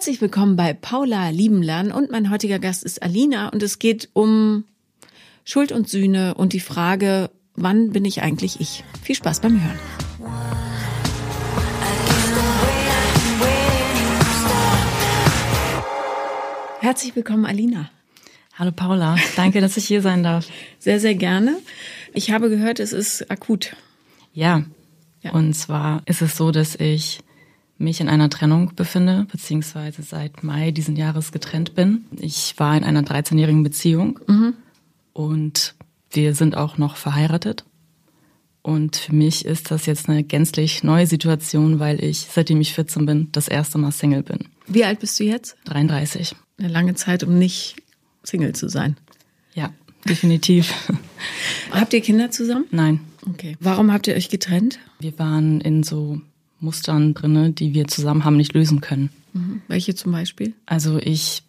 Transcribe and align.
Herzlich 0.00 0.22
willkommen 0.22 0.56
bei 0.56 0.72
Paula 0.72 1.28
Liebenlern 1.28 1.92
und 1.92 2.10
mein 2.10 2.30
heutiger 2.30 2.58
Gast 2.58 2.84
ist 2.84 3.02
Alina 3.02 3.50
und 3.50 3.62
es 3.62 3.78
geht 3.78 4.08
um 4.14 4.64
Schuld 5.44 5.72
und 5.72 5.90
Sühne 5.90 6.32
und 6.36 6.54
die 6.54 6.60
Frage, 6.60 7.28
wann 7.54 7.90
bin 7.90 8.06
ich 8.06 8.22
eigentlich 8.22 8.62
ich? 8.62 8.82
Viel 9.02 9.14
Spaß 9.14 9.40
beim 9.40 9.62
Hören. 9.62 9.78
Herzlich 16.80 17.14
willkommen, 17.14 17.44
Alina. 17.44 17.90
Hallo 18.54 18.72
Paula, 18.72 19.16
danke, 19.36 19.60
dass 19.60 19.76
ich 19.76 19.86
hier 19.86 20.00
sein 20.00 20.22
darf. 20.22 20.48
Sehr, 20.78 20.98
sehr 20.98 21.14
gerne. 21.14 21.58
Ich 22.14 22.30
habe 22.30 22.48
gehört, 22.48 22.80
es 22.80 22.94
ist 22.94 23.30
akut. 23.30 23.76
Ja, 24.32 24.64
ja. 25.20 25.32
und 25.32 25.52
zwar 25.52 26.00
ist 26.06 26.22
es 26.22 26.38
so, 26.38 26.52
dass 26.52 26.74
ich 26.76 27.20
mich 27.80 28.00
in 28.00 28.08
einer 28.08 28.28
Trennung 28.28 28.72
befinde, 28.76 29.26
beziehungsweise 29.32 30.02
seit 30.02 30.44
Mai 30.44 30.70
diesen 30.70 30.96
Jahres 30.96 31.32
getrennt 31.32 31.74
bin. 31.74 32.04
Ich 32.18 32.54
war 32.58 32.76
in 32.76 32.84
einer 32.84 33.02
13-jährigen 33.02 33.62
Beziehung 33.62 34.20
mhm. 34.26 34.54
und 35.12 35.74
wir 36.10 36.34
sind 36.34 36.56
auch 36.56 36.78
noch 36.78 36.96
verheiratet. 36.96 37.64
Und 38.62 38.96
für 38.96 39.14
mich 39.14 39.46
ist 39.46 39.70
das 39.70 39.86
jetzt 39.86 40.08
eine 40.08 40.22
gänzlich 40.22 40.84
neue 40.84 41.06
Situation, 41.06 41.78
weil 41.78 42.04
ich, 42.04 42.26
seitdem 42.30 42.60
ich 42.60 42.74
14 42.74 43.06
bin, 43.06 43.28
das 43.32 43.48
erste 43.48 43.78
Mal 43.78 43.90
Single 43.90 44.22
bin. 44.22 44.40
Wie 44.66 44.84
alt 44.84 45.00
bist 45.00 45.18
du 45.18 45.24
jetzt? 45.24 45.56
33. 45.64 46.34
Eine 46.58 46.68
lange 46.68 46.94
Zeit, 46.94 47.24
um 47.24 47.38
nicht 47.38 47.76
Single 48.22 48.54
zu 48.54 48.68
sein. 48.68 48.98
Ja, 49.54 49.72
definitiv. 50.06 50.74
habt 51.70 51.94
ihr 51.94 52.02
Kinder 52.02 52.30
zusammen? 52.30 52.66
Nein. 52.70 53.00
Okay. 53.26 53.56
Warum 53.60 53.90
habt 53.92 54.06
ihr 54.06 54.14
euch 54.14 54.28
getrennt? 54.28 54.78
Wir 54.98 55.18
waren 55.18 55.62
in 55.62 55.82
so 55.82 56.20
Mustern 56.60 57.14
drinne, 57.14 57.52
die 57.52 57.74
wir 57.74 57.88
zusammen 57.88 58.24
haben 58.24 58.36
nicht 58.36 58.54
lösen 58.54 58.80
können. 58.80 59.10
Mhm. 59.32 59.62
Welche 59.68 59.94
zum 59.94 60.12
Beispiel? 60.12 60.54
Also 60.66 60.98
ich 60.98 61.42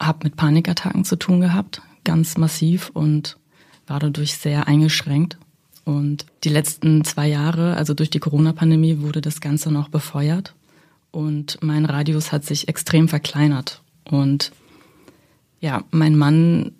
habe 0.00 0.20
mit 0.24 0.36
Panikattacken 0.36 1.04
zu 1.04 1.16
tun 1.16 1.40
gehabt, 1.40 1.80
ganz 2.04 2.36
massiv 2.36 2.90
und 2.90 3.36
war 3.86 4.00
dadurch 4.00 4.34
sehr 4.34 4.68
eingeschränkt. 4.68 5.38
Und 5.84 6.26
die 6.44 6.48
letzten 6.48 7.04
zwei 7.04 7.28
Jahre, 7.28 7.76
also 7.76 7.94
durch 7.94 8.10
die 8.10 8.20
Corona-Pandemie, 8.20 9.00
wurde 9.00 9.20
das 9.20 9.40
Ganze 9.40 9.72
noch 9.72 9.88
befeuert. 9.88 10.54
Und 11.10 11.58
mein 11.60 11.84
Radius 11.84 12.32
hat 12.32 12.44
sich 12.44 12.68
extrem 12.68 13.08
verkleinert. 13.08 13.82
Und 14.04 14.52
ja, 15.60 15.84
mein 15.90 16.16
Mann 16.16 16.72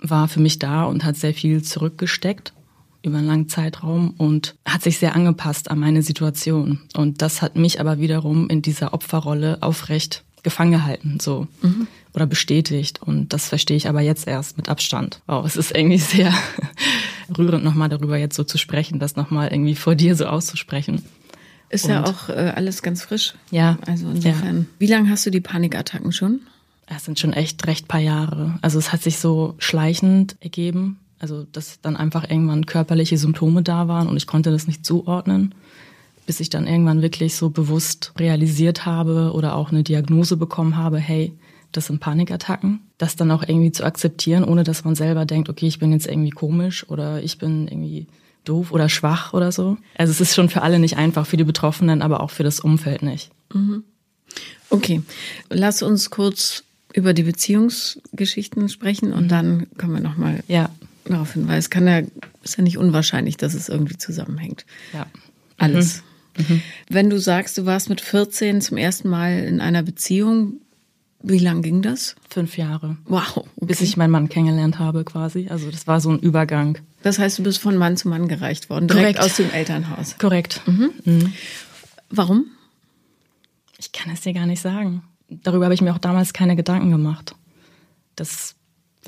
war 0.00 0.28
für 0.28 0.40
mich 0.40 0.58
da 0.58 0.84
und 0.84 1.04
hat 1.04 1.16
sehr 1.16 1.34
viel 1.34 1.62
zurückgesteckt 1.62 2.52
über 3.02 3.18
einen 3.18 3.26
langen 3.26 3.48
Zeitraum 3.48 4.14
und 4.18 4.56
hat 4.64 4.82
sich 4.82 4.98
sehr 4.98 5.14
angepasst 5.14 5.70
an 5.70 5.78
meine 5.78 6.02
Situation. 6.02 6.80
Und 6.96 7.22
das 7.22 7.42
hat 7.42 7.56
mich 7.56 7.80
aber 7.80 7.98
wiederum 7.98 8.48
in 8.48 8.62
dieser 8.62 8.92
Opferrolle 8.92 9.58
aufrecht 9.60 10.24
gefangen 10.42 10.72
gehalten, 10.72 11.18
so. 11.20 11.46
Mhm. 11.62 11.86
Oder 12.14 12.26
bestätigt. 12.26 13.02
Und 13.02 13.32
das 13.32 13.48
verstehe 13.48 13.76
ich 13.76 13.88
aber 13.88 14.00
jetzt 14.00 14.26
erst 14.26 14.56
mit 14.56 14.68
Abstand. 14.68 15.20
Wow, 15.26 15.44
es 15.44 15.56
ist 15.56 15.76
irgendwie 15.76 15.98
sehr 15.98 16.32
rührend, 17.38 17.64
nochmal 17.64 17.88
darüber 17.88 18.16
jetzt 18.16 18.36
so 18.36 18.44
zu 18.44 18.58
sprechen, 18.58 18.98
das 18.98 19.16
nochmal 19.16 19.52
irgendwie 19.52 19.74
vor 19.74 19.94
dir 19.94 20.16
so 20.16 20.26
auszusprechen. 20.26 21.04
Ist 21.68 21.84
und 21.84 21.90
ja 21.90 22.04
auch 22.04 22.28
äh, 22.30 22.52
alles 22.54 22.82
ganz 22.82 23.02
frisch. 23.02 23.34
Ja. 23.50 23.78
Also 23.86 24.08
insofern. 24.08 24.60
Ja. 24.60 24.66
Wie 24.78 24.86
lange 24.86 25.10
hast 25.10 25.26
du 25.26 25.30
die 25.30 25.40
Panikattacken 25.40 26.12
schon? 26.12 26.40
Es 26.86 27.04
sind 27.04 27.18
schon 27.18 27.34
echt 27.34 27.66
recht 27.66 27.86
paar 27.86 28.00
Jahre. 28.00 28.58
Also 28.62 28.78
es 28.78 28.92
hat 28.92 29.02
sich 29.02 29.18
so 29.18 29.54
schleichend 29.58 30.36
ergeben. 30.40 30.98
Also, 31.18 31.46
dass 31.52 31.80
dann 31.80 31.96
einfach 31.96 32.28
irgendwann 32.28 32.66
körperliche 32.66 33.18
Symptome 33.18 33.62
da 33.62 33.88
waren 33.88 34.08
und 34.08 34.16
ich 34.16 34.26
konnte 34.26 34.50
das 34.50 34.66
nicht 34.66 34.86
zuordnen, 34.86 35.54
bis 36.26 36.40
ich 36.40 36.50
dann 36.50 36.66
irgendwann 36.66 37.02
wirklich 37.02 37.34
so 37.34 37.50
bewusst 37.50 38.12
realisiert 38.18 38.86
habe 38.86 39.32
oder 39.32 39.56
auch 39.56 39.70
eine 39.70 39.82
Diagnose 39.82 40.36
bekommen 40.36 40.76
habe, 40.76 40.98
hey, 40.98 41.32
das 41.72 41.86
sind 41.86 42.00
Panikattacken. 42.00 42.80
Das 42.98 43.16
dann 43.16 43.30
auch 43.30 43.42
irgendwie 43.42 43.72
zu 43.72 43.84
akzeptieren, 43.84 44.44
ohne 44.44 44.64
dass 44.64 44.84
man 44.84 44.94
selber 44.94 45.24
denkt, 45.24 45.48
okay, 45.48 45.66
ich 45.66 45.78
bin 45.78 45.92
jetzt 45.92 46.06
irgendwie 46.06 46.30
komisch 46.30 46.88
oder 46.88 47.22
ich 47.22 47.38
bin 47.38 47.68
irgendwie 47.68 48.06
doof 48.44 48.72
oder 48.72 48.88
schwach 48.88 49.32
oder 49.34 49.52
so. 49.52 49.76
Also 49.96 50.10
es 50.10 50.20
ist 50.20 50.34
schon 50.34 50.48
für 50.48 50.62
alle 50.62 50.78
nicht 50.78 50.96
einfach, 50.96 51.26
für 51.26 51.36
die 51.36 51.44
Betroffenen, 51.44 52.02
aber 52.02 52.20
auch 52.20 52.30
für 52.30 52.44
das 52.44 52.60
Umfeld 52.60 53.02
nicht. 53.02 53.30
Mhm. 53.52 53.84
Okay, 54.70 55.02
lass 55.50 55.82
uns 55.82 56.10
kurz 56.10 56.64
über 56.92 57.12
die 57.14 57.22
Beziehungsgeschichten 57.22 58.68
sprechen 58.68 59.12
und 59.12 59.24
mhm. 59.24 59.28
dann 59.28 59.66
können 59.76 59.94
wir 59.94 60.00
nochmal 60.00 60.42
ja 60.48 60.70
darauf 61.14 61.32
hinweisen. 61.32 61.58
Es 61.58 61.70
kann 61.70 61.86
ja, 61.86 62.02
ist 62.42 62.56
ja 62.56 62.62
nicht 62.62 62.78
unwahrscheinlich, 62.78 63.36
dass 63.36 63.54
es 63.54 63.68
irgendwie 63.68 63.96
zusammenhängt. 63.96 64.64
Ja. 64.92 65.06
Alles. 65.58 66.02
Mhm. 66.36 66.44
Mhm. 66.48 66.62
Wenn 66.88 67.10
du 67.10 67.18
sagst, 67.18 67.58
du 67.58 67.66
warst 67.66 67.88
mit 67.88 68.00
14 68.00 68.60
zum 68.60 68.76
ersten 68.76 69.08
Mal 69.08 69.40
in 69.40 69.60
einer 69.60 69.82
Beziehung, 69.82 70.60
wie 71.20 71.38
lang 71.38 71.62
ging 71.62 71.82
das? 71.82 72.14
Fünf 72.30 72.56
Jahre. 72.56 72.96
Wow. 73.06 73.38
Okay. 73.38 73.66
Bis 73.66 73.80
ich 73.80 73.96
meinen 73.96 74.12
Mann 74.12 74.28
kennengelernt 74.28 74.78
habe 74.78 75.04
quasi. 75.04 75.48
Also 75.48 75.70
das 75.70 75.86
war 75.86 76.00
so 76.00 76.10
ein 76.10 76.20
Übergang. 76.20 76.78
Das 77.02 77.18
heißt, 77.18 77.38
du 77.38 77.42
bist 77.42 77.58
von 77.58 77.76
Mann 77.76 77.96
zu 77.96 78.08
Mann 78.08 78.28
gereicht 78.28 78.70
worden, 78.70 78.86
direkt 78.86 79.18
Korrekt. 79.18 79.20
aus 79.20 79.36
dem 79.36 79.50
Elternhaus. 79.50 80.16
Korrekt. 80.18 80.62
Mhm. 80.66 80.90
Mhm. 81.04 81.32
Warum? 82.10 82.46
Ich 83.78 83.92
kann 83.92 84.12
es 84.12 84.20
dir 84.20 84.32
gar 84.32 84.46
nicht 84.46 84.62
sagen. 84.62 85.02
Darüber 85.28 85.66
habe 85.66 85.74
ich 85.74 85.80
mir 85.80 85.92
auch 85.92 85.98
damals 85.98 86.32
keine 86.32 86.56
Gedanken 86.56 86.90
gemacht. 86.90 87.34
Das 88.16 88.54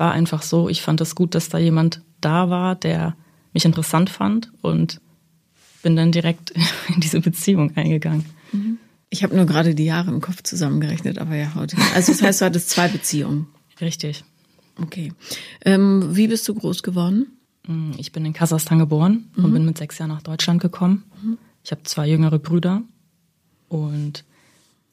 war 0.01 0.13
einfach 0.13 0.41
so, 0.41 0.67
ich 0.67 0.81
fand 0.81 0.99
es 0.99 1.13
gut, 1.13 1.35
dass 1.35 1.49
da 1.49 1.59
jemand 1.59 2.01
da 2.21 2.49
war, 2.49 2.73
der 2.73 3.15
mich 3.53 3.65
interessant 3.65 4.09
fand 4.09 4.51
und 4.63 4.99
bin 5.83 5.95
dann 5.95 6.11
direkt 6.11 6.51
in 6.87 7.01
diese 7.01 7.21
Beziehung 7.21 7.77
eingegangen. 7.77 8.25
Ich 9.11 9.21
habe 9.23 9.35
nur 9.35 9.45
gerade 9.45 9.75
die 9.75 9.85
Jahre 9.85 10.09
im 10.09 10.19
Kopf 10.19 10.41
zusammengerechnet, 10.41 11.19
aber 11.19 11.35
ja, 11.35 11.53
heute. 11.53 11.77
Also 11.93 12.13
das 12.13 12.23
heißt, 12.23 12.41
du 12.41 12.45
hattest 12.45 12.71
zwei 12.71 12.87
Beziehungen. 12.87 13.45
Richtig. 13.79 14.23
Okay. 14.81 15.13
Ähm, 15.65 16.15
wie 16.15 16.27
bist 16.27 16.49
du 16.49 16.55
groß 16.55 16.81
geworden? 16.81 17.37
Mm, 17.67 17.91
ich 17.97 18.11
bin 18.11 18.25
in 18.25 18.33
Kasachstan 18.33 18.79
geboren 18.79 19.29
mhm. 19.35 19.45
und 19.45 19.53
bin 19.53 19.65
mit 19.65 19.77
sechs 19.77 19.99
Jahren 19.99 20.09
nach 20.09 20.23
Deutschland 20.23 20.63
gekommen. 20.63 21.03
Mhm. 21.21 21.37
Ich 21.63 21.71
habe 21.71 21.83
zwei 21.83 22.07
jüngere 22.07 22.39
Brüder 22.39 22.81
und 23.69 24.23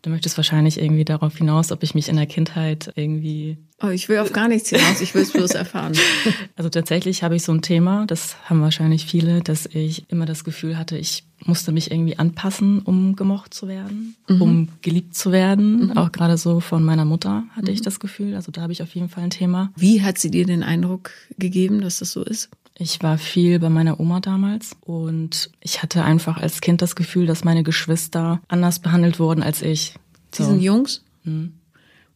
Du 0.03 0.11
möchtest 0.11 0.37
wahrscheinlich 0.37 0.81
irgendwie 0.81 1.05
darauf 1.05 1.37
hinaus, 1.37 1.73
ob 1.73 1.83
ich 1.83 1.95
mich 1.95 2.09
in 2.09 2.17
der 2.17 2.27
Kindheit 2.27 2.93
irgendwie. 2.95 3.59
Oh, 3.83 3.89
ich 3.89 4.09
will 4.09 4.19
auf 4.19 4.33
gar 4.33 4.47
nichts 4.47 4.71
hinaus, 4.71 5.01
ich 5.01 5.13
will 5.15 5.23
es 5.23 5.33
bloß 5.33 5.53
erfahren. 5.53 5.95
Also 6.57 6.71
tatsächlich 6.71 7.23
habe 7.23 7.37
ich 7.37 7.45
so 7.45 7.53
ein 7.53 7.63
Thema, 7.63 8.05
das 8.07 8.37
haben 8.45 8.61
wahrscheinlich 8.61 9.07
viele, 9.07 9.41
dass 9.41 9.67
ich 9.67 10.11
immer 10.11 10.27
das 10.27 10.43
Gefühl 10.43 10.77
hatte, 10.77 10.99
ich 10.99 11.25
musste 11.45 11.71
mich 11.71 11.93
irgendwie 11.93 12.19
anpassen, 12.19 12.81
um 12.81 13.15
gemocht 13.15 13.55
zu 13.55 13.69
werden, 13.69 14.17
mhm. 14.29 14.43
um 14.43 14.69
geliebt 14.83 15.15
zu 15.15 15.31
werden. 15.31 15.87
Mhm. 15.87 15.97
Auch 15.97 16.11
gerade 16.11 16.37
so 16.37 16.59
von 16.59 16.83
meiner 16.83 17.05
Mutter 17.05 17.45
hatte 17.53 17.71
mhm. 17.71 17.75
ich 17.75 17.83
das 17.83 18.01
Gefühl. 18.01 18.35
Also 18.35 18.51
da 18.51 18.63
habe 18.63 18.73
ich 18.73 18.83
auf 18.83 18.95
jeden 18.95 19.09
Fall 19.09 19.25
ein 19.25 19.31
Thema. 19.31 19.73
Wie 19.77 20.03
hat 20.03 20.19
sie 20.19 20.31
dir 20.31 20.47
den 20.47 20.65
Eindruck 20.65 21.11
gegeben, 21.39 21.81
dass 21.81 22.01
das 22.01 22.11
so 22.11 22.25
ist? 22.25 22.51
Ich 22.81 23.03
war 23.03 23.19
viel 23.19 23.59
bei 23.59 23.71
meiner 23.71 23.99
Oma 23.99 24.21
damals 24.21 24.77
und 24.81 25.51
ich 25.61 25.83
hatte 25.83 26.05
einfach 26.05 26.37
als 26.39 26.61
Kind 26.61 26.81
das 26.81 26.95
Gefühl, 26.95 27.27
dass 27.27 27.43
meine 27.43 27.65
Geschwister 27.65 28.41
anders 28.47 28.79
behandelt 28.79 29.19
wurden 29.19 29.43
als 29.43 29.63
ich. 29.63 29.95
So. 30.33 30.45
Die 30.45 30.51
sind 30.51 30.61
Jungs? 30.61 31.03
Mhm. 31.25 31.55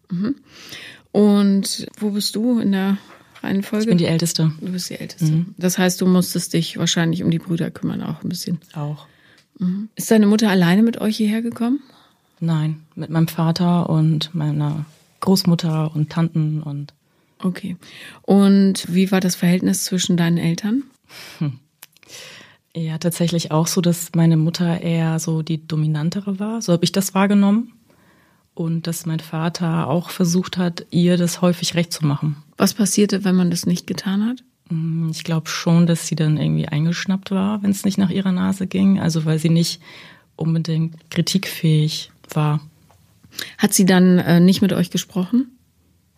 Mhm. 0.08 0.36
Und 1.10 1.86
wo 1.98 2.10
bist 2.10 2.36
du 2.36 2.60
in 2.60 2.70
der 2.70 2.96
Reihenfolge? 3.42 3.82
Ich 3.82 3.88
bin 3.88 3.98
die 3.98 4.06
Älteste. 4.06 4.52
Du 4.60 4.70
bist 4.70 4.88
die 4.88 5.00
Älteste. 5.00 5.32
Mhm. 5.32 5.54
Das 5.58 5.78
heißt, 5.78 6.00
du 6.00 6.06
musstest 6.06 6.52
dich 6.52 6.78
wahrscheinlich 6.78 7.24
um 7.24 7.30
die 7.32 7.40
Brüder 7.40 7.72
kümmern 7.72 8.00
auch 8.00 8.22
ein 8.22 8.28
bisschen. 8.28 8.60
Auch. 8.74 9.06
Mhm. 9.58 9.88
Ist 9.96 10.12
deine 10.12 10.26
Mutter 10.26 10.48
alleine 10.48 10.84
mit 10.84 11.00
euch 11.00 11.16
hierher 11.16 11.42
gekommen? 11.42 11.80
Nein, 12.38 12.82
mit 12.94 13.10
meinem 13.10 13.28
Vater 13.28 13.90
und 13.90 14.32
meiner 14.32 14.84
Großmutter 15.20 15.94
und 15.94 16.10
Tanten 16.10 16.62
und 16.62 16.92
Okay. 17.42 17.76
Und 18.22 18.92
wie 18.92 19.10
war 19.10 19.20
das 19.20 19.34
Verhältnis 19.34 19.84
zwischen 19.84 20.16
deinen 20.16 20.38
Eltern? 20.38 20.84
Hm. 21.38 21.58
Ja, 22.74 22.96
tatsächlich 22.98 23.50
auch 23.50 23.66
so, 23.66 23.80
dass 23.80 24.12
meine 24.14 24.36
Mutter 24.36 24.80
eher 24.80 25.18
so 25.18 25.42
die 25.42 25.66
dominantere 25.66 26.38
war. 26.38 26.62
So 26.62 26.72
habe 26.72 26.84
ich 26.84 26.92
das 26.92 27.14
wahrgenommen. 27.14 27.72
Und 28.54 28.86
dass 28.86 29.06
mein 29.06 29.20
Vater 29.20 29.88
auch 29.88 30.10
versucht 30.10 30.56
hat, 30.56 30.86
ihr 30.90 31.16
das 31.16 31.40
häufig 31.40 31.74
recht 31.74 31.92
zu 31.92 32.06
machen. 32.06 32.36
Was 32.56 32.74
passierte, 32.74 33.24
wenn 33.24 33.34
man 33.34 33.50
das 33.50 33.66
nicht 33.66 33.86
getan 33.86 34.26
hat? 34.26 34.42
Hm, 34.68 35.08
ich 35.10 35.24
glaube 35.24 35.48
schon, 35.48 35.86
dass 35.86 36.06
sie 36.06 36.16
dann 36.16 36.36
irgendwie 36.36 36.68
eingeschnappt 36.68 37.30
war, 37.30 37.62
wenn 37.62 37.70
es 37.70 37.84
nicht 37.84 37.98
nach 37.98 38.10
ihrer 38.10 38.32
Nase 38.32 38.66
ging. 38.66 39.00
Also 39.00 39.24
weil 39.24 39.38
sie 39.38 39.50
nicht 39.50 39.80
unbedingt 40.36 41.10
kritikfähig 41.10 42.10
war. 42.30 42.60
Hat 43.58 43.72
sie 43.74 43.86
dann 43.86 44.18
äh, 44.18 44.40
nicht 44.40 44.62
mit 44.62 44.72
euch 44.72 44.90
gesprochen? 44.90 45.58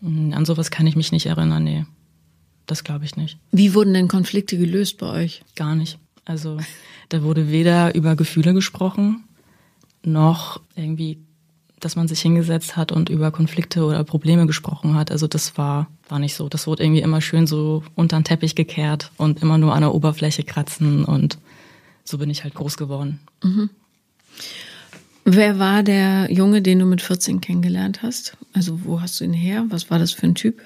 Hm, 0.00 0.32
an 0.34 0.44
sowas 0.44 0.70
kann 0.70 0.86
ich 0.86 0.96
mich 0.96 1.12
nicht 1.12 1.26
erinnern, 1.26 1.64
nee. 1.64 1.86
Das 2.66 2.84
glaube 2.84 3.04
ich 3.04 3.16
nicht. 3.16 3.38
Wie 3.52 3.74
wurden 3.74 3.92
denn 3.92 4.08
Konflikte 4.08 4.56
gelöst 4.56 4.98
bei 4.98 5.06
euch? 5.06 5.42
Gar 5.54 5.74
nicht. 5.74 5.98
Also 6.24 6.58
da 7.10 7.22
wurde 7.22 7.50
weder 7.50 7.94
über 7.94 8.16
Gefühle 8.16 8.54
gesprochen, 8.54 9.24
noch 10.02 10.60
irgendwie, 10.74 11.18
dass 11.80 11.96
man 11.96 12.08
sich 12.08 12.20
hingesetzt 12.20 12.76
hat 12.76 12.92
und 12.92 13.10
über 13.10 13.30
Konflikte 13.30 13.84
oder 13.84 14.02
Probleme 14.04 14.46
gesprochen 14.46 14.94
hat. 14.94 15.10
Also 15.10 15.26
das 15.26 15.58
war, 15.58 15.88
war 16.08 16.18
nicht 16.18 16.34
so. 16.34 16.48
Das 16.48 16.66
wurde 16.66 16.84
irgendwie 16.84 17.02
immer 17.02 17.20
schön 17.20 17.46
so 17.46 17.82
unter 17.94 18.18
den 18.18 18.24
Teppich 18.24 18.54
gekehrt 18.54 19.10
und 19.18 19.42
immer 19.42 19.58
nur 19.58 19.74
an 19.74 19.82
der 19.82 19.94
Oberfläche 19.94 20.42
kratzen 20.42 21.04
und 21.04 21.38
so 22.04 22.18
bin 22.18 22.30
ich 22.30 22.44
halt 22.44 22.54
groß 22.54 22.76
geworden. 22.76 23.20
Mhm. 23.42 23.70
Wer 25.24 25.58
war 25.58 25.82
der 25.82 26.30
Junge, 26.30 26.60
den 26.60 26.78
du 26.80 26.86
mit 26.86 27.00
14 27.00 27.40
kennengelernt 27.40 28.02
hast? 28.02 28.36
Also 28.52 28.84
wo 28.84 29.00
hast 29.00 29.18
du 29.20 29.24
ihn 29.24 29.32
her? 29.32 29.64
Was 29.68 29.90
war 29.90 29.98
das 29.98 30.12
für 30.12 30.26
ein 30.26 30.34
Typ? 30.34 30.62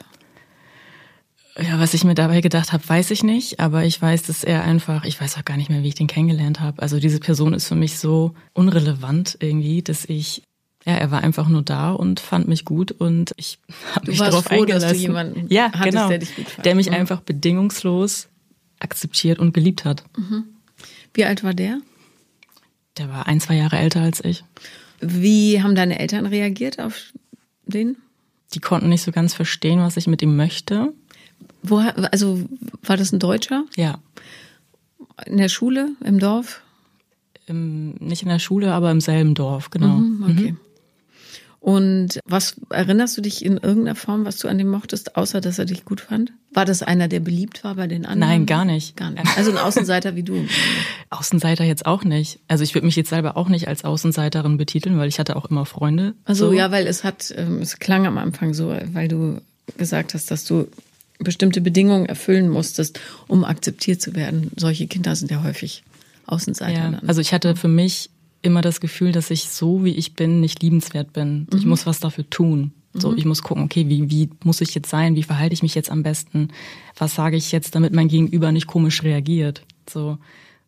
Ja, 1.60 1.80
was 1.80 1.94
ich 1.94 2.04
mir 2.04 2.14
dabei 2.14 2.40
gedacht 2.40 2.72
habe, 2.72 2.88
weiß 2.88 3.10
ich 3.10 3.24
nicht, 3.24 3.58
aber 3.58 3.84
ich 3.84 4.00
weiß, 4.00 4.22
dass 4.22 4.44
er 4.44 4.62
einfach, 4.62 5.04
ich 5.04 5.20
weiß 5.20 5.36
auch 5.36 5.44
gar 5.44 5.56
nicht 5.56 5.70
mehr, 5.70 5.82
wie 5.82 5.88
ich 5.88 5.94
den 5.96 6.06
kennengelernt 6.06 6.60
habe. 6.60 6.80
Also 6.82 7.00
diese 7.00 7.18
Person 7.18 7.52
ist 7.52 7.66
für 7.66 7.74
mich 7.74 7.98
so 7.98 8.34
unrelevant 8.52 9.36
irgendwie, 9.40 9.82
dass 9.82 10.04
ich 10.04 10.42
ja, 10.86 10.94
er 10.94 11.10
war 11.10 11.22
einfach 11.22 11.48
nur 11.48 11.62
da 11.62 11.90
und 11.90 12.18
fand 12.20 12.48
mich 12.48 12.64
gut 12.64 12.92
und 12.92 13.32
ich 13.36 13.58
habe 13.94 14.10
mich 14.10 14.18
darauf 14.18 14.44
froh, 14.44 14.54
eingelassen. 14.54 14.88
Dass 14.88 14.96
du 14.96 15.02
jemanden 15.02 15.46
ja, 15.48 15.64
hattest, 15.72 15.84
genau, 15.84 16.08
der 16.08 16.18
dich 16.18 16.34
gut 16.34 16.48
fand. 16.48 16.66
Der 16.66 16.74
mich 16.74 16.88
mhm. 16.88 16.94
einfach 16.94 17.20
bedingungslos 17.20 18.28
akzeptiert 18.78 19.38
und 19.38 19.52
geliebt 19.52 19.84
hat. 19.84 20.04
Mhm. 20.16 20.44
Wie 21.12 21.24
alt 21.24 21.42
war 21.42 21.54
der? 21.54 21.80
Der 22.98 23.08
war 23.08 23.26
ein, 23.26 23.40
zwei 23.40 23.56
Jahre 23.56 23.78
älter 23.78 24.00
als 24.00 24.24
ich. 24.24 24.44
Wie 25.00 25.62
haben 25.62 25.74
deine 25.74 25.98
Eltern 25.98 26.26
reagiert 26.26 26.80
auf 26.80 27.12
den? 27.66 27.96
Die 28.54 28.60
konnten 28.60 28.88
nicht 28.88 29.02
so 29.02 29.12
ganz 29.12 29.34
verstehen, 29.34 29.80
was 29.80 29.96
ich 29.96 30.06
mit 30.06 30.22
ihm 30.22 30.36
möchte. 30.36 30.92
Wo, 31.62 31.78
also 31.78 32.44
war 32.82 32.96
das 32.96 33.12
ein 33.12 33.18
Deutscher? 33.18 33.64
Ja. 33.76 33.98
In 35.26 35.36
der 35.36 35.48
Schule, 35.48 35.90
im 36.04 36.18
Dorf? 36.18 36.62
Im, 37.46 37.94
nicht 37.94 38.22
in 38.22 38.28
der 38.28 38.38
Schule, 38.38 38.72
aber 38.72 38.90
im 38.90 39.00
selben 39.00 39.34
Dorf, 39.34 39.70
genau. 39.70 39.98
Mhm, 39.98 40.22
okay. 40.24 40.52
Mhm. 40.52 40.58
Und 41.60 42.20
was 42.24 42.54
erinnerst 42.70 43.16
du 43.16 43.20
dich 43.20 43.44
in 43.44 43.56
irgendeiner 43.56 43.96
Form, 43.96 44.24
was 44.24 44.36
du 44.36 44.48
an 44.48 44.58
dem 44.58 44.68
mochtest, 44.68 45.16
außer 45.16 45.40
dass 45.40 45.58
er 45.58 45.64
dich 45.64 45.84
gut 45.84 46.00
fand? 46.00 46.32
War 46.52 46.64
das 46.64 46.82
einer, 46.82 47.08
der 47.08 47.20
beliebt 47.20 47.64
war 47.64 47.74
bei 47.74 47.86
den 47.86 48.06
anderen? 48.06 48.20
Nein, 48.20 48.46
gar 48.46 48.64
nicht. 48.64 48.96
Gar 48.96 49.10
nicht. 49.10 49.26
Also 49.36 49.50
ein 49.50 49.58
Außenseiter 49.58 50.14
wie 50.14 50.22
du. 50.22 50.46
Außenseiter 51.10 51.64
jetzt 51.64 51.84
auch 51.84 52.04
nicht. 52.04 52.38
Also 52.46 52.62
ich 52.62 52.74
würde 52.74 52.86
mich 52.86 52.96
jetzt 52.96 53.10
selber 53.10 53.36
auch 53.36 53.48
nicht 53.48 53.66
als 53.66 53.84
Außenseiterin 53.84 54.56
betiteln, 54.56 54.98
weil 54.98 55.08
ich 55.08 55.18
hatte 55.18 55.36
auch 55.36 55.46
immer 55.46 55.66
Freunde. 55.66 56.14
Also 56.24 56.46
so. 56.46 56.52
ja, 56.52 56.70
weil 56.70 56.86
es 56.86 57.02
hat, 57.02 57.34
ähm, 57.36 57.60
es 57.60 57.78
klang 57.78 58.06
am 58.06 58.18
Anfang 58.18 58.54
so, 58.54 58.74
weil 58.92 59.08
du 59.08 59.40
gesagt 59.76 60.14
hast, 60.14 60.30
dass 60.30 60.44
du 60.44 60.68
bestimmte 61.18 61.60
Bedingungen 61.60 62.06
erfüllen 62.06 62.48
musstest, 62.48 63.00
um 63.26 63.44
akzeptiert 63.44 64.00
zu 64.00 64.14
werden. 64.14 64.52
Solche 64.56 64.86
Kinder 64.86 65.16
sind 65.16 65.30
ja 65.30 65.42
häufig 65.42 65.82
Außenseiter. 66.26 66.92
Ja, 66.92 67.00
also 67.06 67.20
ich 67.20 67.32
hatte 67.32 67.56
für 67.56 67.68
mich 67.68 68.10
immer 68.48 68.62
das 68.62 68.80
Gefühl, 68.80 69.12
dass 69.12 69.30
ich 69.30 69.48
so 69.48 69.84
wie 69.84 69.94
ich 69.94 70.14
bin 70.14 70.40
nicht 70.40 70.62
liebenswert 70.62 71.12
bin. 71.12 71.46
Mhm. 71.50 71.58
Ich 71.58 71.66
muss 71.66 71.86
was 71.86 72.00
dafür 72.00 72.28
tun. 72.28 72.72
So, 72.94 73.10
mhm. 73.12 73.18
ich 73.18 73.24
muss 73.24 73.42
gucken, 73.42 73.64
okay, 73.64 73.88
wie, 73.88 74.10
wie 74.10 74.30
muss 74.42 74.60
ich 74.60 74.74
jetzt 74.74 74.90
sein? 74.90 75.14
Wie 75.14 75.22
verhalte 75.22 75.52
ich 75.52 75.62
mich 75.62 75.74
jetzt 75.74 75.90
am 75.90 76.02
besten? 76.02 76.48
Was 76.96 77.14
sage 77.14 77.36
ich 77.36 77.52
jetzt, 77.52 77.74
damit 77.74 77.92
mein 77.92 78.08
Gegenüber 78.08 78.50
nicht 78.50 78.66
komisch 78.66 79.02
reagiert? 79.02 79.62
So. 79.88 80.18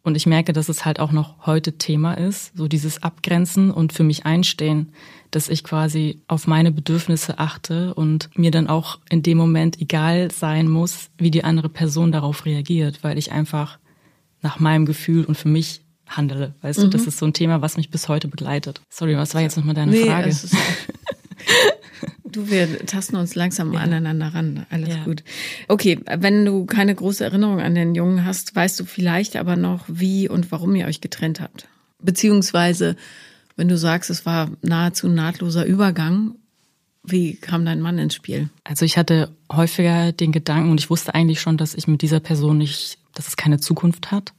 Und 0.02 0.16
ich 0.16 0.26
merke, 0.26 0.52
dass 0.52 0.68
es 0.68 0.84
halt 0.84 0.98
auch 1.00 1.12
noch 1.12 1.46
heute 1.46 1.76
Thema 1.76 2.14
ist, 2.14 2.56
so 2.56 2.68
dieses 2.68 3.02
Abgrenzen 3.02 3.70
und 3.70 3.92
für 3.92 4.04
mich 4.04 4.24
einstehen, 4.24 4.92
dass 5.30 5.48
ich 5.48 5.62
quasi 5.62 6.22
auf 6.26 6.46
meine 6.46 6.72
Bedürfnisse 6.72 7.38
achte 7.38 7.94
und 7.94 8.30
mir 8.36 8.50
dann 8.50 8.66
auch 8.66 8.98
in 9.10 9.22
dem 9.22 9.36
Moment 9.36 9.80
egal 9.80 10.30
sein 10.30 10.68
muss, 10.68 11.10
wie 11.18 11.30
die 11.30 11.44
andere 11.44 11.68
Person 11.68 12.12
darauf 12.12 12.46
reagiert, 12.46 13.04
weil 13.04 13.18
ich 13.18 13.30
einfach 13.30 13.78
nach 14.42 14.58
meinem 14.58 14.86
Gefühl 14.86 15.24
und 15.24 15.36
für 15.36 15.48
mich 15.48 15.82
handele. 16.10 16.54
Weißt 16.62 16.78
mhm. 16.78 16.84
du, 16.84 16.88
das 16.90 17.06
ist 17.06 17.18
so 17.18 17.26
ein 17.26 17.32
Thema, 17.32 17.62
was 17.62 17.76
mich 17.76 17.90
bis 17.90 18.08
heute 18.08 18.28
begleitet. 18.28 18.80
Sorry, 18.90 19.16
was 19.16 19.34
war 19.34 19.40
jetzt 19.40 19.56
nochmal 19.56 19.74
deine 19.74 19.92
nee, 19.92 20.04
Frage? 20.04 20.34
Du, 22.32 22.48
wir 22.48 22.86
tasten 22.86 23.16
uns 23.16 23.34
langsam 23.34 23.72
ja. 23.72 23.80
aneinander 23.80 24.28
ran. 24.28 24.64
Alles 24.70 24.90
ja. 24.90 25.04
gut. 25.04 25.24
Okay, 25.66 25.98
wenn 26.18 26.44
du 26.44 26.64
keine 26.64 26.94
große 26.94 27.24
Erinnerung 27.24 27.60
an 27.60 27.74
den 27.74 27.96
Jungen 27.96 28.24
hast, 28.24 28.54
weißt 28.54 28.78
du 28.78 28.84
vielleicht 28.84 29.36
aber 29.36 29.56
noch, 29.56 29.84
wie 29.88 30.28
und 30.28 30.52
warum 30.52 30.76
ihr 30.76 30.86
euch 30.86 31.00
getrennt 31.00 31.40
habt. 31.40 31.66
Beziehungsweise, 31.98 32.94
wenn 33.56 33.66
du 33.66 33.76
sagst, 33.76 34.10
es 34.10 34.26
war 34.26 34.48
nahezu 34.62 35.08
nahtloser 35.08 35.64
Übergang, 35.64 36.36
wie 37.02 37.34
kam 37.34 37.64
dein 37.64 37.80
Mann 37.80 37.98
ins 37.98 38.14
Spiel? 38.14 38.48
Also 38.62 38.84
ich 38.84 38.96
hatte 38.96 39.30
häufiger 39.50 40.12
den 40.12 40.30
Gedanken 40.30 40.70
und 40.70 40.78
ich 40.78 40.90
wusste 40.90 41.14
eigentlich 41.14 41.40
schon, 41.40 41.56
dass 41.56 41.74
ich 41.74 41.88
mit 41.88 42.02
dieser 42.02 42.20
Person 42.20 42.58
nicht, 42.58 42.98
dass 43.14 43.26
es 43.26 43.36
keine 43.36 43.58
Zukunft 43.58 44.12
hat 44.12 44.34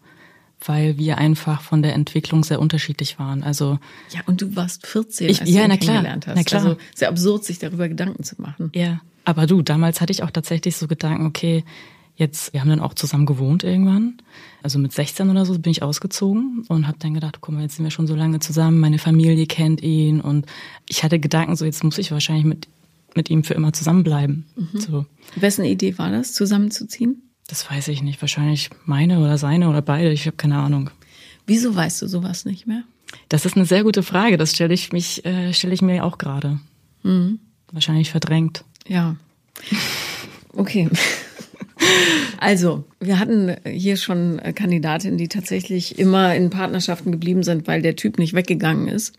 weil 0.65 0.97
wir 0.97 1.17
einfach 1.17 1.61
von 1.61 1.81
der 1.81 1.93
Entwicklung 1.93 2.43
sehr 2.43 2.59
unterschiedlich 2.59 3.19
waren. 3.19 3.43
Also 3.43 3.79
ja, 4.13 4.21
und 4.25 4.41
du 4.41 4.55
warst 4.55 4.85
14, 4.87 5.29
ich, 5.29 5.41
als 5.41 5.49
ja, 5.49 5.57
du 5.57 5.63
ihn 5.63 5.69
na 5.69 5.77
klar, 5.77 5.95
kennengelernt 5.95 6.27
hast. 6.27 6.35
Na 6.35 6.43
klar. 6.43 6.63
Also 6.63 6.77
sehr 6.95 7.09
absurd, 7.09 7.43
sich 7.43 7.59
darüber 7.59 7.87
Gedanken 7.87 8.23
zu 8.23 8.41
machen. 8.41 8.71
Ja, 8.75 9.01
aber 9.25 9.47
du, 9.47 9.61
damals 9.61 10.01
hatte 10.01 10.11
ich 10.11 10.23
auch 10.23 10.31
tatsächlich 10.31 10.75
so 10.75 10.87
Gedanken, 10.87 11.25
okay, 11.25 11.63
jetzt, 12.15 12.53
wir 12.53 12.61
haben 12.61 12.69
dann 12.69 12.79
auch 12.79 12.93
zusammen 12.93 13.25
gewohnt 13.25 13.63
irgendwann. 13.63 14.17
Also 14.63 14.77
mit 14.79 14.93
16 14.93 15.29
oder 15.29 15.45
so 15.45 15.57
bin 15.57 15.71
ich 15.71 15.83
ausgezogen 15.83 16.65
und 16.67 16.87
habe 16.87 16.97
dann 16.99 17.13
gedacht, 17.13 17.39
guck 17.41 17.55
mal, 17.55 17.63
jetzt 17.63 17.77
sind 17.77 17.83
wir 17.83 17.91
schon 17.91 18.07
so 18.07 18.15
lange 18.15 18.39
zusammen, 18.39 18.79
meine 18.79 18.99
Familie 18.99 19.47
kennt 19.47 19.81
ihn 19.81 20.21
und 20.21 20.45
ich 20.87 21.03
hatte 21.03 21.19
Gedanken, 21.19 21.55
so 21.55 21.65
jetzt 21.65 21.83
muss 21.83 21.97
ich 21.97 22.11
wahrscheinlich 22.11 22.45
mit 22.45 22.67
mit 23.15 23.29
ihm 23.29 23.43
für 23.43 23.53
immer 23.53 23.73
zusammenbleiben. 23.73 24.45
Mhm. 24.55 24.79
So. 24.79 25.05
Wessen 25.35 25.65
Idee 25.65 25.97
war 25.97 26.11
das, 26.11 26.33
zusammenzuziehen? 26.33 27.21
Das 27.51 27.69
weiß 27.69 27.89
ich 27.89 28.01
nicht. 28.01 28.21
Wahrscheinlich 28.21 28.69
meine 28.85 29.19
oder 29.19 29.37
seine 29.37 29.67
oder 29.67 29.81
beide. 29.81 30.09
Ich 30.13 30.25
habe 30.25 30.37
keine 30.37 30.57
Ahnung. 30.57 30.89
Wieso 31.45 31.75
weißt 31.75 32.01
du 32.01 32.07
sowas 32.07 32.45
nicht 32.45 32.65
mehr? 32.65 32.83
Das 33.27 33.45
ist 33.45 33.57
eine 33.57 33.65
sehr 33.65 33.83
gute 33.83 34.03
Frage. 34.03 34.37
Das 34.37 34.53
stelle 34.53 34.73
ich 34.73 34.93
mich, 34.93 35.25
äh, 35.25 35.53
stelle 35.53 35.73
ich 35.73 35.81
mir 35.81 36.05
auch 36.05 36.17
gerade. 36.17 36.61
Mhm. 37.03 37.39
Wahrscheinlich 37.73 38.09
verdrängt. 38.09 38.63
Ja. 38.87 39.17
Okay. 40.53 40.89
Also, 42.37 42.85
wir 42.99 43.19
hatten 43.19 43.55
hier 43.65 43.97
schon 43.97 44.39
Kandidatinnen, 44.55 45.17
die 45.17 45.27
tatsächlich 45.27 45.99
immer 45.99 46.35
in 46.35 46.49
Partnerschaften 46.49 47.11
geblieben 47.11 47.43
sind, 47.43 47.67
weil 47.67 47.81
der 47.81 47.95
Typ 47.95 48.17
nicht 48.17 48.33
weggegangen 48.33 48.87
ist 48.87 49.15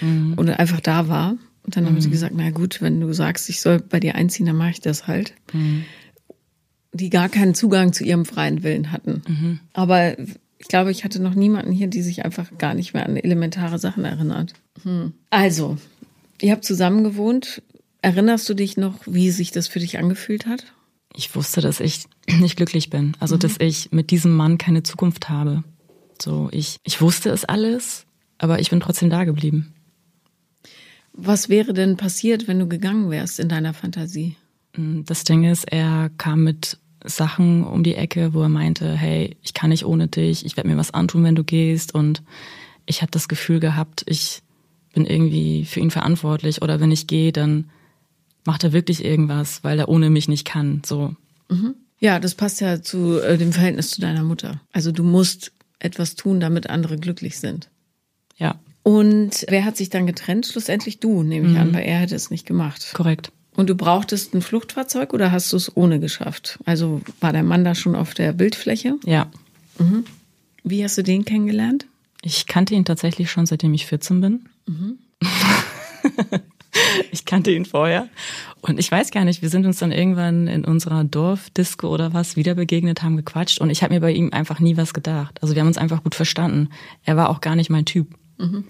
mhm. 0.00 0.34
oder 0.36 0.58
einfach 0.58 0.80
da 0.80 1.08
war. 1.08 1.36
Und 1.64 1.76
dann 1.76 1.86
haben 1.86 2.00
sie 2.00 2.08
mhm. 2.08 2.12
gesagt, 2.12 2.34
na 2.36 2.50
gut, 2.50 2.82
wenn 2.82 3.00
du 3.00 3.12
sagst, 3.12 3.48
ich 3.48 3.60
soll 3.60 3.80
bei 3.80 4.00
dir 4.00 4.14
einziehen, 4.14 4.46
dann 4.46 4.56
mache 4.56 4.70
ich 4.70 4.80
das 4.80 5.06
halt. 5.06 5.32
Mhm 5.52 5.84
die 6.92 7.10
gar 7.10 7.28
keinen 7.28 7.54
Zugang 7.54 7.92
zu 7.92 8.04
ihrem 8.04 8.24
freien 8.24 8.62
Willen 8.62 8.92
hatten. 8.92 9.22
Mhm. 9.26 9.60
Aber 9.72 10.16
ich 10.62 10.68
glaube, 10.68 10.90
ich 10.90 11.04
hatte 11.04 11.20
noch 11.20 11.34
niemanden 11.34 11.72
hier, 11.72 11.88
die 11.88 12.02
sich 12.02 12.24
einfach 12.24 12.56
gar 12.56 12.74
nicht 12.74 12.94
mehr 12.94 13.04
an 13.04 13.16
elementare 13.16 13.78
Sachen 13.78 14.04
erinnert. 14.04 14.54
Hm. 14.84 15.12
Also, 15.28 15.76
ihr 16.40 16.52
habt 16.52 16.64
zusammen 16.64 17.02
gewohnt. 17.02 17.62
Erinnerst 18.00 18.48
du 18.48 18.54
dich 18.54 18.76
noch, 18.76 19.00
wie 19.04 19.30
sich 19.30 19.50
das 19.50 19.66
für 19.66 19.80
dich 19.80 19.98
angefühlt 19.98 20.46
hat? 20.46 20.72
Ich 21.14 21.34
wusste, 21.34 21.60
dass 21.60 21.80
ich 21.80 22.04
nicht 22.40 22.56
glücklich 22.56 22.90
bin. 22.90 23.16
Also, 23.18 23.34
mhm. 23.34 23.40
dass 23.40 23.56
ich 23.58 23.90
mit 23.90 24.12
diesem 24.12 24.36
Mann 24.36 24.56
keine 24.56 24.84
Zukunft 24.84 25.28
habe. 25.28 25.64
So, 26.20 26.48
ich, 26.52 26.76
ich 26.84 27.00
wusste 27.00 27.30
es 27.30 27.44
alles, 27.44 28.06
aber 28.38 28.60
ich 28.60 28.70
bin 28.70 28.78
trotzdem 28.78 29.10
da 29.10 29.24
geblieben. 29.24 29.74
Was 31.12 31.48
wäre 31.48 31.72
denn 31.72 31.96
passiert, 31.96 32.46
wenn 32.46 32.60
du 32.60 32.68
gegangen 32.68 33.10
wärst 33.10 33.40
in 33.40 33.48
deiner 33.48 33.74
Fantasie? 33.74 34.36
Das 34.74 35.24
Ding 35.24 35.44
ist, 35.44 35.64
er 35.70 36.10
kam 36.16 36.44
mit 36.44 36.78
Sachen 37.04 37.64
um 37.64 37.82
die 37.82 37.94
Ecke, 37.94 38.34
wo 38.34 38.42
er 38.42 38.48
meinte, 38.48 38.94
hey, 38.94 39.36
ich 39.42 39.54
kann 39.54 39.70
nicht 39.70 39.84
ohne 39.84 40.08
dich, 40.08 40.44
ich 40.46 40.56
werde 40.56 40.68
mir 40.68 40.76
was 40.76 40.94
antun, 40.94 41.24
wenn 41.24 41.34
du 41.34 41.44
gehst. 41.44 41.94
Und 41.94 42.22
ich 42.86 43.02
habe 43.02 43.10
das 43.10 43.28
Gefühl 43.28 43.60
gehabt, 43.60 44.02
ich 44.06 44.42
bin 44.92 45.06
irgendwie 45.06 45.64
für 45.64 45.80
ihn 45.80 45.90
verantwortlich. 45.90 46.62
Oder 46.62 46.80
wenn 46.80 46.90
ich 46.90 47.06
gehe, 47.06 47.32
dann 47.32 47.70
macht 48.44 48.64
er 48.64 48.72
wirklich 48.72 49.04
irgendwas, 49.04 49.64
weil 49.64 49.78
er 49.78 49.88
ohne 49.88 50.10
mich 50.10 50.28
nicht 50.28 50.46
kann. 50.46 50.82
So. 50.84 51.14
Mhm. 51.48 51.74
Ja, 51.98 52.18
das 52.18 52.34
passt 52.34 52.60
ja 52.60 52.82
zu 52.82 53.20
äh, 53.20 53.38
dem 53.38 53.52
Verhältnis 53.52 53.90
zu 53.90 54.00
deiner 54.00 54.24
Mutter. 54.24 54.60
Also 54.72 54.92
du 54.92 55.04
musst 55.04 55.52
etwas 55.78 56.14
tun, 56.14 56.40
damit 56.40 56.68
andere 56.68 56.96
glücklich 56.96 57.38
sind. 57.38 57.70
Ja. 58.36 58.58
Und 58.82 59.44
wer 59.48 59.64
hat 59.64 59.76
sich 59.76 59.90
dann 59.90 60.06
getrennt? 60.06 60.46
Schlussendlich 60.46 60.98
du, 60.98 61.22
nehme 61.22 61.46
ich 61.46 61.54
mhm. 61.54 61.60
an, 61.60 61.74
weil 61.74 61.84
er 61.84 62.00
hätte 62.00 62.16
es 62.16 62.30
nicht 62.30 62.46
gemacht. 62.46 62.90
Korrekt. 62.94 63.30
Und 63.54 63.68
du 63.68 63.74
brauchtest 63.74 64.34
ein 64.34 64.42
Fluchtfahrzeug 64.42 65.12
oder 65.12 65.30
hast 65.30 65.52
du 65.52 65.56
es 65.56 65.76
ohne 65.76 66.00
geschafft? 66.00 66.58
Also 66.64 67.02
war 67.20 67.32
der 67.32 67.42
Mann 67.42 67.64
da 67.64 67.74
schon 67.74 67.94
auf 67.94 68.14
der 68.14 68.32
Bildfläche? 68.32 68.96
Ja. 69.04 69.30
Mhm. 69.78 70.04
Wie 70.64 70.82
hast 70.82 70.96
du 70.96 71.02
den 71.02 71.24
kennengelernt? 71.24 71.86
Ich 72.22 72.46
kannte 72.46 72.74
ihn 72.74 72.84
tatsächlich 72.84 73.30
schon 73.30 73.46
seitdem 73.46 73.74
ich 73.74 73.86
14 73.86 74.20
bin. 74.20 74.48
Mhm. 74.66 74.98
ich 77.10 77.24
kannte 77.24 77.50
ihn 77.50 77.66
vorher. 77.66 78.08
Und 78.60 78.78
ich 78.78 78.90
weiß 78.90 79.10
gar 79.10 79.24
nicht, 79.24 79.42
wir 79.42 79.48
sind 79.48 79.66
uns 79.66 79.78
dann 79.78 79.92
irgendwann 79.92 80.46
in 80.46 80.64
unserer 80.64 81.04
Dorfdisco 81.04 81.88
oder 81.88 82.14
was 82.14 82.36
wieder 82.36 82.54
begegnet, 82.54 83.02
haben 83.02 83.16
gequatscht 83.16 83.60
und 83.60 83.70
ich 83.70 83.82
habe 83.82 83.92
mir 83.92 84.00
bei 84.00 84.12
ihm 84.12 84.32
einfach 84.32 84.60
nie 84.60 84.76
was 84.76 84.94
gedacht. 84.94 85.42
Also 85.42 85.54
wir 85.54 85.60
haben 85.60 85.68
uns 85.68 85.78
einfach 85.78 86.02
gut 86.04 86.14
verstanden. 86.14 86.68
Er 87.04 87.16
war 87.16 87.28
auch 87.28 87.40
gar 87.40 87.56
nicht 87.56 87.70
mein 87.70 87.84
Typ. 87.84 88.14
Mhm. 88.38 88.64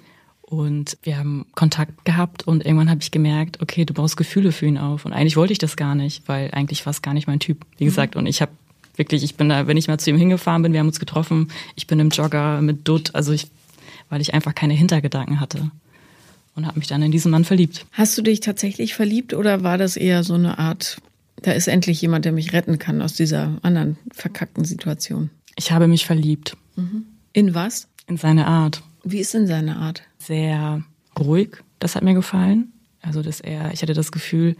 Und 0.53 0.99
wir 1.03 1.17
haben 1.17 1.47
Kontakt 1.55 2.05
gehabt 2.05 2.47
und 2.47 2.67
irgendwann 2.67 2.91
habe 2.91 3.01
ich 3.01 3.11
gemerkt, 3.11 3.63
okay, 3.63 3.87
du 3.87 3.95
baust 3.95 4.19
Gefühle 4.19 4.53
für 4.53 4.67
ihn 4.67 4.77
auf. 4.77 5.07
Und 5.07 5.15
eigentlich 5.15 5.37
wollte 5.37 5.55
ich 5.55 5.59
das 5.59 5.77
gar 5.77 5.95
nicht, 5.95 6.29
weil 6.29 6.51
eigentlich 6.51 6.85
war 6.85 6.91
es 6.91 7.01
gar 7.01 7.15
nicht 7.15 7.27
mein 7.27 7.41
Typ, 7.41 7.65
wie 7.79 7.85
mhm. 7.85 7.89
gesagt. 7.89 8.17
Und 8.17 8.27
ich 8.27 8.43
habe 8.43 8.53
wirklich, 8.97 9.23
ich 9.23 9.37
bin 9.37 9.49
da, 9.49 9.67
wenn 9.67 9.79
ich 9.79 9.89
mal 9.89 9.97
zu 9.97 10.11
ihm 10.11 10.19
hingefahren 10.19 10.61
bin, 10.61 10.75
wir 10.75 10.81
haben 10.81 10.89
uns 10.89 11.01
getroffen, 11.01 11.49
ich 11.75 11.87
bin 11.87 11.99
im 12.01 12.11
Jogger 12.11 12.61
mit 12.61 12.87
Dutt, 12.87 13.15
also 13.15 13.33
ich, 13.33 13.47
weil 14.11 14.21
ich 14.21 14.35
einfach 14.35 14.55
keine 14.55 14.75
Hintergedanken 14.75 15.41
hatte. 15.41 15.71
Und 16.55 16.67
habe 16.67 16.79
mich 16.79 16.87
dann 16.87 17.01
in 17.01 17.13
diesen 17.13 17.31
Mann 17.31 17.47
verliebt. 17.47 17.87
Hast 17.93 18.19
du 18.19 18.21
dich 18.21 18.41
tatsächlich 18.41 18.93
verliebt 18.93 19.33
oder 19.33 19.63
war 19.63 19.79
das 19.79 19.97
eher 19.97 20.23
so 20.23 20.35
eine 20.35 20.59
Art, 20.59 20.99
da 21.41 21.53
ist 21.53 21.67
endlich 21.67 22.03
jemand, 22.03 22.27
der 22.27 22.33
mich 22.33 22.53
retten 22.53 22.79
kann 22.79 23.01
aus 23.01 23.15
dieser 23.15 23.57
anderen 23.63 23.97
verkackten 24.13 24.67
Situation? 24.67 25.31
Ich 25.57 25.73
habe 25.73 25.89
mich 25.89 26.05
verliebt. 26.05 26.59
Mhm. 26.77 27.07
In 27.33 27.55
was? 27.55 27.89
In 28.07 28.19
seine 28.19 28.47
Art. 28.47 28.83
Wie 29.03 29.19
ist 29.19 29.33
denn 29.33 29.47
seine 29.47 29.77
Art? 29.77 30.03
Sehr 30.25 30.83
ruhig. 31.19 31.63
Das 31.79 31.97
hat 31.97 32.03
mir 32.03 32.15
gefallen. 32.15 32.73
Also, 33.01 33.23
dass 33.23 33.41
er, 33.41 33.73
ich 33.73 33.83
hatte 33.83 33.95
das 33.95 34.13
Gefühl, 34.13 34.57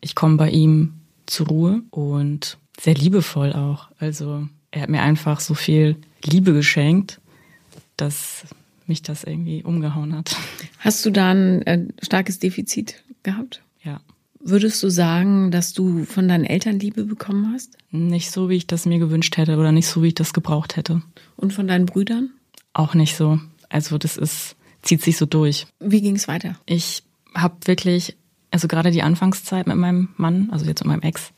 ich 0.00 0.14
komme 0.14 0.36
bei 0.36 0.50
ihm 0.50 0.94
zur 1.26 1.48
Ruhe 1.48 1.82
und 1.90 2.58
sehr 2.78 2.94
liebevoll 2.94 3.52
auch. 3.52 3.88
Also, 3.98 4.48
er 4.70 4.82
hat 4.82 4.90
mir 4.90 5.02
einfach 5.02 5.40
so 5.40 5.54
viel 5.54 5.96
Liebe 6.22 6.52
geschenkt, 6.52 7.20
dass 7.96 8.44
mich 8.86 9.02
das 9.02 9.24
irgendwie 9.24 9.62
umgehauen 9.62 10.14
hat. 10.14 10.36
Hast 10.78 11.04
du 11.06 11.10
da 11.10 11.30
ein 11.30 11.62
äh, 11.62 11.86
starkes 12.02 12.38
Defizit 12.38 13.02
gehabt? 13.22 13.62
Ja. 13.82 14.00
Würdest 14.38 14.82
du 14.82 14.90
sagen, 14.90 15.50
dass 15.50 15.72
du 15.72 16.04
von 16.04 16.28
deinen 16.28 16.44
Eltern 16.44 16.78
Liebe 16.78 17.04
bekommen 17.04 17.52
hast? 17.52 17.76
Nicht 17.90 18.30
so, 18.30 18.48
wie 18.48 18.56
ich 18.56 18.66
das 18.66 18.86
mir 18.86 18.98
gewünscht 18.98 19.36
hätte 19.36 19.56
oder 19.56 19.72
nicht 19.72 19.88
so, 19.88 20.02
wie 20.02 20.08
ich 20.08 20.14
das 20.14 20.32
gebraucht 20.32 20.76
hätte. 20.76 21.02
Und 21.36 21.52
von 21.52 21.66
deinen 21.66 21.86
Brüdern? 21.86 22.30
Auch 22.72 22.94
nicht 22.94 23.16
so. 23.16 23.40
Also 23.68 23.98
das 23.98 24.16
ist, 24.16 24.54
zieht 24.86 25.02
sich 25.02 25.16
so 25.16 25.26
durch. 25.26 25.66
Wie 25.80 26.00
ging 26.00 26.16
es 26.16 26.28
weiter? 26.28 26.56
Ich 26.66 27.02
habe 27.34 27.56
wirklich, 27.64 28.16
also 28.50 28.68
gerade 28.68 28.90
die 28.90 29.02
Anfangszeit 29.02 29.66
mit 29.66 29.76
meinem 29.76 30.08
Mann, 30.16 30.48
also 30.50 30.64
jetzt 30.64 30.80
mit 30.80 30.88
meinem 30.88 31.02
Ex, 31.02 31.32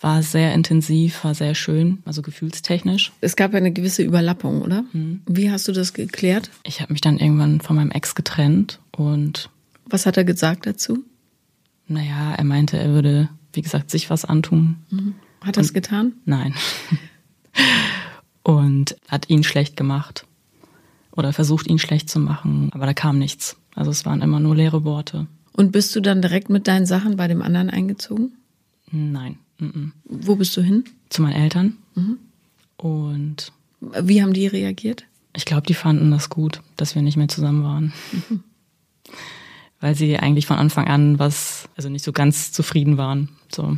war 0.00 0.22
sehr 0.22 0.52
intensiv, 0.52 1.22
war 1.22 1.34
sehr 1.34 1.54
schön, 1.54 2.02
also 2.04 2.22
gefühlstechnisch. 2.22 3.12
Es 3.20 3.36
gab 3.36 3.52
ja 3.52 3.58
eine 3.58 3.72
gewisse 3.72 4.02
Überlappung, 4.02 4.62
oder? 4.62 4.84
Mhm. 4.92 5.22
Wie 5.26 5.50
hast 5.50 5.68
du 5.68 5.72
das 5.72 5.92
geklärt? 5.92 6.50
Ich 6.64 6.80
habe 6.80 6.92
mich 6.92 7.00
dann 7.00 7.18
irgendwann 7.18 7.60
von 7.60 7.76
meinem 7.76 7.92
Ex 7.92 8.14
getrennt 8.14 8.80
und 8.90 9.48
Was 9.84 10.06
hat 10.06 10.16
er 10.16 10.24
gesagt 10.24 10.66
dazu? 10.66 11.04
naja, 11.88 12.34
er 12.34 12.44
meinte, 12.44 12.78
er 12.78 12.90
würde, 12.90 13.28
wie 13.52 13.62
gesagt, 13.62 13.90
sich 13.90 14.08
was 14.08 14.24
antun. 14.24 14.76
Hat 15.42 15.56
er 15.56 15.62
es 15.62 15.72
getan? 15.72 16.14
Nein. 16.24 16.54
und 18.42 18.96
hat 19.08 19.28
ihn 19.28 19.44
schlecht 19.44 19.76
gemacht 19.76 20.26
oder 21.12 21.32
versucht, 21.32 21.66
ihn 21.66 21.78
schlecht 21.78 22.10
zu 22.10 22.18
machen, 22.18 22.70
aber 22.72 22.86
da 22.86 22.94
kam 22.94 23.18
nichts. 23.18 23.56
Also 23.74 23.90
es 23.90 24.04
waren 24.04 24.22
immer 24.22 24.40
nur 24.40 24.56
leere 24.56 24.84
Worte. 24.84 25.26
Und 25.52 25.72
bist 25.72 25.94
du 25.94 26.00
dann 26.00 26.22
direkt 26.22 26.48
mit 26.50 26.66
deinen 26.66 26.86
Sachen 26.86 27.16
bei 27.16 27.28
dem 27.28 27.42
anderen 27.42 27.70
eingezogen? 27.70 28.32
Nein. 28.90 29.38
mhm. 29.58 29.92
Wo 30.04 30.36
bist 30.36 30.56
du 30.56 30.62
hin? 30.62 30.84
Zu 31.10 31.22
meinen 31.22 31.34
Eltern. 31.34 31.76
Und 32.76 33.52
Wie 33.80 34.22
haben 34.22 34.32
die 34.32 34.46
reagiert? 34.46 35.04
ich 35.34 35.44
glaube, 35.44 35.66
die 35.66 35.74
fanden 35.74 36.10
das 36.10 36.28
gut, 36.28 36.60
dass 36.76 36.94
wir 36.94 37.02
nicht 37.02 37.16
mehr 37.16 37.28
zusammen 37.28 37.62
waren. 37.64 37.92
Weil 39.80 39.94
sie 39.94 40.18
eigentlich 40.18 40.46
von 40.46 40.58
Anfang 40.58 40.86
an 40.86 41.18
was, 41.18 41.68
also 41.76 41.88
nicht 41.88 42.04
so 42.04 42.12
ganz 42.12 42.52
zufrieden 42.52 42.98
waren. 42.98 43.30
So. 43.52 43.76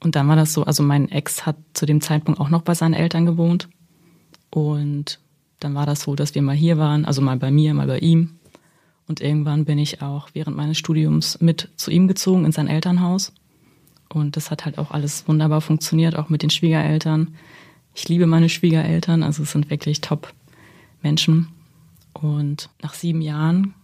Und 0.00 0.16
dann 0.16 0.28
war 0.28 0.36
das 0.36 0.52
so, 0.52 0.64
also 0.64 0.82
mein 0.82 1.10
Ex 1.10 1.44
hat 1.44 1.56
zu 1.74 1.84
dem 1.84 2.00
Zeitpunkt 2.00 2.40
auch 2.40 2.48
noch 2.48 2.62
bei 2.62 2.74
seinen 2.74 2.94
Eltern 2.94 3.26
gewohnt. 3.26 3.68
Und 4.50 5.18
dann 5.60 5.74
war 5.74 5.86
das 5.86 6.02
so, 6.02 6.14
dass 6.14 6.34
wir 6.34 6.42
mal 6.42 6.56
hier 6.56 6.78
waren, 6.78 7.04
also 7.04 7.22
mal 7.22 7.36
bei 7.36 7.50
mir, 7.50 7.74
mal 7.74 7.86
bei 7.86 7.98
ihm. 7.98 8.38
Und 9.08 9.20
irgendwann 9.20 9.64
bin 9.64 9.78
ich 9.78 10.02
auch 10.02 10.28
während 10.32 10.56
meines 10.56 10.78
Studiums 10.78 11.40
mit 11.40 11.70
zu 11.76 11.90
ihm 11.90 12.08
gezogen 12.08 12.44
in 12.44 12.52
sein 12.52 12.68
Elternhaus. 12.68 13.32
Und 14.08 14.36
das 14.36 14.50
hat 14.50 14.64
halt 14.64 14.78
auch 14.78 14.90
alles 14.90 15.26
wunderbar 15.28 15.60
funktioniert, 15.60 16.16
auch 16.16 16.28
mit 16.28 16.42
den 16.42 16.50
Schwiegereltern. 16.50 17.34
Ich 17.94 18.08
liebe 18.08 18.26
meine 18.26 18.48
Schwiegereltern, 18.48 19.22
also 19.22 19.42
es 19.44 19.52
sind 19.52 19.70
wirklich 19.70 20.00
top 20.00 20.32
Menschen. 21.02 21.48
Und 22.12 22.70
nach 22.82 22.94
sieben 22.94 23.20
Jahren, 23.20 23.74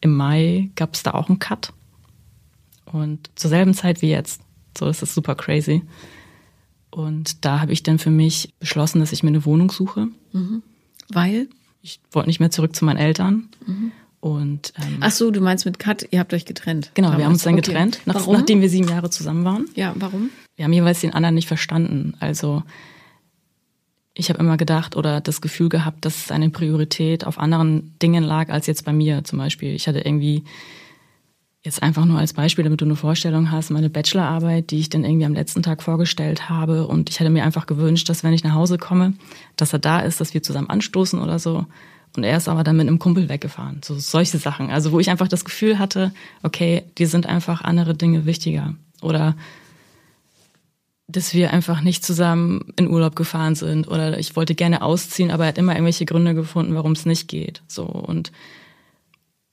im 0.00 0.16
Mai, 0.16 0.70
gab 0.76 0.94
es 0.94 1.02
da 1.02 1.12
auch 1.12 1.28
einen 1.28 1.38
Cut. 1.38 1.72
Und 2.86 3.30
zur 3.34 3.50
selben 3.50 3.74
Zeit 3.74 4.02
wie 4.02 4.10
jetzt. 4.10 4.42
So, 4.76 4.86
das 4.86 5.02
ist 5.02 5.14
super 5.14 5.34
crazy. 5.34 5.82
Und 6.90 7.44
da 7.44 7.60
habe 7.60 7.72
ich 7.72 7.82
dann 7.82 7.98
für 7.98 8.10
mich 8.10 8.52
beschlossen, 8.58 9.00
dass 9.00 9.12
ich 9.12 9.22
mir 9.22 9.28
eine 9.28 9.44
Wohnung 9.44 9.70
suche. 9.70 10.08
Weil? 11.12 11.48
Ich 11.82 12.00
wollte 12.12 12.28
nicht 12.28 12.40
mehr 12.40 12.50
zurück 12.50 12.74
zu 12.76 12.84
meinen 12.84 12.98
Eltern. 12.98 13.48
Und 14.20 14.72
ähm, 14.78 14.98
Ach 15.00 15.10
so, 15.10 15.30
du 15.30 15.40
meinst 15.40 15.64
mit 15.64 15.78
Kat, 15.78 16.06
ihr 16.10 16.18
habt 16.20 16.34
euch 16.34 16.44
getrennt. 16.44 16.90
genau, 16.94 17.08
wir 17.08 17.12
Damals. 17.12 17.24
haben 17.24 17.32
uns 17.32 17.42
dann 17.44 17.54
Okay. 17.54 17.62
getrennt, 17.62 18.00
nach, 18.04 18.26
nachdem 18.26 18.60
wir 18.60 18.68
sieben 18.68 18.88
Jahre 18.88 19.08
zusammen 19.10 19.44
waren. 19.44 19.66
ja, 19.76 19.94
warum? 19.96 20.30
Wir 20.56 20.66
haben 20.66 20.72
jeweils 20.74 21.00
den 21.00 21.14
anderen 21.14 21.34
nicht 21.36 21.48
verstanden. 21.48 22.14
Also 22.20 22.62
ich 24.12 24.28
habe 24.28 24.38
immer 24.40 24.58
gedacht 24.58 24.94
oder 24.96 25.22
das 25.22 25.40
Gefühl 25.40 25.70
gehabt, 25.70 26.04
dass 26.04 26.26
seine 26.26 26.50
Priorität 26.50 27.24
auf 27.24 27.38
anderen 27.38 27.94
Dingen 28.02 28.22
lag 28.24 28.50
als 28.50 28.66
jetzt 28.66 28.84
bei 28.84 28.92
mir 28.92 29.24
zum 29.24 29.38
Beispiel. 29.38 29.74
Ich 29.74 29.88
hatte 29.88 30.00
irgendwie 30.00 30.44
jetzt 31.62 31.82
einfach 31.82 32.06
nur 32.06 32.18
als 32.18 32.32
Beispiel, 32.32 32.64
damit 32.64 32.80
du 32.80 32.86
eine 32.86 32.96
Vorstellung 32.96 33.50
hast, 33.50 33.70
meine 33.70 33.90
Bachelorarbeit, 33.90 34.70
die 34.70 34.78
ich 34.78 34.88
dann 34.88 35.04
irgendwie 35.04 35.26
am 35.26 35.34
letzten 35.34 35.62
Tag 35.62 35.82
vorgestellt 35.82 36.48
habe. 36.48 36.86
Und 36.86 37.10
ich 37.10 37.20
hätte 37.20 37.30
mir 37.30 37.44
einfach 37.44 37.66
gewünscht, 37.66 38.08
dass 38.08 38.24
wenn 38.24 38.32
ich 38.32 38.44
nach 38.44 38.54
Hause 38.54 38.78
komme, 38.78 39.12
dass 39.56 39.72
er 39.72 39.78
da 39.78 40.00
ist, 40.00 40.20
dass 40.20 40.32
wir 40.32 40.42
zusammen 40.42 40.70
anstoßen 40.70 41.20
oder 41.20 41.38
so. 41.38 41.66
Und 42.16 42.24
er 42.24 42.36
ist 42.36 42.48
aber 42.48 42.64
dann 42.64 42.76
mit 42.76 42.88
einem 42.88 42.98
Kumpel 42.98 43.28
weggefahren. 43.28 43.82
So 43.84 43.94
solche 43.98 44.38
Sachen. 44.38 44.70
Also 44.70 44.90
wo 44.90 45.00
ich 45.00 45.10
einfach 45.10 45.28
das 45.28 45.44
Gefühl 45.44 45.78
hatte, 45.78 46.12
okay, 46.42 46.82
dir 46.98 47.06
sind 47.06 47.26
einfach 47.26 47.60
andere 47.60 47.94
Dinge 47.94 48.24
wichtiger. 48.24 48.74
Oder 49.02 49.36
dass 51.08 51.34
wir 51.34 51.52
einfach 51.52 51.82
nicht 51.82 52.04
zusammen 52.04 52.72
in 52.76 52.88
Urlaub 52.88 53.16
gefahren 53.16 53.54
sind 53.54 53.88
oder 53.88 54.18
ich 54.18 54.36
wollte 54.36 54.54
gerne 54.54 54.82
ausziehen, 54.82 55.30
aber 55.30 55.44
er 55.44 55.48
hat 55.48 55.58
immer 55.58 55.72
irgendwelche 55.72 56.04
Gründe 56.04 56.34
gefunden, 56.34 56.74
warum 56.74 56.92
es 56.92 57.04
nicht 57.04 57.28
geht. 57.28 57.62
So 57.66 57.84
und 57.84 58.30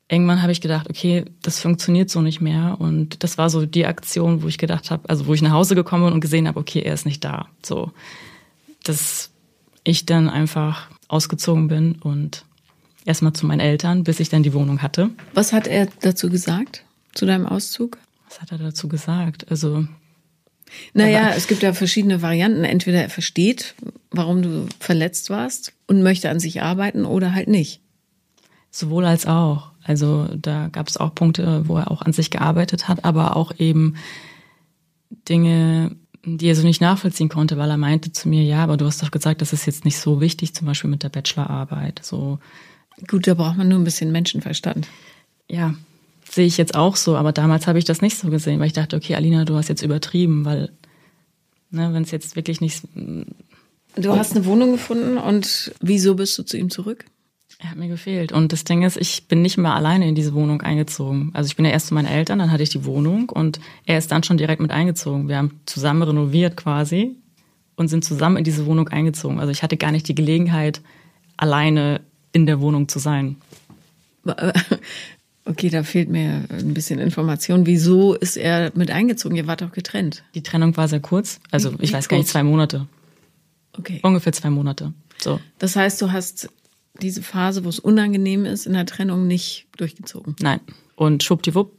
irgendwann 0.09 0.41
habe 0.41 0.51
ich 0.51 0.61
gedacht, 0.61 0.89
okay, 0.89 1.25
das 1.41 1.59
funktioniert 1.59 2.09
so 2.09 2.21
nicht 2.21 2.41
mehr 2.41 2.77
und 2.79 3.23
das 3.23 3.37
war 3.37 3.49
so 3.49 3.65
die 3.65 3.85
Aktion, 3.85 4.41
wo 4.41 4.47
ich 4.47 4.57
gedacht 4.57 4.89
habe, 4.91 5.09
also 5.09 5.27
wo 5.27 5.33
ich 5.33 5.41
nach 5.41 5.51
Hause 5.51 5.75
gekommen 5.75 6.05
bin 6.05 6.13
und 6.13 6.21
gesehen 6.21 6.47
habe, 6.47 6.59
okay, 6.59 6.81
er 6.81 6.93
ist 6.93 7.05
nicht 7.05 7.23
da. 7.23 7.47
So, 7.63 7.91
dass 8.83 9.31
ich 9.83 10.05
dann 10.05 10.29
einfach 10.29 10.89
ausgezogen 11.07 11.67
bin 11.67 11.95
und 11.95 12.45
erstmal 13.05 13.33
zu 13.33 13.45
meinen 13.45 13.59
Eltern, 13.59 14.03
bis 14.03 14.19
ich 14.19 14.29
dann 14.29 14.43
die 14.43 14.53
Wohnung 14.53 14.81
hatte. 14.81 15.09
Was 15.33 15.53
hat 15.53 15.67
er 15.67 15.87
dazu 16.01 16.29
gesagt? 16.29 16.83
Zu 17.13 17.25
deinem 17.25 17.45
Auszug? 17.45 17.97
Was 18.27 18.41
hat 18.41 18.51
er 18.51 18.57
dazu 18.57 18.87
gesagt? 18.87 19.49
Also 19.49 19.85
Naja, 20.93 21.31
es 21.35 21.47
gibt 21.47 21.63
ja 21.63 21.73
verschiedene 21.73 22.21
Varianten. 22.21 22.65
Entweder 22.65 23.01
er 23.01 23.09
versteht, 23.09 23.75
warum 24.11 24.41
du 24.41 24.67
verletzt 24.79 25.29
warst 25.29 25.73
und 25.87 26.03
möchte 26.03 26.29
an 26.29 26.39
sich 26.39 26.61
arbeiten 26.61 27.05
oder 27.05 27.33
halt 27.33 27.47
nicht. 27.47 27.81
Sowohl 28.71 29.05
als 29.05 29.25
auch. 29.25 29.71
Also 29.83 30.27
da 30.35 30.67
gab 30.67 30.87
es 30.89 30.97
auch 30.97 31.15
Punkte, 31.15 31.67
wo 31.67 31.77
er 31.77 31.89
auch 31.89 32.01
an 32.01 32.13
sich 32.13 32.29
gearbeitet 32.29 32.87
hat, 32.87 33.05
aber 33.05 33.35
auch 33.35 33.53
eben 33.57 33.95
Dinge, 35.29 35.95
die 36.25 36.47
er 36.47 36.55
so 36.55 36.63
nicht 36.63 36.81
nachvollziehen 36.81 37.29
konnte, 37.29 37.57
weil 37.57 37.69
er 37.69 37.77
meinte 37.77 38.11
zu 38.11 38.27
mir, 38.27 38.43
ja, 38.43 38.63
aber 38.63 38.75
du 38.75 38.85
hast 38.85 39.01
doch 39.01 39.11
gesagt, 39.11 39.41
das 39.41 39.53
ist 39.53 39.65
jetzt 39.65 39.85
nicht 39.85 39.97
so 39.97 40.19
wichtig, 40.19 40.53
zum 40.53 40.67
Beispiel 40.67 40.89
mit 40.89 41.03
der 41.03 41.09
Bachelorarbeit. 41.09 42.01
So, 42.03 42.39
Gut, 43.07 43.27
da 43.27 43.35
braucht 43.35 43.57
man 43.57 43.67
nur 43.69 43.79
ein 43.79 43.83
bisschen 43.83 44.11
Menschenverstand. 44.11 44.87
ja, 45.49 45.73
sehe 46.29 46.45
ich 46.45 46.57
jetzt 46.57 46.75
auch 46.75 46.97
so, 46.97 47.15
aber 47.15 47.31
damals 47.31 47.67
habe 47.67 47.79
ich 47.79 47.85
das 47.85 48.01
nicht 48.01 48.17
so 48.17 48.29
gesehen, 48.29 48.59
weil 48.59 48.67
ich 48.67 48.73
dachte, 48.73 48.97
okay, 48.97 49.15
Alina, 49.15 49.45
du 49.45 49.55
hast 49.55 49.69
jetzt 49.69 49.81
übertrieben, 49.81 50.43
weil, 50.43 50.71
ne, 51.69 51.93
wenn 51.93 52.03
es 52.03 52.11
jetzt 52.11 52.35
wirklich 52.35 52.59
nicht, 52.59 52.83
Du 53.95 54.15
hast 54.15 54.35
eine 54.35 54.45
Wohnung 54.45 54.73
gefunden 54.73 55.17
und 55.17 55.71
wieso 55.79 56.15
bist 56.15 56.37
du 56.37 56.43
zu 56.43 56.57
ihm 56.57 56.69
zurück? 56.69 57.05
Er 57.59 57.71
hat 57.71 57.77
mir 57.77 57.87
gefehlt. 57.87 58.31
Und 58.31 58.53
das 58.53 58.63
Ding 58.63 58.83
ist, 58.83 58.97
ich 58.97 59.27
bin 59.27 59.41
nicht 59.41 59.57
mehr 59.57 59.73
alleine 59.73 60.07
in 60.07 60.13
diese 60.13 60.33
Wohnung 60.35 60.61
eingezogen. 60.61 61.31
Also 61.33 61.47
ich 61.47 61.55
bin 61.55 61.65
ja 61.65 61.71
erst 61.71 61.87
zu 61.87 61.95
meinen 61.95 62.05
Eltern, 62.05 62.37
dann 62.37 62.51
hatte 62.51 62.61
ich 62.61 62.69
die 62.69 62.85
Wohnung 62.85 63.29
und 63.29 63.59
er 63.85 63.97
ist 63.97 64.11
dann 64.11 64.23
schon 64.23 64.37
direkt 64.37 64.61
mit 64.61 64.71
eingezogen. 64.71 65.27
Wir 65.27 65.37
haben 65.37 65.59
zusammen 65.65 66.03
renoviert 66.03 66.55
quasi 66.55 67.15
und 67.75 67.87
sind 67.87 68.05
zusammen 68.05 68.37
in 68.37 68.43
diese 68.43 68.67
Wohnung 68.67 68.89
eingezogen. 68.89 69.39
Also 69.39 69.51
ich 69.51 69.63
hatte 69.63 69.77
gar 69.77 69.91
nicht 69.91 70.07
die 70.07 70.15
Gelegenheit, 70.15 70.81
alleine 71.35 72.01
in 72.31 72.45
der 72.45 72.59
Wohnung 72.61 72.87
zu 72.87 72.99
sein. 72.99 73.37
Okay, 75.49 75.69
da 75.69 75.83
fehlt 75.83 76.09
mir 76.09 76.43
ein 76.49 76.73
bisschen 76.73 76.99
Information. 76.99 77.65
Wieso 77.65 78.15
ist 78.15 78.35
er 78.35 78.71
mit 78.75 78.91
eingezogen? 78.91 79.37
Ihr 79.37 79.47
wart 79.47 79.61
doch 79.61 79.71
getrennt. 79.71 80.23
Die 80.35 80.43
Trennung 80.43 80.75
war 80.75 80.89
sehr 80.89 80.99
kurz. 80.99 81.39
Also 81.51 81.71
ich 81.79 81.89
wie 81.89 81.93
weiß 81.93 82.09
gar 82.09 82.17
nicht, 82.17 82.25
kurz? 82.25 82.31
zwei 82.33 82.43
Monate. 82.43 82.85
Okay. 83.77 84.01
Ungefähr 84.03 84.33
zwei 84.33 84.49
Monate. 84.49 84.93
So. 85.19 85.39
Das 85.57 85.77
heißt, 85.77 86.01
du 86.01 86.11
hast 86.11 86.49
diese 87.01 87.21
Phase, 87.21 87.65
wo 87.65 87.69
es 87.69 87.79
unangenehm 87.79 88.45
ist, 88.45 88.65
in 88.65 88.73
der 88.73 88.85
Trennung 88.85 89.27
nicht 89.27 89.67
durchgezogen. 89.77 90.35
Nein. 90.39 90.59
Und 90.95 91.23
schwuppdiwupp, 91.23 91.71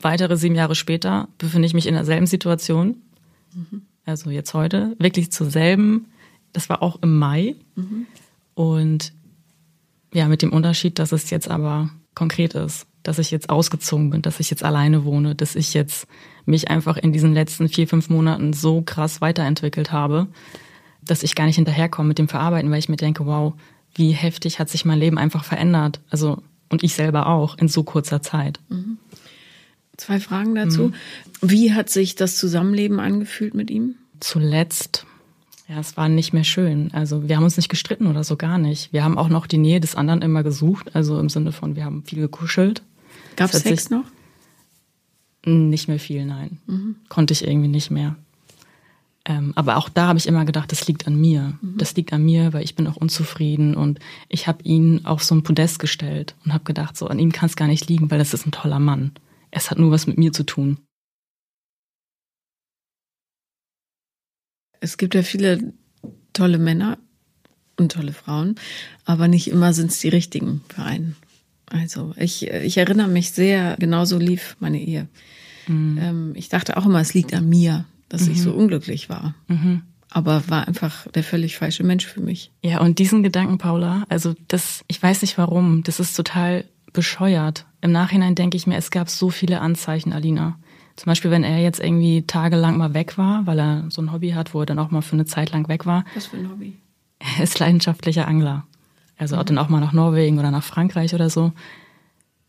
weitere 0.00 0.36
sieben 0.36 0.54
Jahre 0.54 0.74
später 0.74 1.28
befinde 1.38 1.66
ich 1.66 1.74
mich 1.74 1.86
in 1.86 1.94
derselben 1.94 2.26
Situation. 2.26 2.96
Also 4.04 4.30
jetzt 4.30 4.54
heute, 4.54 4.96
wirklich 4.98 5.32
zur 5.32 5.50
selben. 5.50 6.06
Das 6.52 6.68
war 6.68 6.82
auch 6.82 7.02
im 7.02 7.18
Mai. 7.18 7.56
Und 8.54 9.12
ja, 10.12 10.28
mit 10.28 10.42
dem 10.42 10.52
Unterschied, 10.52 10.98
dass 10.98 11.12
es 11.12 11.30
jetzt 11.30 11.48
aber 11.48 11.90
konkret 12.14 12.54
ist, 12.54 12.86
dass 13.02 13.18
ich 13.18 13.30
jetzt 13.30 13.50
ausgezogen 13.50 14.10
bin, 14.10 14.22
dass 14.22 14.40
ich 14.40 14.50
jetzt 14.50 14.64
alleine 14.64 15.04
wohne, 15.04 15.34
dass 15.34 15.56
ich 15.56 15.74
jetzt 15.74 16.06
mich 16.46 16.70
einfach 16.70 16.96
in 16.96 17.12
diesen 17.12 17.34
letzten 17.34 17.68
vier, 17.68 17.88
fünf 17.88 18.10
Monaten 18.10 18.52
so 18.52 18.82
krass 18.82 19.20
weiterentwickelt 19.20 19.92
habe, 19.92 20.28
dass 21.02 21.22
ich 21.22 21.34
gar 21.34 21.46
nicht 21.46 21.56
hinterherkomme 21.56 22.08
mit 22.08 22.18
dem 22.18 22.28
Verarbeiten, 22.28 22.70
weil 22.70 22.78
ich 22.78 22.88
mir 22.88 22.96
denke, 22.96 23.26
wow, 23.26 23.54
wie 23.94 24.10
heftig 24.12 24.58
hat 24.58 24.68
sich 24.68 24.84
mein 24.84 24.98
Leben 24.98 25.18
einfach 25.18 25.44
verändert. 25.44 26.00
Also, 26.10 26.42
und 26.70 26.82
ich 26.82 26.94
selber 26.94 27.26
auch 27.26 27.56
in 27.58 27.68
so 27.68 27.82
kurzer 27.84 28.22
Zeit. 28.22 28.60
Zwei 29.96 30.18
Fragen 30.18 30.54
dazu. 30.54 30.92
Wie 31.40 31.72
hat 31.72 31.88
sich 31.88 32.16
das 32.16 32.36
Zusammenleben 32.36 32.98
angefühlt 32.98 33.54
mit 33.54 33.70
ihm? 33.70 33.94
Zuletzt, 34.18 35.06
ja, 35.68 35.78
es 35.78 35.96
war 35.96 36.08
nicht 36.08 36.32
mehr 36.32 36.44
schön. 36.44 36.90
Also, 36.92 37.28
wir 37.28 37.36
haben 37.36 37.44
uns 37.44 37.56
nicht 37.56 37.68
gestritten 37.68 38.06
oder 38.06 38.24
so 38.24 38.36
gar 38.36 38.58
nicht. 38.58 38.92
Wir 38.92 39.04
haben 39.04 39.18
auch 39.18 39.28
noch 39.28 39.46
die 39.46 39.58
Nähe 39.58 39.80
des 39.80 39.94
anderen 39.94 40.22
immer 40.22 40.42
gesucht. 40.42 40.94
Also 40.96 41.18
im 41.20 41.28
Sinne 41.28 41.52
von, 41.52 41.76
wir 41.76 41.84
haben 41.84 42.02
viel 42.04 42.20
gekuschelt. 42.20 42.82
Gab 43.36 43.52
es 43.52 43.62
Sex 43.62 43.90
noch? 43.90 44.04
Nicht 45.46 45.88
mehr 45.88 45.98
viel, 45.98 46.24
nein. 46.24 46.58
Mhm. 46.66 46.96
Konnte 47.08 47.32
ich 47.32 47.46
irgendwie 47.46 47.68
nicht 47.68 47.90
mehr. 47.90 48.16
Ähm, 49.26 49.52
aber 49.54 49.78
auch 49.78 49.88
da 49.88 50.08
habe 50.08 50.18
ich 50.18 50.26
immer 50.26 50.44
gedacht, 50.44 50.70
das 50.70 50.86
liegt 50.86 51.06
an 51.06 51.18
mir. 51.18 51.58
Mhm. 51.60 51.78
Das 51.78 51.94
liegt 51.96 52.12
an 52.12 52.24
mir, 52.24 52.52
weil 52.52 52.62
ich 52.62 52.74
bin 52.74 52.86
auch 52.86 52.96
unzufrieden 52.96 53.74
und 53.74 53.98
ich 54.28 54.46
habe 54.46 54.62
ihn 54.64 55.06
auf 55.06 55.24
so 55.24 55.34
ein 55.34 55.42
Podest 55.42 55.78
gestellt 55.78 56.34
und 56.44 56.52
habe 56.52 56.64
gedacht, 56.64 56.96
so 56.96 57.06
an 57.06 57.18
ihm 57.18 57.32
kann 57.32 57.48
es 57.48 57.56
gar 57.56 57.68
nicht 57.68 57.88
liegen, 57.88 58.10
weil 58.10 58.18
das 58.18 58.34
ist 58.34 58.46
ein 58.46 58.52
toller 58.52 58.80
Mann. 58.80 59.12
Es 59.50 59.70
hat 59.70 59.78
nur 59.78 59.90
was 59.90 60.06
mit 60.06 60.18
mir 60.18 60.32
zu 60.32 60.44
tun. 60.44 60.78
Es 64.80 64.98
gibt 64.98 65.14
ja 65.14 65.22
viele 65.22 65.72
tolle 66.34 66.58
Männer 66.58 66.98
und 67.78 67.92
tolle 67.92 68.12
Frauen, 68.12 68.56
aber 69.06 69.28
nicht 69.28 69.48
immer 69.48 69.72
sind 69.72 69.90
es 69.90 70.00
die 70.00 70.08
richtigen 70.08 70.62
für 70.68 70.82
einen. 70.82 71.16
Also 71.66 72.12
ich, 72.18 72.46
ich 72.46 72.76
erinnere 72.76 73.08
mich 73.08 73.30
sehr, 73.30 73.76
genauso 73.78 74.18
lief 74.18 74.56
meine 74.60 74.80
Ehe. 74.80 75.08
Mhm. 75.66 75.98
Ähm, 75.98 76.32
ich 76.34 76.50
dachte 76.50 76.76
auch 76.76 76.84
immer, 76.84 77.00
es 77.00 77.14
liegt 77.14 77.32
an 77.32 77.48
mir, 77.48 77.86
dass 78.08 78.26
mhm. 78.26 78.32
ich 78.32 78.42
so 78.42 78.52
unglücklich 78.52 79.08
war. 79.08 79.34
Mhm. 79.48 79.82
Aber 80.10 80.48
war 80.48 80.68
einfach 80.68 81.10
der 81.10 81.24
völlig 81.24 81.56
falsche 81.56 81.82
Mensch 81.82 82.06
für 82.06 82.20
mich. 82.20 82.52
Ja, 82.62 82.80
und 82.80 82.98
diesen 82.98 83.22
Gedanken, 83.22 83.58
Paula, 83.58 84.04
also 84.08 84.34
das, 84.46 84.84
ich 84.86 85.02
weiß 85.02 85.22
nicht 85.22 85.38
warum, 85.38 85.82
das 85.82 85.98
ist 85.98 86.14
total 86.14 86.64
bescheuert. 86.92 87.66
Im 87.80 87.90
Nachhinein 87.90 88.36
denke 88.36 88.56
ich 88.56 88.66
mir, 88.66 88.76
es 88.76 88.90
gab 88.90 89.10
so 89.10 89.30
viele 89.30 89.60
Anzeichen, 89.60 90.12
Alina. 90.12 90.56
Zum 90.96 91.10
Beispiel, 91.10 91.32
wenn 91.32 91.42
er 91.42 91.58
jetzt 91.58 91.80
irgendwie 91.80 92.22
tagelang 92.22 92.78
mal 92.78 92.94
weg 92.94 93.18
war, 93.18 93.46
weil 93.46 93.58
er 93.58 93.84
so 93.90 94.00
ein 94.00 94.12
Hobby 94.12 94.30
hat, 94.30 94.54
wo 94.54 94.60
er 94.60 94.66
dann 94.66 94.78
auch 94.78 94.92
mal 94.92 95.02
für 95.02 95.14
eine 95.14 95.24
Zeit 95.24 95.50
lang 95.50 95.68
weg 95.68 95.86
war. 95.86 96.04
Was 96.14 96.26
für 96.26 96.36
ein 96.36 96.48
Hobby? 96.48 96.78
Er 97.18 97.42
ist 97.42 97.58
leidenschaftlicher 97.58 98.28
Angler. 98.28 98.64
Also 99.16 99.36
auch 99.36 99.44
dann 99.44 99.58
auch 99.58 99.68
mal 99.68 99.80
nach 99.80 99.92
Norwegen 99.92 100.38
oder 100.38 100.50
nach 100.50 100.62
Frankreich 100.62 101.14
oder 101.14 101.30
so. 101.30 101.52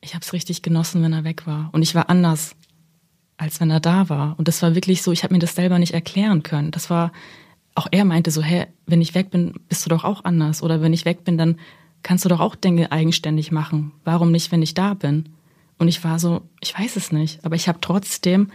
Ich 0.01 0.13
habe 0.13 0.23
es 0.23 0.33
richtig 0.33 0.61
genossen, 0.61 1.01
wenn 1.01 1.13
er 1.13 1.23
weg 1.23 1.47
war. 1.47 1.69
Und 1.71 1.81
ich 1.81 1.95
war 1.95 2.09
anders, 2.09 2.55
als 3.37 3.59
wenn 3.59 3.69
er 3.69 3.79
da 3.79 4.09
war. 4.09 4.35
Und 4.37 4.47
das 4.47 4.61
war 4.61 4.75
wirklich 4.75 5.01
so, 5.01 5.11
ich 5.11 5.23
habe 5.23 5.33
mir 5.33 5.39
das 5.39 5.55
selber 5.55 5.79
nicht 5.79 5.93
erklären 5.93 6.43
können. 6.43 6.71
Das 6.71 6.89
war, 6.89 7.11
auch 7.73 7.87
er 7.91 8.05
meinte 8.05 8.31
so, 8.31 8.41
hä, 8.41 8.67
wenn 8.85 9.01
ich 9.01 9.15
weg 9.15 9.31
bin, 9.31 9.53
bist 9.67 9.85
du 9.85 9.89
doch 9.89 10.03
auch 10.03 10.23
anders. 10.23 10.63
Oder 10.63 10.81
wenn 10.81 10.93
ich 10.93 11.05
weg 11.05 11.23
bin, 11.23 11.37
dann 11.37 11.57
kannst 12.03 12.23
du 12.23 12.29
doch 12.29 12.39
auch 12.39 12.55
Dinge 12.55 12.91
eigenständig 12.91 13.51
machen. 13.51 13.91
Warum 14.03 14.31
nicht, 14.31 14.51
wenn 14.51 14.61
ich 14.61 14.73
da 14.73 14.93
bin? 14.93 15.29
Und 15.77 15.87
ich 15.87 16.03
war 16.03 16.19
so, 16.19 16.43
ich 16.61 16.77
weiß 16.77 16.95
es 16.95 17.11
nicht. 17.11 17.43
Aber 17.43 17.55
ich 17.55 17.67
habe 17.67 17.79
trotzdem 17.81 18.51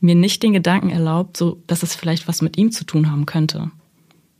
mir 0.00 0.14
nicht 0.14 0.42
den 0.42 0.52
Gedanken 0.52 0.90
erlaubt, 0.90 1.36
so, 1.36 1.62
dass 1.66 1.82
es 1.82 1.94
vielleicht 1.94 2.28
was 2.28 2.42
mit 2.42 2.56
ihm 2.56 2.72
zu 2.72 2.84
tun 2.84 3.10
haben 3.10 3.26
könnte. 3.26 3.70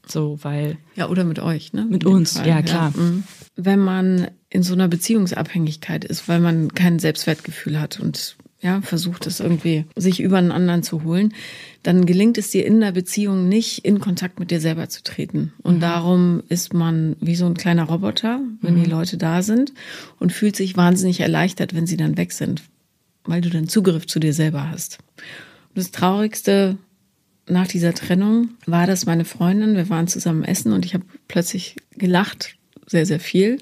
So, 0.07 0.39
weil. 0.43 0.79
Ja, 0.95 1.09
oder 1.09 1.25
mit 1.25 1.39
euch, 1.39 1.73
ne? 1.73 1.85
Mit 1.85 2.05
uns, 2.05 2.37
Fall. 2.37 2.49
ja, 2.49 2.63
klar. 2.63 2.93
Ja. 2.95 3.03
Mhm. 3.03 3.25
Wenn 3.57 3.81
man 3.81 4.31
in 4.49 4.63
so 4.63 4.75
einer 4.75 4.89
Beziehungsabhängigkeit 4.89 6.05
ist, 6.05 6.29
weil 6.29 6.41
man 6.41 6.75
kein 6.75 6.99
Selbstwertgefühl 6.99 7.81
hat 7.81 8.01
und 8.01 8.37
ja, 8.63 8.81
versucht 8.83 9.27
es 9.27 9.41
irgendwie 9.41 9.87
sich 9.97 10.21
über 10.21 10.39
einen 10.39 10.53
anderen 10.53 10.83
zu 10.83 11.03
holen, 11.03 11.33
dann 11.83 12.05
gelingt 12.05 12.37
es 12.37 12.51
dir 12.51 12.67
in 12.67 12.81
der 12.81 12.93
Beziehung 12.93 13.49
nicht, 13.49 13.85
in 13.85 14.01
Kontakt 14.01 14.39
mit 14.39 14.51
dir 14.51 14.61
selber 14.61 14.89
zu 14.89 15.03
treten. 15.03 15.53
Und 15.63 15.77
mhm. 15.77 15.81
darum 15.81 16.43
ist 16.49 16.75
man 16.75 17.17
wie 17.21 17.37
so 17.37 17.47
ein 17.47 17.55
kleiner 17.55 17.85
Roboter, 17.85 18.41
wenn 18.61 18.77
mhm. 18.77 18.85
die 18.85 18.91
Leute 18.91 19.17
da 19.17 19.43
sind 19.43 19.73
und 20.19 20.33
fühlt 20.33 20.57
sich 20.57 20.77
wahnsinnig 20.77 21.21
erleichtert, 21.21 21.75
wenn 21.75 21.87
sie 21.87 21.97
dann 21.97 22.19
weg 22.19 22.33
sind, 22.33 22.63
weil 23.25 23.41
du 23.41 23.49
dann 23.49 23.69
Zugriff 23.69 24.07
zu 24.07 24.21
dir 24.21 24.35
selber 24.35 24.71
hast. 24.71 24.99
Und 25.71 25.79
das 25.79 25.91
Traurigste 25.91 26.77
nach 27.49 27.67
dieser 27.67 27.95
Trennung 27.95 28.51
war 28.67 28.87
das 28.87 29.07
meine 29.07 29.25
Freundin, 29.25 29.75
wir 29.75 29.89
waren 29.89 30.07
zusammen 30.07 30.45
essen 30.45 30.73
und 30.73 30.85
ich 30.85 30.95
habe 30.95 31.05
plötzlich 31.29 31.77
gelacht, 31.97 32.57
sehr, 32.87 33.07
sehr 33.07 33.21
viel. 33.21 33.59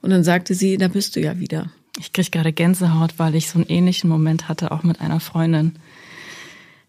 Und 0.00 0.10
dann 0.10 0.24
sagte 0.24 0.54
sie, 0.54 0.78
da 0.78 0.88
bist 0.88 1.14
du 1.14 1.20
ja 1.20 1.38
wieder. 1.38 1.70
Ich 1.98 2.12
kriege 2.12 2.30
gerade 2.30 2.52
Gänsehaut, 2.52 3.18
weil 3.18 3.34
ich 3.34 3.48
so 3.48 3.58
einen 3.58 3.68
ähnlichen 3.68 4.08
Moment 4.08 4.48
hatte, 4.48 4.70
auch 4.70 4.82
mit 4.82 5.00
einer 5.00 5.20
Freundin, 5.20 5.76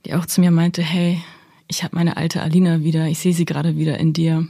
die 0.06 0.14
auch 0.14 0.26
zu 0.26 0.42
mir 0.42 0.52
meinte, 0.52 0.82
hey, 0.82 1.22
ich 1.68 1.84
habe 1.84 1.96
meine 1.96 2.18
alte 2.18 2.42
Alina 2.42 2.82
wieder, 2.84 3.08
ich 3.08 3.20
sehe 3.20 3.34
sie 3.34 3.46
gerade 3.46 3.78
wieder 3.78 4.00
in 4.00 4.13
dir. 4.13 4.48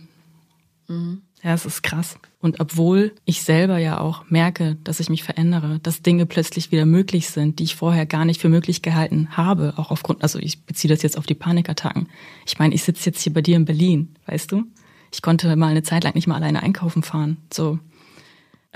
Mhm. 0.88 1.22
Ja, 1.44 1.54
es 1.54 1.66
ist 1.66 1.84
krass. 1.84 2.18
Und 2.39 2.62
obwohl 2.62 3.13
ich 3.26 3.44
selber 3.44 3.78
ja 3.78 4.00
auch 4.00 4.24
merke, 4.30 4.78
dass 4.84 5.02
ich 5.02 5.10
mich 5.10 5.24
verändere, 5.24 5.80
dass 5.84 6.02
Dinge 6.02 6.26
plötzlich 6.26 6.72
wieder 6.72 6.86
möglich 6.86 7.30
sind, 7.30 7.60
die 7.60 7.63
ich 7.63 7.76
vorher 7.76 8.06
gar 8.06 8.24
nicht 8.24 8.39
für 8.39 8.48
möglich 8.48 8.82
gehalten 8.82 9.30
habe, 9.32 9.74
auch 9.76 9.92
aufgrund, 9.92 10.24
also 10.24 10.39
ich 10.39 10.63
beziehe 10.63 10.94
das 10.94 11.04
jetzt 11.04 11.18
auf 11.18 11.26
die 11.26 11.36
Panikattacken. 11.36 12.08
Ich 12.46 12.60
meine, 12.60 12.74
ich 12.74 12.84
sitze 12.84 13.10
jetzt 13.10 13.22
hier 13.22 13.34
bei 13.34 13.42
dir 13.42 13.58
in 13.58 13.66
Berlin, 13.66 14.16
weißt 14.26 14.52
du? 14.54 14.63
Ich 15.12 15.22
konnte 15.22 15.56
mal 15.56 15.68
eine 15.68 15.84
Zeit 15.84 16.06
lang 16.06 16.16
nicht 16.16 16.28
mal 16.28 16.36
alleine 16.36 16.63
einkaufen 16.63 17.04
fahren. 17.04 17.38
So. 17.52 17.80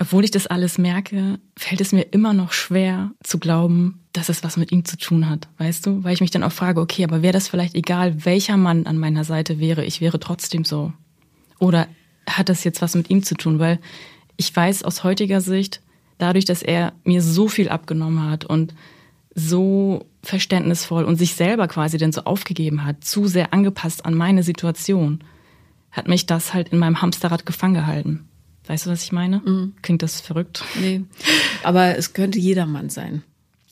Obwohl 0.00 0.24
ich 0.24 0.30
das 0.30 0.46
alles 0.46 0.78
merke, 0.78 1.40
fällt 1.56 1.80
es 1.80 1.92
mir 1.92 2.02
immer 2.02 2.32
noch 2.32 2.52
schwer 2.52 3.10
zu 3.22 3.38
glauben, 3.38 4.04
dass 4.12 4.28
es 4.28 4.44
was 4.44 4.56
mit 4.56 4.70
ihm 4.70 4.84
zu 4.84 4.96
tun 4.96 5.28
hat, 5.28 5.48
weißt 5.58 5.86
du? 5.86 6.04
Weil 6.04 6.14
ich 6.14 6.20
mich 6.20 6.30
dann 6.30 6.44
auch 6.44 6.52
frage, 6.52 6.80
okay, 6.80 7.02
aber 7.02 7.22
wäre 7.22 7.32
das 7.32 7.48
vielleicht 7.48 7.74
egal, 7.74 8.24
welcher 8.24 8.56
Mann 8.56 8.86
an 8.86 8.98
meiner 8.98 9.24
Seite 9.24 9.58
wäre, 9.58 9.84
ich 9.84 10.00
wäre 10.00 10.20
trotzdem 10.20 10.64
so. 10.64 10.92
Oder 11.58 11.88
hat 12.28 12.48
das 12.48 12.62
jetzt 12.62 12.80
was 12.80 12.94
mit 12.94 13.10
ihm 13.10 13.24
zu 13.24 13.34
tun? 13.34 13.58
Weil 13.58 13.80
ich 14.36 14.54
weiß 14.54 14.84
aus 14.84 15.02
heutiger 15.02 15.40
Sicht, 15.40 15.80
dadurch, 16.18 16.44
dass 16.44 16.62
er 16.62 16.92
mir 17.02 17.20
so 17.20 17.48
viel 17.48 17.68
abgenommen 17.68 18.30
hat 18.30 18.44
und 18.44 18.74
so 19.34 20.06
verständnisvoll 20.22 21.04
und 21.04 21.16
sich 21.16 21.34
selber 21.34 21.66
quasi 21.66 21.98
dann 21.98 22.12
so 22.12 22.22
aufgegeben 22.22 22.84
hat, 22.84 23.02
zu 23.02 23.26
sehr 23.26 23.52
angepasst 23.52 24.04
an 24.04 24.14
meine 24.14 24.44
Situation, 24.44 25.24
hat 25.90 26.06
mich 26.06 26.26
das 26.26 26.54
halt 26.54 26.68
in 26.68 26.78
meinem 26.78 27.02
Hamsterrad 27.02 27.46
gefangen 27.46 27.74
gehalten. 27.74 28.27
Weißt 28.68 28.84
du, 28.86 28.90
was 28.90 29.02
ich 29.02 29.12
meine? 29.12 29.40
Mhm. 29.44 29.72
Klingt 29.82 30.02
das 30.02 30.20
verrückt? 30.20 30.62
Nee. 30.80 31.02
Aber 31.62 31.96
es 31.96 32.12
könnte 32.12 32.38
jedermann 32.38 32.90
sein. 32.90 33.22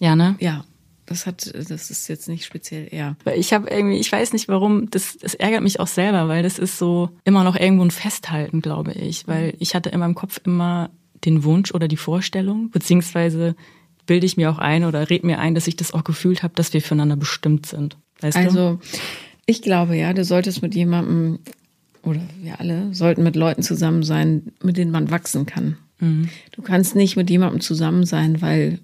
Ja, 0.01 0.17
ne? 0.17 0.37
Ja. 0.41 0.65
Das 1.05 1.25
hat, 1.25 1.55
das 1.55 1.91
ist 1.91 2.09
jetzt 2.09 2.29
nicht 2.29 2.45
speziell 2.45 2.89
er. 2.91 3.17
Weil 3.23 3.39
ich 3.39 3.53
habe 3.53 3.71
irgendwie, 3.71 3.99
ich 3.99 4.11
weiß 4.11 4.33
nicht 4.33 4.49
warum, 4.49 4.91
das, 4.91 5.17
das 5.19 5.35
ärgert 5.35 5.63
mich 5.63 5.79
auch 5.79 5.87
selber, 5.87 6.27
weil 6.27 6.43
das 6.43 6.59
ist 6.59 6.79
so 6.79 7.11
immer 7.23 7.45
noch 7.45 7.55
irgendwo 7.55 7.85
ein 7.85 7.93
Festhalten, 7.93 8.61
glaube 8.61 8.93
ich. 8.93 9.29
Weil 9.29 9.55
ich 9.61 9.77
hatte 9.77 9.91
in 9.91 10.01
meinem 10.01 10.17
Kopf 10.17 10.41
immer 10.45 10.91
den 11.25 11.45
Wunsch 11.45 11.73
oder 11.73 11.87
die 11.87 11.97
Vorstellung, 11.97 12.71
beziehungsweise 12.71 13.55
bilde 14.07 14.27
ich 14.27 14.37
mir 14.37 14.51
auch 14.51 14.59
ein 14.59 14.85
oder 14.85 15.09
red 15.09 15.23
mir 15.23 15.39
ein, 15.39 15.55
dass 15.55 15.69
ich 15.69 15.77
das 15.77 15.93
auch 15.95 16.03
gefühlt 16.03 16.43
habe, 16.43 16.55
dass 16.55 16.73
wir 16.73 16.83
füreinander 16.83 17.17
bestimmt 17.17 17.67
sind. 17.67 17.97
Weißt 18.21 18.37
also, 18.37 18.75
du? 18.75 18.79
ich 19.47 19.63
glaube 19.63 19.97
ja, 19.97 20.13
du 20.13 20.25
solltest 20.25 20.63
mit 20.63 20.75
jemandem 20.75 21.39
oder 22.07 22.21
wir 22.41 22.61
alle 22.61 22.95
sollten 22.95 23.23
mit 23.23 23.37
Leuten 23.37 23.63
zusammen 23.63 24.03
sein, 24.03 24.53
mit 24.63 24.77
denen 24.77 24.93
man 24.93 25.11
wachsen 25.11 25.45
kann. 25.45 25.77
Mhm. 25.99 26.29
Du 26.53 26.63
kannst 26.63 26.95
nicht 26.95 27.17
mit 27.17 27.29
jemandem 27.29 27.61
zusammen 27.61 28.07
sein, 28.07 28.41
weil 28.41 28.79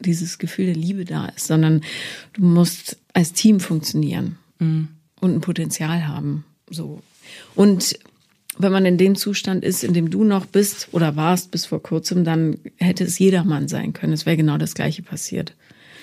dieses 0.00 0.38
Gefühl 0.38 0.66
der 0.66 0.76
Liebe 0.76 1.04
da 1.04 1.26
ist, 1.26 1.48
sondern 1.48 1.82
du 2.34 2.44
musst 2.44 2.96
als 3.12 3.32
Team 3.32 3.58
funktionieren 3.58 4.38
mhm. 4.60 4.88
und 5.20 5.34
ein 5.34 5.40
Potenzial 5.40 6.06
haben. 6.06 6.44
So. 6.70 7.02
Und 7.56 7.98
wenn 8.58 8.72
man 8.72 8.86
in 8.86 8.96
dem 8.96 9.16
Zustand 9.16 9.64
ist, 9.64 9.82
in 9.82 9.92
dem 9.92 10.10
du 10.10 10.22
noch 10.22 10.46
bist 10.46 10.88
oder 10.92 11.16
warst 11.16 11.50
bis 11.50 11.66
vor 11.66 11.82
kurzem, 11.82 12.24
dann 12.24 12.58
hätte 12.76 13.04
es 13.04 13.18
jedermann 13.18 13.66
sein 13.66 13.92
können. 13.92 14.12
Es 14.12 14.24
wäre 14.24 14.36
genau 14.36 14.56
das 14.56 14.74
Gleiche 14.74 15.02
passiert. 15.02 15.54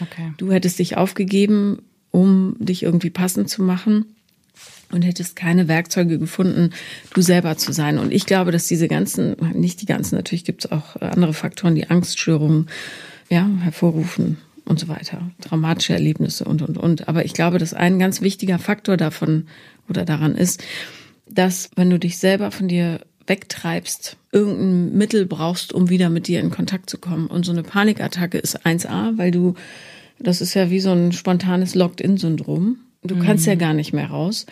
Okay. 0.02 0.34
Du 0.38 0.52
hättest 0.52 0.80
dich 0.80 0.98
aufgegeben, 0.98 1.82
um 2.12 2.58
dich 2.60 2.84
irgendwie 2.84 3.10
passend 3.10 3.50
zu 3.50 3.64
machen 3.64 4.06
und 4.92 5.04
hättest 5.04 5.36
keine 5.36 5.68
Werkzeuge 5.68 6.20
gefunden, 6.20 6.72
du 7.14 7.22
selber 7.22 7.58
zu 7.58 7.72
sein. 7.72 7.98
Und 7.98 8.14
ich 8.14 8.26
glaube, 8.26 8.52
dass 8.52 8.68
diese 8.68 8.88
ganzen, 8.88 9.36
nicht 9.54 9.82
die 9.82 9.86
ganzen, 9.86 10.16
natürlich 10.16 10.46
gibt 10.46 10.66
es 10.66 10.72
auch 10.72 10.96
andere 10.98 11.34
Faktoren, 11.34 11.76
die 11.76 11.90
Angststörungen 11.90 12.68
ja, 13.30 13.48
hervorrufen 13.62 14.38
und 14.66 14.80
so 14.80 14.88
weiter, 14.88 15.32
dramatische 15.42 15.94
Erlebnisse 15.94 16.46
und, 16.46 16.62
und, 16.62 16.78
und. 16.78 17.08
Aber 17.08 17.26
ich 17.26 17.34
glaube, 17.34 17.58
dass 17.60 17.74
ein 17.74 18.00
ganz 18.00 18.22
wichtiger 18.22 18.60
Faktor 18.60 18.98
davon 18.98 19.48
oder 19.90 20.06
daran 20.06 20.36
ist, 20.36 20.64
dass 21.30 21.70
wenn 21.76 21.90
du 21.90 22.00
dich 22.00 22.18
selber 22.18 22.52
von 22.52 22.68
dir 22.68 23.02
wegtreibst, 23.28 24.18
irgendein 24.32 24.98
Mittel 24.98 25.26
brauchst, 25.26 25.74
um 25.74 25.90
wieder 25.90 26.10
mit 26.10 26.28
dir 26.28 26.40
in 26.40 26.52
Kontakt 26.52 26.90
zu 26.90 26.98
kommen. 26.98 27.28
Und 27.28 27.46
so 27.46 27.52
eine 27.52 27.64
Panikattacke 27.64 28.38
ist 28.38 28.66
1a, 28.66 29.18
weil 29.18 29.32
du, 29.32 29.56
das 30.20 30.42
ist 30.42 30.54
ja 30.54 30.70
wie 30.70 30.80
so 30.80 30.92
ein 30.92 31.12
spontanes 31.12 31.74
Locked-in-Syndrom. 31.76 32.78
Du 33.08 33.20
kannst 33.20 33.46
mhm. 33.46 33.52
ja 33.52 33.56
gar 33.56 33.74
nicht 33.74 33.94
mehr 33.94 34.10
raus. 34.10 34.46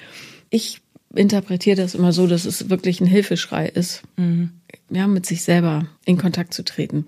Ich 0.50 0.82
interpretiere 1.16 1.78
das 1.78 1.96
immer 1.96 2.12
so, 2.12 2.28
dass 2.28 2.46
es 2.46 2.70
wirklich 2.70 3.02
ein 3.02 3.08
Hilfeschrei 3.08 3.68
ist, 3.68 4.04
mhm. 4.18 4.52
ja, 4.89 5.08
mit 5.08 5.26
sich 5.26 5.44
selber 5.44 5.88
in 6.06 6.18
Kontakt 6.18 6.54
zu 6.54 6.63
treten. 6.63 7.06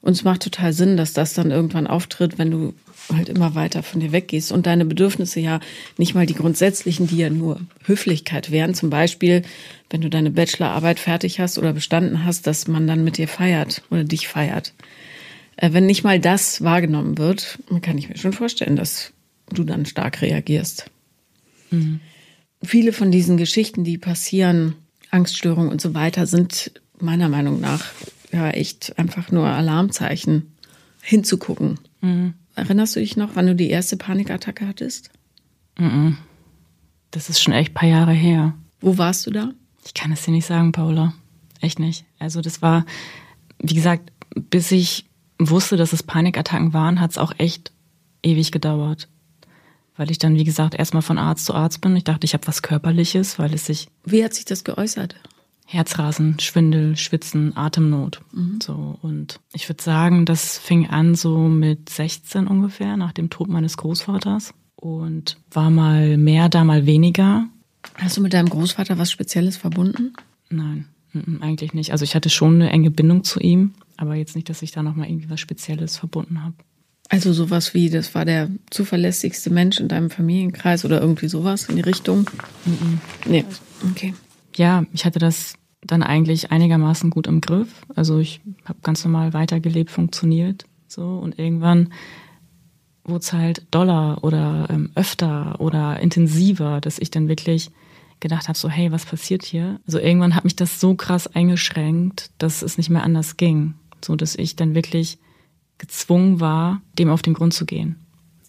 Und 0.00 0.12
es 0.12 0.24
macht 0.24 0.42
total 0.42 0.72
Sinn, 0.72 0.96
dass 0.96 1.12
das 1.12 1.34
dann 1.34 1.50
irgendwann 1.50 1.88
auftritt, 1.88 2.38
wenn 2.38 2.50
du 2.50 2.74
halt 3.12 3.28
immer 3.28 3.54
weiter 3.54 3.82
von 3.82 4.00
dir 4.00 4.12
weggehst 4.12 4.52
und 4.52 4.66
deine 4.66 4.84
Bedürfnisse 4.84 5.40
ja 5.40 5.60
nicht 5.96 6.14
mal 6.14 6.26
die 6.26 6.34
grundsätzlichen, 6.34 7.08
die 7.08 7.16
ja 7.16 7.30
nur 7.30 7.60
Höflichkeit 7.84 8.50
wären. 8.50 8.74
Zum 8.74 8.90
Beispiel, 8.90 9.42
wenn 9.90 10.00
du 10.00 10.08
deine 10.08 10.30
Bachelorarbeit 10.30 11.00
fertig 11.00 11.40
hast 11.40 11.58
oder 11.58 11.72
bestanden 11.72 12.24
hast, 12.24 12.46
dass 12.46 12.68
man 12.68 12.86
dann 12.86 13.02
mit 13.02 13.18
dir 13.18 13.28
feiert 13.28 13.82
oder 13.90 14.04
dich 14.04 14.28
feiert. 14.28 14.72
Äh, 15.56 15.72
wenn 15.72 15.86
nicht 15.86 16.04
mal 16.04 16.20
das 16.20 16.62
wahrgenommen 16.62 17.18
wird, 17.18 17.58
kann 17.82 17.98
ich 17.98 18.08
mir 18.08 18.16
schon 18.16 18.32
vorstellen, 18.32 18.76
dass 18.76 19.12
du 19.50 19.64
dann 19.64 19.86
stark 19.86 20.22
reagierst. 20.22 20.90
Mhm. 21.70 22.00
Viele 22.62 22.92
von 22.92 23.10
diesen 23.10 23.36
Geschichten, 23.36 23.84
die 23.84 23.98
passieren, 23.98 24.74
Angststörungen 25.10 25.70
und 25.70 25.80
so 25.80 25.94
weiter, 25.94 26.26
sind 26.26 26.72
meiner 27.00 27.28
Meinung 27.28 27.60
nach 27.60 27.84
ja 28.32 28.50
echt 28.50 28.98
einfach 28.98 29.30
nur 29.30 29.46
Alarmzeichen 29.46 30.52
hinzugucken. 31.02 31.78
Mhm. 32.00 32.34
Erinnerst 32.54 32.96
du 32.96 33.00
dich 33.00 33.16
noch, 33.16 33.30
wann 33.34 33.46
du 33.46 33.54
die 33.54 33.70
erste 33.70 33.96
Panikattacke 33.96 34.66
hattest? 34.66 35.10
Mhm. 35.78 36.18
Das 37.10 37.30
ist 37.30 37.40
schon 37.40 37.54
echt 37.54 37.70
ein 37.70 37.74
paar 37.74 37.88
Jahre 37.88 38.12
her. 38.12 38.54
Wo 38.80 38.98
warst 38.98 39.26
du 39.26 39.30
da? 39.30 39.52
Ich 39.86 39.94
kann 39.94 40.12
es 40.12 40.22
dir 40.22 40.32
nicht 40.32 40.46
sagen, 40.46 40.72
Paula. 40.72 41.14
Echt 41.60 41.78
nicht. 41.78 42.04
Also 42.18 42.40
das 42.40 42.60
war, 42.60 42.84
wie 43.60 43.74
gesagt, 43.74 44.12
bis 44.34 44.70
ich 44.72 45.06
wusste, 45.38 45.76
dass 45.76 45.92
es 45.92 46.02
Panikattacken 46.02 46.72
waren, 46.72 47.00
hat 47.00 47.12
es 47.12 47.18
auch 47.18 47.32
echt 47.38 47.72
ewig 48.22 48.52
gedauert. 48.52 49.08
Weil 49.98 50.10
ich 50.10 50.18
dann, 50.18 50.36
wie 50.36 50.44
gesagt, 50.44 50.74
erstmal 50.74 51.02
von 51.02 51.18
Arzt 51.18 51.44
zu 51.44 51.54
Arzt 51.54 51.82
bin. 51.82 51.94
Ich 51.96 52.04
dachte, 52.04 52.24
ich 52.24 52.32
habe 52.32 52.46
was 52.46 52.62
Körperliches, 52.62 53.38
weil 53.38 53.52
es 53.52 53.66
sich. 53.66 53.88
Wie 54.04 54.24
hat 54.24 54.32
sich 54.32 54.46
das 54.46 54.64
geäußert? 54.64 55.16
Herzrasen, 55.66 56.38
Schwindel, 56.40 56.96
Schwitzen, 56.96 57.54
Atemnot. 57.54 58.22
Mhm. 58.32 58.60
So. 58.62 58.98
Und 59.02 59.40
ich 59.52 59.68
würde 59.68 59.82
sagen, 59.82 60.24
das 60.24 60.56
fing 60.56 60.86
an 60.86 61.14
so 61.14 61.36
mit 61.36 61.90
16 61.90 62.46
ungefähr, 62.46 62.96
nach 62.96 63.12
dem 63.12 63.28
Tod 63.28 63.48
meines 63.48 63.76
Großvaters. 63.76 64.54
Und 64.76 65.36
war 65.50 65.70
mal 65.70 66.16
mehr, 66.16 66.48
da 66.48 66.64
mal 66.64 66.86
weniger. 66.86 67.46
Hast 67.96 68.16
du 68.16 68.22
mit 68.22 68.32
deinem 68.32 68.48
Großvater 68.48 68.96
was 68.98 69.10
Spezielles 69.10 69.56
verbunden? 69.56 70.12
Nein, 70.48 70.86
eigentlich 71.40 71.74
nicht. 71.74 71.90
Also 71.92 72.04
ich 72.04 72.14
hatte 72.14 72.30
schon 72.30 72.54
eine 72.54 72.70
enge 72.70 72.90
Bindung 72.90 73.24
zu 73.24 73.40
ihm, 73.40 73.74
aber 73.96 74.14
jetzt 74.14 74.36
nicht, 74.36 74.48
dass 74.48 74.62
ich 74.62 74.70
da 74.70 74.82
nochmal 74.82 75.10
irgendwie 75.10 75.28
was 75.28 75.40
Spezielles 75.40 75.96
verbunden 75.96 76.42
habe. 76.42 76.54
Also 77.08 77.32
sowas 77.32 77.72
wie, 77.72 77.88
das 77.88 78.14
war 78.14 78.24
der 78.24 78.50
zuverlässigste 78.70 79.50
Mensch 79.50 79.80
in 79.80 79.88
deinem 79.88 80.10
Familienkreis 80.10 80.84
oder 80.84 81.00
irgendwie 81.00 81.28
sowas 81.28 81.68
in 81.68 81.76
die 81.76 81.82
Richtung? 81.82 82.28
Mhm. 82.66 83.00
Nee, 83.26 83.44
okay 83.90 84.14
ja, 84.58 84.84
ich 84.92 85.04
hatte 85.04 85.18
das 85.18 85.54
dann 85.80 86.02
eigentlich 86.02 86.50
einigermaßen 86.50 87.10
gut 87.10 87.26
im 87.26 87.40
Griff. 87.40 87.68
Also 87.94 88.18
ich 88.18 88.40
habe 88.64 88.80
ganz 88.82 89.04
normal 89.04 89.32
weitergelebt, 89.32 89.90
funktioniert 89.90 90.66
so 90.88 91.18
und 91.18 91.38
irgendwann 91.38 91.92
wurde 93.04 93.20
es 93.20 93.32
halt 93.32 93.66
doller 93.70 94.22
oder 94.22 94.66
ähm, 94.70 94.90
öfter 94.94 95.60
oder 95.60 96.00
intensiver, 96.00 96.80
dass 96.80 96.98
ich 96.98 97.10
dann 97.10 97.28
wirklich 97.28 97.70
gedacht 98.20 98.48
habe, 98.48 98.58
so 98.58 98.68
hey, 98.68 98.90
was 98.90 99.06
passiert 99.06 99.44
hier? 99.44 99.80
Also 99.86 99.98
irgendwann 99.98 100.34
hat 100.34 100.44
mich 100.44 100.56
das 100.56 100.80
so 100.80 100.94
krass 100.94 101.26
eingeschränkt, 101.26 102.30
dass 102.38 102.62
es 102.62 102.76
nicht 102.76 102.90
mehr 102.90 103.04
anders 103.04 103.36
ging, 103.36 103.74
so 104.04 104.16
dass 104.16 104.34
ich 104.34 104.56
dann 104.56 104.74
wirklich 104.74 105.18
gezwungen 105.78 106.40
war, 106.40 106.82
dem 106.98 107.08
auf 107.10 107.22
den 107.22 107.34
Grund 107.34 107.54
zu 107.54 107.64
gehen. 107.64 107.96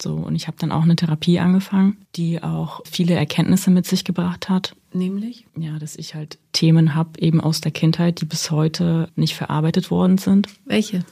So, 0.02 0.16
und 0.16 0.36
ich 0.36 0.48
habe 0.48 0.58
dann 0.60 0.72
auch 0.72 0.84
eine 0.84 0.96
Therapie 0.96 1.40
angefangen, 1.40 1.98
die 2.16 2.42
auch 2.42 2.82
viele 2.90 3.16
Erkenntnisse 3.16 3.70
mit 3.70 3.86
sich 3.86 4.06
gebracht 4.06 4.50
hat. 4.50 4.76
Nämlich? 4.94 5.46
Ja, 5.58 5.78
dass 5.78 5.96
ich 5.96 6.16
halt 6.16 6.40
Themen 6.54 6.96
habe, 6.96 7.20
eben 7.20 7.42
aus 7.42 7.62
der 7.62 7.72
Kindheit, 7.72 8.22
die 8.22 8.26
bis 8.26 8.50
heute 8.50 9.10
nicht 9.16 9.36
verarbeitet 9.36 9.92
worden 9.92 10.18
sind. 10.18 10.48
Welche? 10.66 11.04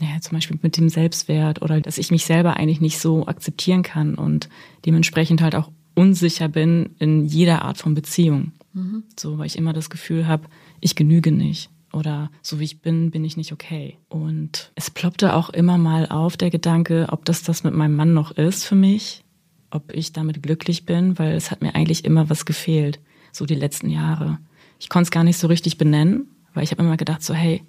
Ja, 0.00 0.20
zum 0.20 0.38
Beispiel 0.38 0.58
mit 0.62 0.78
dem 0.78 0.88
Selbstwert 0.88 1.60
oder 1.60 1.80
dass 1.82 1.98
ich 1.98 2.10
mich 2.10 2.24
selber 2.24 2.56
eigentlich 2.56 2.80
nicht 2.80 2.98
so 2.98 3.26
akzeptieren 3.26 3.82
kann 3.82 4.14
und 4.14 4.48
dementsprechend 4.86 5.42
halt 5.42 5.54
auch 5.54 5.70
unsicher 5.94 6.48
bin 6.48 6.94
in 6.98 7.26
jeder 7.26 7.62
Art 7.62 7.76
von 7.76 7.94
Beziehung. 7.94 8.52
Mhm. 8.72 9.02
So, 9.18 9.36
weil 9.36 9.46
ich 9.46 9.58
immer 9.58 9.74
das 9.74 9.90
Gefühl 9.90 10.26
habe, 10.26 10.44
ich 10.80 10.94
genüge 10.94 11.30
nicht 11.30 11.68
oder 11.92 12.30
so 12.42 12.60
wie 12.60 12.64
ich 12.64 12.80
bin, 12.80 13.10
bin 13.10 13.24
ich 13.24 13.36
nicht 13.36 13.52
okay. 13.52 13.98
Und 14.08 14.72
es 14.74 14.90
ploppte 14.90 15.34
auch 15.34 15.50
immer 15.50 15.78
mal 15.78 16.06
auf 16.08 16.36
der 16.36 16.50
Gedanke, 16.50 17.06
ob 17.10 17.24
das 17.24 17.42
das 17.42 17.64
mit 17.64 17.74
meinem 17.74 17.96
Mann 17.96 18.14
noch 18.14 18.32
ist 18.32 18.64
für 18.64 18.74
mich, 18.74 19.24
ob 19.70 19.92
ich 19.92 20.12
damit 20.12 20.42
glücklich 20.42 20.86
bin, 20.86 21.18
weil 21.18 21.34
es 21.34 21.50
hat 21.50 21.62
mir 21.62 21.74
eigentlich 21.74 22.04
immer 22.04 22.30
was 22.30 22.44
gefehlt, 22.44 23.00
so 23.32 23.46
die 23.46 23.54
letzten 23.54 23.90
Jahre. 23.90 24.38
Ich 24.78 24.88
konnte 24.88 25.04
es 25.04 25.10
gar 25.10 25.24
nicht 25.24 25.38
so 25.38 25.46
richtig 25.46 25.78
benennen, 25.78 26.28
weil 26.54 26.64
ich 26.64 26.70
habe 26.70 26.82
immer 26.82 26.96
gedacht 26.96 27.22
so, 27.22 27.34
hey, 27.34 27.62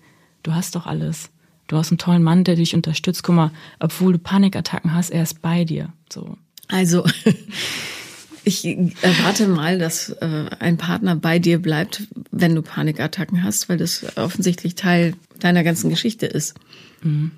du 0.44 0.54
hast 0.54 0.76
doch 0.76 0.86
alles. 0.86 1.30
Du 1.68 1.78
hast 1.78 1.92
einen 1.92 1.98
tollen 1.98 2.24
Mann, 2.24 2.44
der 2.44 2.56
dich 2.56 2.76
unterstützt. 2.76 3.24
Guck 3.24 3.36
mal, 3.36 3.52
obwohl 3.80 4.14
du 4.14 4.20
Panikattacken 4.20 4.94
hast, 4.94 5.10
er 5.10 5.24
ist 5.24 5.42
bei 5.42 5.64
dir. 5.64 5.94
So. 6.12 6.38
Also 6.68 7.06
Ich 8.44 8.66
erwarte 8.66 9.48
mal, 9.48 9.78
dass 9.78 10.10
äh, 10.10 10.46
ein 10.60 10.78
Partner 10.78 11.16
bei 11.16 11.40
dir 11.40 11.62
bleibt, 11.62 12.08
wenn 12.32 12.56
du 12.56 12.62
Panikattacken 12.62 13.44
hast, 13.44 13.70
weil 13.70 13.78
das 13.78 14.18
offensichtlich 14.18 14.76
Teil 14.76 15.14
deiner 15.40 15.64
ganzen 15.64 15.90
Geschichte 15.90 16.26
ist. 16.26 16.56
Mhm. 17.04 17.32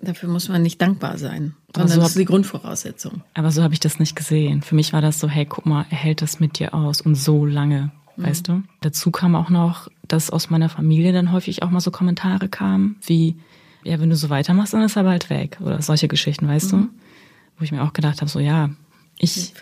Dafür 0.00 0.28
muss 0.28 0.48
man 0.48 0.62
nicht 0.62 0.82
dankbar 0.82 1.16
sein, 1.16 1.54
sondern 1.72 1.94
so 1.94 2.00
das 2.00 2.08
ist 2.10 2.18
die 2.18 2.24
Grundvoraussetzung. 2.24 3.22
Aber 3.34 3.52
so 3.52 3.62
habe 3.62 3.72
ich 3.72 3.78
das 3.78 4.00
nicht 4.00 4.16
gesehen. 4.16 4.62
Für 4.62 4.74
mich 4.74 4.92
war 4.92 5.00
das 5.00 5.20
so, 5.20 5.28
hey, 5.28 5.46
guck 5.46 5.64
mal, 5.64 5.86
er 5.90 5.96
hält 5.96 6.22
das 6.22 6.40
mit 6.40 6.58
dir 6.58 6.74
aus 6.74 7.00
und 7.00 7.14
so 7.14 7.46
lange, 7.46 7.92
mhm. 8.16 8.22
weißt 8.24 8.48
du? 8.48 8.62
Dazu 8.80 9.12
kam 9.12 9.36
auch 9.36 9.48
noch, 9.48 9.88
dass 10.08 10.30
aus 10.30 10.50
meiner 10.50 10.68
Familie 10.68 11.12
dann 11.12 11.30
häufig 11.30 11.62
auch 11.62 11.70
mal 11.70 11.80
so 11.80 11.92
Kommentare 11.92 12.48
kamen, 12.48 12.96
wie, 13.06 13.36
ja, 13.84 14.00
wenn 14.00 14.10
du 14.10 14.16
so 14.16 14.28
weitermachst, 14.28 14.74
dann 14.74 14.82
ist 14.82 14.96
er 14.96 15.04
bald 15.04 15.30
weg 15.30 15.58
oder 15.60 15.80
solche 15.82 16.08
Geschichten, 16.08 16.48
weißt 16.48 16.72
mhm. 16.72 16.80
du? 16.80 16.88
Wo 17.58 17.64
ich 17.64 17.70
mir 17.70 17.84
auch 17.84 17.92
gedacht 17.92 18.20
habe, 18.22 18.30
so 18.30 18.40
ja, 18.40 18.70
ich, 19.22 19.54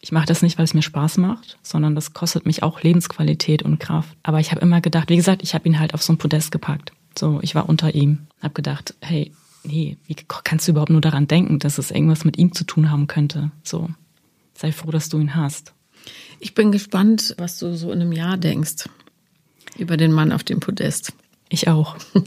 ich 0.00 0.10
mache 0.10 0.26
das 0.26 0.42
nicht, 0.42 0.58
weil 0.58 0.64
es 0.64 0.74
mir 0.74 0.82
Spaß 0.82 1.18
macht, 1.18 1.56
sondern 1.62 1.94
das 1.94 2.14
kostet 2.14 2.46
mich 2.46 2.64
auch 2.64 2.82
Lebensqualität 2.82 3.62
und 3.62 3.78
Kraft. 3.78 4.16
Aber 4.24 4.40
ich 4.40 4.50
habe 4.50 4.60
immer 4.60 4.80
gedacht, 4.80 5.08
wie 5.08 5.16
gesagt, 5.16 5.40
ich 5.44 5.54
habe 5.54 5.68
ihn 5.68 5.78
halt 5.78 5.94
auf 5.94 6.02
so 6.02 6.12
ein 6.12 6.18
Podest 6.18 6.50
gepackt. 6.50 6.90
So, 7.16 7.38
ich 7.40 7.54
war 7.54 7.68
unter 7.68 7.94
ihm, 7.94 8.26
habe 8.42 8.54
gedacht, 8.54 8.96
hey, 9.00 9.30
nee, 9.62 9.96
wie 10.06 10.16
kannst 10.42 10.66
du 10.66 10.72
überhaupt 10.72 10.90
nur 10.90 11.00
daran 11.00 11.28
denken, 11.28 11.60
dass 11.60 11.78
es 11.78 11.92
irgendwas 11.92 12.24
mit 12.24 12.38
ihm 12.38 12.52
zu 12.52 12.64
tun 12.64 12.90
haben 12.90 13.06
könnte? 13.06 13.52
So, 13.62 13.88
sei 14.54 14.72
froh, 14.72 14.90
dass 14.90 15.08
du 15.08 15.20
ihn 15.20 15.36
hast. 15.36 15.74
Ich 16.40 16.54
bin 16.54 16.72
gespannt, 16.72 17.36
was 17.38 17.60
du 17.60 17.76
so 17.76 17.92
in 17.92 18.00
einem 18.00 18.12
Jahr 18.12 18.36
denkst 18.36 18.88
über 19.76 19.96
den 19.96 20.10
Mann 20.10 20.32
auf 20.32 20.42
dem 20.42 20.58
Podest. 20.58 21.12
Ich 21.48 21.68
auch. 21.68 21.96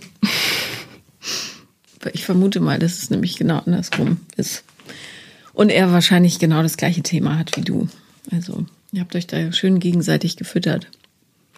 ich 2.13 2.23
vermute 2.23 2.61
mal, 2.61 2.79
dass 2.79 3.03
es 3.03 3.09
nämlich 3.09 3.35
genau 3.35 3.57
andersrum 3.57 4.21
ist. 4.37 4.63
Und 5.61 5.69
er 5.69 5.91
wahrscheinlich 5.91 6.39
genau 6.39 6.63
das 6.63 6.75
gleiche 6.75 7.03
Thema 7.03 7.37
hat 7.37 7.55
wie 7.55 7.61
du. 7.61 7.87
Also 8.31 8.65
ihr 8.91 9.01
habt 9.01 9.15
euch 9.15 9.27
da 9.27 9.51
schön 9.51 9.79
gegenseitig 9.79 10.35
gefüttert. 10.35 10.87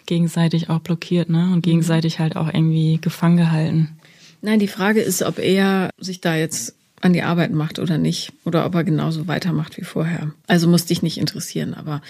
Gegenseitig 0.04 0.68
auch 0.68 0.80
blockiert, 0.80 1.30
ne? 1.30 1.50
Und 1.54 1.62
gegenseitig 1.62 2.18
halt 2.18 2.36
auch 2.36 2.48
irgendwie 2.48 2.98
gefangen 3.00 3.38
gehalten. 3.38 3.96
Nein, 4.42 4.58
die 4.58 4.68
Frage 4.68 5.00
ist, 5.00 5.22
ob 5.22 5.38
er 5.38 5.88
sich 5.96 6.20
da 6.20 6.36
jetzt 6.36 6.74
an 7.00 7.14
die 7.14 7.22
Arbeit 7.22 7.52
macht 7.52 7.78
oder 7.78 7.96
nicht. 7.96 8.34
Oder 8.44 8.66
ob 8.66 8.74
er 8.74 8.84
genauso 8.84 9.26
weitermacht 9.26 9.78
wie 9.78 9.84
vorher. 9.84 10.34
Also 10.48 10.68
muss 10.68 10.84
dich 10.84 11.00
nicht 11.00 11.16
interessieren, 11.16 11.72
aber 11.72 12.02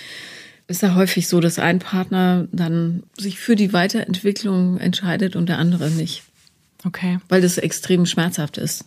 ist 0.67 0.83
ja 0.83 0.97
häufig 0.97 1.29
so, 1.29 1.39
dass 1.39 1.61
ein 1.61 1.79
Partner 1.79 2.49
dann 2.51 3.05
sich 3.17 3.39
für 3.39 3.55
die 3.55 3.73
Weiterentwicklung 3.73 4.79
entscheidet 4.79 5.37
und 5.37 5.49
der 5.49 5.59
andere 5.59 5.91
nicht. 5.91 6.25
Okay. 6.85 7.21
Weil 7.29 7.41
das 7.41 7.57
extrem 7.57 8.05
schmerzhaft 8.05 8.59
ist, 8.59 8.85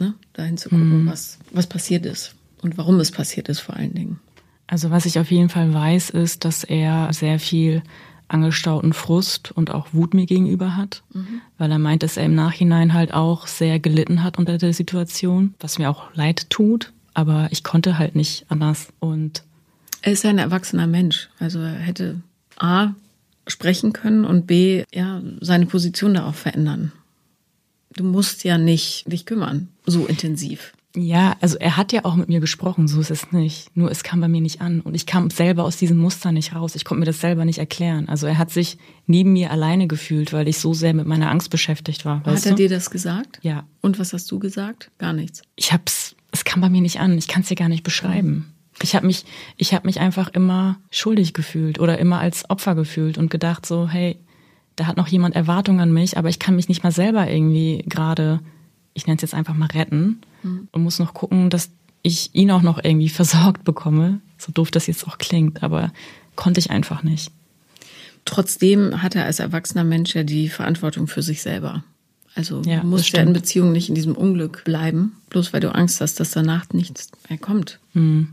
ne? 0.00 0.14
dahin 0.32 0.58
zu 0.58 0.70
gucken, 0.70 1.04
mhm. 1.04 1.06
was, 1.06 1.38
was 1.52 1.68
passiert 1.68 2.04
ist 2.04 2.34
und 2.62 2.78
warum 2.78 3.00
es 3.00 3.10
passiert 3.10 3.48
ist 3.48 3.60
vor 3.60 3.76
allen 3.76 3.94
Dingen. 3.94 4.20
Also 4.66 4.90
was 4.90 5.06
ich 5.06 5.18
auf 5.18 5.30
jeden 5.30 5.48
Fall 5.48 5.72
weiß, 5.72 6.10
ist, 6.10 6.44
dass 6.44 6.62
er 6.62 7.12
sehr 7.12 7.38
viel 7.38 7.82
angestauten 8.28 8.92
Frust 8.92 9.50
und 9.52 9.70
auch 9.70 9.88
Wut 9.92 10.12
mir 10.12 10.26
gegenüber 10.26 10.76
hat, 10.76 11.02
mhm. 11.14 11.40
weil 11.56 11.70
er 11.70 11.78
meint, 11.78 12.02
dass 12.02 12.18
er 12.18 12.26
im 12.26 12.34
Nachhinein 12.34 12.92
halt 12.92 13.14
auch 13.14 13.46
sehr 13.46 13.80
gelitten 13.80 14.22
hat 14.22 14.38
unter 14.38 14.58
der 14.58 14.74
Situation, 14.74 15.54
was 15.60 15.78
mir 15.78 15.88
auch 15.88 16.14
leid 16.14 16.50
tut, 16.50 16.92
aber 17.14 17.48
ich 17.50 17.64
konnte 17.64 17.98
halt 17.98 18.14
nicht 18.14 18.44
anders 18.48 18.88
und 19.00 19.42
er 20.02 20.12
ist 20.12 20.24
ja 20.24 20.30
ein 20.30 20.38
erwachsener 20.38 20.86
Mensch, 20.86 21.28
also 21.40 21.58
er 21.58 21.72
hätte 21.72 22.20
A 22.56 22.90
sprechen 23.46 23.92
können 23.92 24.24
und 24.24 24.46
B 24.46 24.84
ja 24.92 25.22
seine 25.40 25.66
Position 25.66 26.14
da 26.14 26.28
auch 26.28 26.34
verändern. 26.34 26.92
Du 27.96 28.04
musst 28.04 28.44
ja 28.44 28.58
nicht 28.58 29.10
dich 29.10 29.26
kümmern 29.26 29.68
so 29.86 30.06
intensiv. 30.06 30.74
Ja, 30.96 31.36
also 31.40 31.58
er 31.58 31.76
hat 31.76 31.92
ja 31.92 32.04
auch 32.04 32.16
mit 32.16 32.28
mir 32.28 32.40
gesprochen, 32.40 32.88
so 32.88 33.00
ist 33.00 33.10
es 33.10 33.30
nicht. 33.30 33.76
Nur 33.76 33.90
es 33.90 34.02
kam 34.02 34.20
bei 34.20 34.28
mir 34.28 34.40
nicht 34.40 34.62
an 34.62 34.80
und 34.80 34.94
ich 34.94 35.04
kam 35.04 35.28
selber 35.28 35.64
aus 35.64 35.76
diesem 35.76 35.98
Muster 35.98 36.32
nicht 36.32 36.54
raus. 36.54 36.74
Ich 36.74 36.84
konnte 36.84 37.00
mir 37.00 37.06
das 37.06 37.20
selber 37.20 37.44
nicht 37.44 37.58
erklären. 37.58 38.08
Also 38.08 38.26
er 38.26 38.38
hat 38.38 38.50
sich 38.50 38.78
neben 39.06 39.34
mir 39.34 39.50
alleine 39.50 39.86
gefühlt, 39.86 40.32
weil 40.32 40.48
ich 40.48 40.58
so 40.58 40.72
sehr 40.72 40.94
mit 40.94 41.06
meiner 41.06 41.30
Angst 41.30 41.50
beschäftigt 41.50 42.04
war. 42.04 42.24
Hat 42.24 42.46
er 42.46 42.52
du? 42.52 42.56
dir 42.56 42.68
das 42.70 42.90
gesagt? 42.90 43.38
Ja. 43.42 43.64
Und 43.82 43.98
was 43.98 44.14
hast 44.14 44.30
du 44.30 44.38
gesagt? 44.38 44.90
Gar 44.98 45.12
nichts. 45.12 45.42
Ich 45.56 45.72
hab's, 45.72 46.16
es 46.32 46.44
kam 46.44 46.62
bei 46.62 46.70
mir 46.70 46.80
nicht 46.80 47.00
an. 47.00 47.18
Ich 47.18 47.28
kann 47.28 47.42
es 47.42 47.48
dir 47.48 47.54
gar 47.54 47.68
nicht 47.68 47.84
beschreiben. 47.84 48.54
Ich 48.82 48.94
habe 48.94 49.06
mich, 49.06 49.24
ich 49.56 49.74
habe 49.74 49.86
mich 49.86 50.00
einfach 50.00 50.28
immer 50.28 50.78
schuldig 50.90 51.34
gefühlt 51.34 51.80
oder 51.80 51.98
immer 51.98 52.20
als 52.20 52.48
Opfer 52.48 52.74
gefühlt 52.74 53.18
und 53.18 53.30
gedacht 53.30 53.66
so, 53.66 53.88
hey, 53.88 54.16
da 54.76 54.86
hat 54.86 54.96
noch 54.96 55.08
jemand 55.08 55.34
Erwartungen 55.34 55.80
an 55.80 55.92
mich, 55.92 56.16
aber 56.16 56.28
ich 56.28 56.38
kann 56.38 56.56
mich 56.56 56.68
nicht 56.68 56.84
mal 56.84 56.92
selber 56.92 57.28
irgendwie 57.28 57.84
gerade 57.86 58.40
ich 58.94 59.06
nenne 59.06 59.16
es 59.16 59.22
jetzt 59.22 59.34
einfach 59.34 59.54
mal 59.54 59.66
retten 59.66 60.20
mhm. 60.42 60.68
und 60.72 60.82
muss 60.82 60.98
noch 60.98 61.14
gucken, 61.14 61.50
dass 61.50 61.70
ich 62.02 62.34
ihn 62.34 62.50
auch 62.50 62.62
noch 62.62 62.82
irgendwie 62.82 63.08
versorgt 63.08 63.64
bekomme. 63.64 64.20
So 64.38 64.52
doof 64.52 64.70
das 64.70 64.86
jetzt 64.86 65.06
auch 65.06 65.18
klingt, 65.18 65.62
aber 65.62 65.92
konnte 66.36 66.60
ich 66.60 66.70
einfach 66.70 67.02
nicht. 67.02 67.32
Trotzdem 68.24 69.02
hat 69.02 69.14
er 69.16 69.24
als 69.24 69.38
erwachsener 69.38 69.84
Mensch 69.84 70.14
ja 70.14 70.22
die 70.22 70.48
Verantwortung 70.48 71.06
für 71.06 71.22
sich 71.22 71.42
selber. 71.42 71.82
Also 72.34 72.62
ja, 72.62 72.84
musst 72.84 73.16
ja 73.16 73.22
in 73.22 73.32
Beziehung 73.32 73.72
nicht 73.72 73.88
in 73.88 73.94
diesem 73.94 74.14
Unglück 74.14 74.62
bleiben, 74.64 75.16
bloß 75.30 75.52
weil 75.52 75.60
du 75.60 75.74
Angst 75.74 76.00
hast, 76.00 76.20
dass 76.20 76.30
danach 76.30 76.68
nichts 76.72 77.10
mehr 77.28 77.38
kommt. 77.38 77.80
Mhm. 77.94 78.28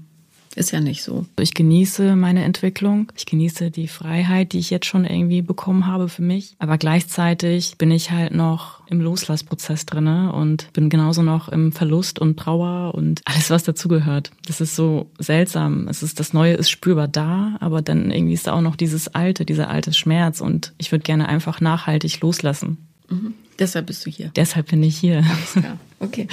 Ist 0.55 0.71
ja 0.71 0.79
nicht 0.79 1.03
so. 1.03 1.25
Ich 1.37 1.53
genieße 1.53 2.15
meine 2.15 2.43
Entwicklung. 2.43 3.11
Ich 3.17 3.25
genieße 3.25 3.71
die 3.71 3.89
Freiheit, 3.89 4.53
die 4.53 4.59
ich 4.59 4.69
jetzt 4.69 4.85
schon 4.85 5.05
irgendwie 5.05 5.41
bekommen 5.41 5.85
habe 5.85 6.07
für 6.07 6.21
mich. 6.21 6.55
Aber 6.59 6.77
gleichzeitig 6.77 7.75
bin 7.77 7.91
ich 7.91 8.11
halt 8.11 8.33
noch 8.33 8.81
im 8.87 9.01
Loslassprozess 9.01 9.85
drinne 9.85 10.31
und 10.31 10.71
bin 10.71 10.89
genauso 10.89 11.23
noch 11.23 11.49
im 11.49 11.73
Verlust 11.73 12.19
und 12.19 12.37
Trauer 12.37 12.95
und 12.95 13.21
alles, 13.25 13.49
was 13.49 13.63
dazugehört. 13.63 14.31
Das 14.47 14.61
ist 14.61 14.75
so 14.75 15.11
seltsam. 15.19 15.87
Es 15.89 16.03
ist, 16.03 16.19
das 16.19 16.33
Neue 16.33 16.53
ist 16.53 16.69
spürbar 16.69 17.07
da, 17.07 17.57
aber 17.59 17.81
dann 17.81 18.09
irgendwie 18.11 18.33
ist 18.33 18.47
da 18.47 18.53
auch 18.53 18.61
noch 18.61 18.77
dieses 18.77 19.13
Alte, 19.13 19.45
dieser 19.45 19.69
alte 19.69 19.91
Schmerz 19.93 20.39
und 20.39 20.73
ich 20.77 20.91
würde 20.91 21.03
gerne 21.03 21.27
einfach 21.27 21.59
nachhaltig 21.59 22.21
loslassen. 22.21 22.77
Mhm. 23.09 23.33
Deshalb 23.59 23.87
bist 23.87 24.05
du 24.05 24.09
hier. 24.09 24.31
Deshalb 24.35 24.69
bin 24.69 24.83
ich 24.83 24.97
hier. 24.97 25.17
Alles 25.17 25.53
klar. 25.53 25.79
Okay. 25.99 26.27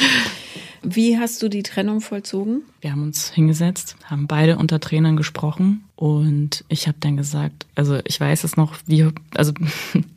Wie 0.82 1.16
hast 1.18 1.40
du 1.42 1.48
die 1.48 1.62
Trennung 1.62 2.00
vollzogen? 2.00 2.62
Wir 2.80 2.90
haben 2.90 3.02
uns 3.02 3.30
hingesetzt, 3.30 3.96
haben 4.04 4.26
beide 4.26 4.56
unter 4.58 4.80
Trainern 4.80 5.16
gesprochen 5.16 5.85
und 5.94 6.64
ich 6.68 6.88
habe 6.88 6.98
dann 6.98 7.16
gesagt, 7.16 7.66
also 7.76 8.00
ich 8.04 8.18
weiß 8.18 8.42
es 8.42 8.56
noch, 8.56 8.74
wie, 8.87 9.08
also 9.35 9.52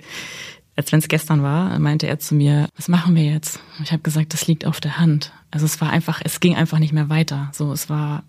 als 0.76 0.92
wenn 0.92 1.00
es 1.00 1.08
gestern 1.08 1.44
war, 1.44 1.78
meinte 1.78 2.08
er 2.08 2.18
zu 2.18 2.34
mir, 2.34 2.68
was 2.76 2.88
machen 2.88 3.16
wir 3.16 3.24
jetzt? 3.24 3.60
Ich 3.84 3.92
habe 3.92 4.02
gesagt, 4.02 4.34
das 4.34 4.48
liegt 4.48 4.66
auf 4.66 4.82
der 4.82 4.98
Hand. 4.98 5.32
Also 5.52 5.68
es 5.68 5.80
war 5.82 5.92
einfach, 5.92 6.20
es 6.24 6.40
ging 6.40 6.56
einfach 6.56 6.80
nicht 6.80 6.94
mehr 6.94 7.10
weiter. 7.10 7.52
So, 7.54 7.72
es 7.72 7.88
war 7.88 8.24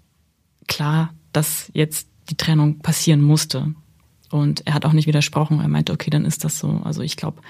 klar, 0.68 1.14
dass 1.32 1.70
jetzt 1.72 2.08
die 2.28 2.36
Trennung 2.36 2.80
passieren 2.80 3.22
musste. 3.22 3.74
Und 4.30 4.66
er 4.66 4.74
hat 4.74 4.84
auch 4.84 4.92
nicht 4.92 5.06
widersprochen. 5.06 5.60
Er 5.60 5.68
meinte, 5.68 5.92
okay, 5.92 6.10
dann 6.10 6.24
ist 6.24 6.44
das 6.44 6.58
so. 6.58 6.82
Also 6.84 7.02
ich 7.02 7.16
glaube, 7.16 7.40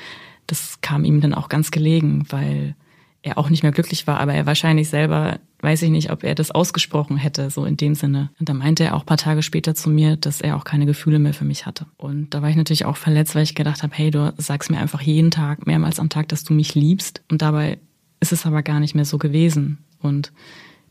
das 0.47 0.81
kam 0.81 1.05
ihm 1.05 1.21
dann 1.21 1.35
auch 1.35 1.49
ganz 1.49 1.71
gelegen, 1.71 2.25
weil 2.31 2.75
er 3.23 3.39
auch 3.39 3.51
nicht 3.51 3.65
mehr 3.65 3.73
glücklich 3.73 4.07
war, 4.07 4.21
aber 4.21 4.35
er 4.35 4.47
wahrscheinlich 4.47 4.89
selber, 4.89 5.41
weiß 5.61 5.83
ich 5.83 5.91
nicht, 5.91 6.13
ob 6.13 6.23
er 6.23 6.37
das 6.37 6.53
ausgesprochen 6.53 7.17
hätte, 7.17 7.51
so 7.51 7.65
in 7.65 7.77
dem 7.77 7.97
Sinne. 7.97 8.31
Und 8.39 8.49
da 8.49 8.55
meinte 8.55 8.85
er 8.85 8.95
auch 8.95 9.05
paar 9.05 9.17
Tage 9.17 9.43
später 9.43 9.75
zu 9.75 9.91
mir, 9.91 10.17
dass 10.17 10.41
er 10.41 10.57
auch 10.57 10.63
keine 10.63 10.87
Gefühle 10.87 11.19
mehr 11.19 11.35
für 11.35 11.45
mich 11.45 11.67
hatte. 11.67 11.87
Und 11.97 12.35
da 12.35 12.43
war 12.43 12.51
ich 12.51 12.57
natürlich 12.57 12.85
auch 12.85 12.97
verletzt, 12.97 13.35
weil 13.35 13.43
ich 13.43 13.57
gedacht 13.57 13.83
habe, 13.83 13.93
hey, 13.97 14.13
du 14.13 14.33
sagst 14.37 14.71
mir 14.71 14.79
einfach 14.79 15.01
jeden 15.01 15.33
Tag, 15.33 15.67
mehrmals 15.67 15.99
am 15.99 16.09
Tag, 16.09 16.29
dass 16.29 16.45
du 16.45 16.55
mich 16.55 16.77
liebst. 16.77 17.23
Und 17.29 17.43
dabei 17.43 17.79
ist 18.21 18.33
es 18.33 18.47
aber 18.47 18.63
gar 18.63 18.79
nicht 18.79 18.95
mehr 18.95 19.05
so 19.05 19.19
gewesen. 19.19 19.79
Und 20.01 20.33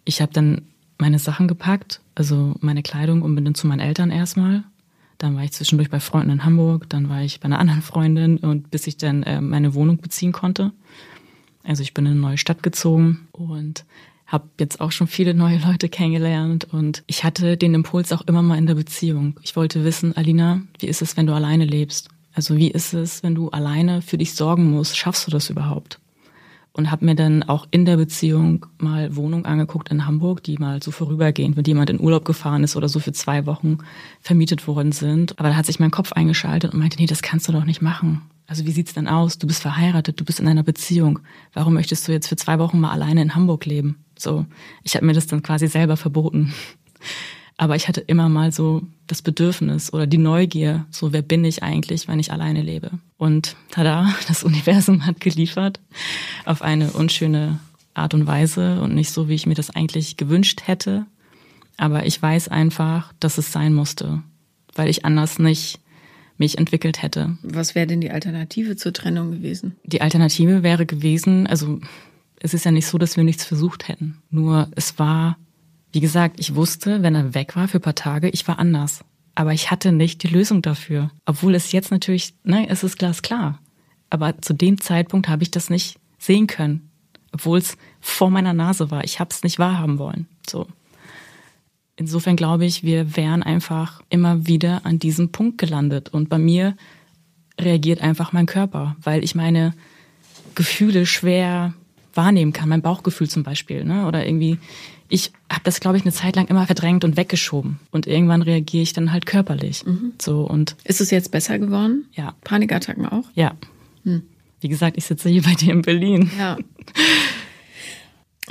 ich 0.04 0.22
habe 0.22 0.34
dann 0.34 0.64
meine 0.98 1.20
Sachen 1.20 1.48
gepackt, 1.48 2.02
also 2.16 2.56
meine 2.60 2.84
Kleidung 2.84 3.22
und 3.22 3.34
bin 3.36 3.46
dann 3.46 3.56
zu 3.56 3.68
meinen 3.68 3.80
Eltern 3.80 4.12
erstmal. 4.12 4.64
Dann 5.18 5.36
war 5.36 5.44
ich 5.44 5.52
zwischendurch 5.52 5.90
bei 5.90 6.00
Freunden 6.00 6.32
in 6.32 6.46
Hamburg, 6.46 6.90
dann 6.90 7.10
war 7.10 7.22
ich 7.22 7.40
bei 7.40 7.46
einer 7.46 7.60
anderen 7.60 7.82
Freundin 7.82 8.38
und 8.38 8.72
bis 8.72 8.88
ich 8.88 8.98
dann 8.98 9.24
äh, 9.24 9.42
meine 9.42 9.74
Wohnung 9.74 9.98
beziehen 9.98 10.32
konnte. 10.32 10.72
Also 11.64 11.84
ich 11.84 11.94
bin 11.94 12.06
in 12.06 12.12
eine 12.12 12.22
neue 12.22 12.38
Stadt 12.38 12.64
gezogen 12.64 13.28
und 13.32 13.86
habe 14.28 14.50
jetzt 14.60 14.82
auch 14.82 14.92
schon 14.92 15.08
viele 15.08 15.34
neue 15.34 15.60
Leute 15.60 15.88
kennengelernt 15.88 16.66
und 16.66 17.04
ich 17.08 17.24
hatte 17.24 17.58
den 17.58 17.74
Impuls 17.74 18.12
auch 18.12 18.22
immer 18.22 18.42
mal 18.42 18.58
in 18.58 18.66
der 18.66 18.76
Beziehung. 18.76 19.40
Ich 19.44 19.56
wollte 19.56 19.84
wissen, 19.84 20.16
Alina, 20.18 20.62
wie 20.80 20.88
ist 20.88 21.02
es, 21.02 21.16
wenn 21.16 21.28
du 21.28 21.34
alleine 21.34 21.66
lebst? 21.66 22.10
Also 22.34 22.58
wie 22.58 22.70
ist 22.70 22.94
es, 22.94 23.24
wenn 23.24 23.36
du 23.36 23.50
alleine 23.50 24.02
für 24.02 24.18
dich 24.18 24.34
sorgen 24.34 24.70
musst? 24.72 24.98
Schaffst 24.98 25.26
du 25.26 25.32
das 25.32 25.50
überhaupt? 25.50 26.00
Und 26.76 26.92
habe 26.92 27.06
mir 27.06 27.16
dann 27.16 27.44
auch 27.44 27.68
in 27.72 27.86
der 27.86 27.96
Beziehung 27.96 28.66
mal 28.80 29.16
Wohnung 29.16 29.46
angeguckt 29.46 29.90
in 29.92 30.06
Hamburg, 30.06 30.44
die 30.44 30.58
mal 30.58 30.84
so 30.84 30.92
vorübergehend, 30.92 31.56
wenn 31.56 31.64
jemand 31.64 31.90
in 31.90 32.02
Urlaub 32.02 32.26
gefahren 32.26 32.66
ist 32.66 32.76
oder 32.76 32.90
so 32.90 33.00
für 33.00 33.14
zwei 33.14 33.46
Wochen 33.46 33.78
vermietet 34.20 34.68
worden 34.68 34.92
sind. 34.92 35.40
Aber 35.40 35.48
da 35.48 35.56
hat 35.56 35.66
sich 35.66 35.80
mein 35.80 35.92
Kopf 35.92 36.12
eingeschaltet 36.12 36.74
und 36.74 36.80
meinte, 36.80 36.98
nee, 36.98 37.06
das 37.06 37.22
kannst 37.22 37.48
du 37.48 37.54
doch 37.54 37.64
nicht 37.64 37.82
machen. 37.82 38.24
Also 38.46 38.66
wie 38.66 38.72
sieht's 38.72 38.94
denn 38.94 39.08
aus? 39.08 39.38
Du 39.38 39.48
bist 39.48 39.62
verheiratet, 39.62 40.20
du 40.20 40.26
bist 40.26 40.42
in 40.42 40.50
einer 40.50 40.64
Beziehung. 40.64 41.20
Warum 41.54 41.76
möchtest 41.76 42.10
du 42.10 42.12
jetzt 42.12 42.28
für 42.28 42.36
zwei 42.36 42.60
Wochen 42.60 42.82
mal 42.82 42.92
alleine 42.92 43.22
in 43.22 43.36
Hamburg 43.36 43.66
leben? 43.66 44.04
So, 44.20 44.46
ich 44.84 44.96
habe 44.96 45.06
mir 45.06 45.14
das 45.14 45.28
dann 45.28 45.44
quasi 45.44 45.68
selber 45.68 45.96
verboten. 45.96 46.54
Aber 47.58 47.76
ich 47.76 47.88
hatte 47.88 48.02
immer 48.02 48.28
mal 48.28 48.52
so 48.52 48.82
das 49.08 49.22
Bedürfnis 49.22 49.94
oder 49.94 50.08
die 50.08 50.18
Neugier, 50.18 50.86
so 50.92 51.14
wer 51.14 51.22
bin 51.22 51.46
ich 51.46 51.64
eigentlich, 51.64 52.08
wenn 52.08 52.20
ich 52.20 52.32
alleine 52.32 52.62
lebe? 52.62 52.92
Und 53.18 53.56
tada, 53.72 54.14
das 54.28 54.44
Universum 54.44 55.06
hat 55.06 55.22
geliefert 55.22 55.80
auf 56.46 56.62
eine 56.62 56.92
unschöne 56.92 57.60
Art 57.94 58.14
und 58.14 58.28
Weise 58.28 58.82
und 58.82 58.94
nicht 58.94 59.12
so, 59.12 59.30
wie 59.30 59.36
ich 59.36 59.46
mir 59.46 59.54
das 59.54 59.70
eigentlich 59.70 60.18
gewünscht 60.18 60.64
hätte. 60.66 61.06
Aber 61.78 62.06
ich 62.06 62.22
weiß 62.22 62.50
einfach, 62.50 63.14
dass 63.20 63.38
es 63.38 63.52
sein 63.52 63.74
musste, 63.74 64.22
weil 64.76 64.90
ich 64.90 65.06
anders 65.06 65.40
nicht 65.40 65.80
mich 66.38 66.58
entwickelt 66.58 67.02
hätte. 67.02 67.38
Was 67.44 67.76
wäre 67.76 67.88
denn 67.88 68.02
die 68.02 68.12
Alternative 68.12 68.76
zur 68.76 68.92
Trennung 68.92 69.32
gewesen? 69.32 69.76
Die 69.84 70.02
Alternative 70.02 70.64
wäre 70.64 70.86
gewesen, 70.86 71.48
also 71.48 71.80
es 72.40 72.54
ist 72.54 72.66
ja 72.66 72.72
nicht 72.72 72.88
so, 72.88 72.98
dass 72.98 73.16
wir 73.16 73.24
nichts 73.24 73.46
versucht 73.46 73.88
hätten. 73.88 74.18
Nur 74.30 74.70
es 74.76 75.00
war, 75.00 75.38
wie 75.96 76.02
gesagt, 76.02 76.42
ich 76.42 76.56
wusste, 76.56 77.04
wenn 77.04 77.16
er 77.16 77.34
weg 77.34 77.56
war 77.56 77.70
für 77.70 77.78
ein 77.78 77.82
paar 77.82 77.96
Tage, 77.96 78.28
ich 78.28 78.46
war 78.50 78.60
anders. 78.60 79.06
Aber 79.34 79.54
ich 79.54 79.72
hatte 79.72 79.94
nicht 79.94 80.24
die 80.24 80.28
Lösung 80.28 80.62
dafür. 80.62 81.10
Obwohl 81.26 81.56
es 81.56 81.72
jetzt 81.72 81.90
natürlich, 81.90 82.34
ne, 82.44 82.68
es 82.68 82.84
ist 82.84 83.00
glasklar. 83.00 83.60
Aber 84.10 84.42
zu 84.42 84.54
dem 84.54 84.82
Zeitpunkt 84.82 85.30
habe 85.30 85.44
ich 85.44 85.52
das 85.52 85.70
nicht 85.70 85.98
sehen 86.20 86.48
können. 86.48 86.90
Obwohl 87.32 87.60
es 87.60 87.78
vor 88.02 88.30
meiner 88.30 88.52
Nase 88.52 88.92
war. 88.92 89.06
Ich 89.06 89.22
habe 89.22 89.30
es 89.32 89.44
nicht 89.44 89.58
wahrhaben 89.58 89.98
wollen. 89.98 90.28
So. 90.50 90.68
Insofern 91.96 92.36
glaube 92.36 92.66
ich, 92.66 92.84
wir 92.84 93.16
wären 93.16 93.42
einfach 93.42 94.02
immer 94.10 94.46
wieder 94.48 94.86
an 94.86 95.00
diesem 95.00 95.32
Punkt 95.32 95.58
gelandet. 95.58 96.10
Und 96.10 96.28
bei 96.28 96.40
mir 96.40 96.76
reagiert 97.58 98.02
einfach 98.02 98.34
mein 98.34 98.48
Körper, 98.48 98.98
weil 99.02 99.24
ich 99.24 99.34
meine 99.34 99.74
Gefühle 100.56 101.06
schwer 101.06 101.74
wahrnehmen 102.14 102.52
kann. 102.52 102.68
Mein 102.68 102.82
Bauchgefühl 102.82 103.30
zum 103.30 103.44
Beispiel. 103.44 103.86
Ne? 103.86 104.08
Oder 104.08 104.26
irgendwie, 104.26 104.58
ich 105.08 105.32
habe 105.52 105.62
das, 105.64 105.80
glaube 105.80 105.98
ich, 105.98 106.04
eine 106.04 106.12
Zeit 106.12 106.36
lang 106.36 106.48
immer 106.48 106.66
verdrängt 106.66 107.04
und 107.04 107.18
weggeschoben. 107.18 107.80
Und 107.92 108.08
irgendwann 108.08 108.42
reagiere 108.42 108.84
ich 108.84 108.94
dann 108.94 109.12
halt 109.12 109.26
körperlich. 109.26 109.86
Mhm. 109.86 110.14
So 110.22 110.42
und 110.42 110.76
Ist 110.84 111.02
es 111.02 111.12
jetzt 111.12 111.32
besser 111.32 111.60
geworden? 111.60 112.06
Ja. 112.14 112.36
Panikattacken 112.44 113.06
auch? 113.06 113.26
Ja. 113.36 113.56
Hm. 114.04 114.24
Wie 114.62 114.70
gesagt, 114.70 114.98
ich 114.98 115.06
sitze 115.06 115.30
hier 115.30 115.44
bei 115.44 115.54
dir 115.54 115.74
in 115.74 115.82
Berlin. 115.82 116.32
Ja. 116.38 116.58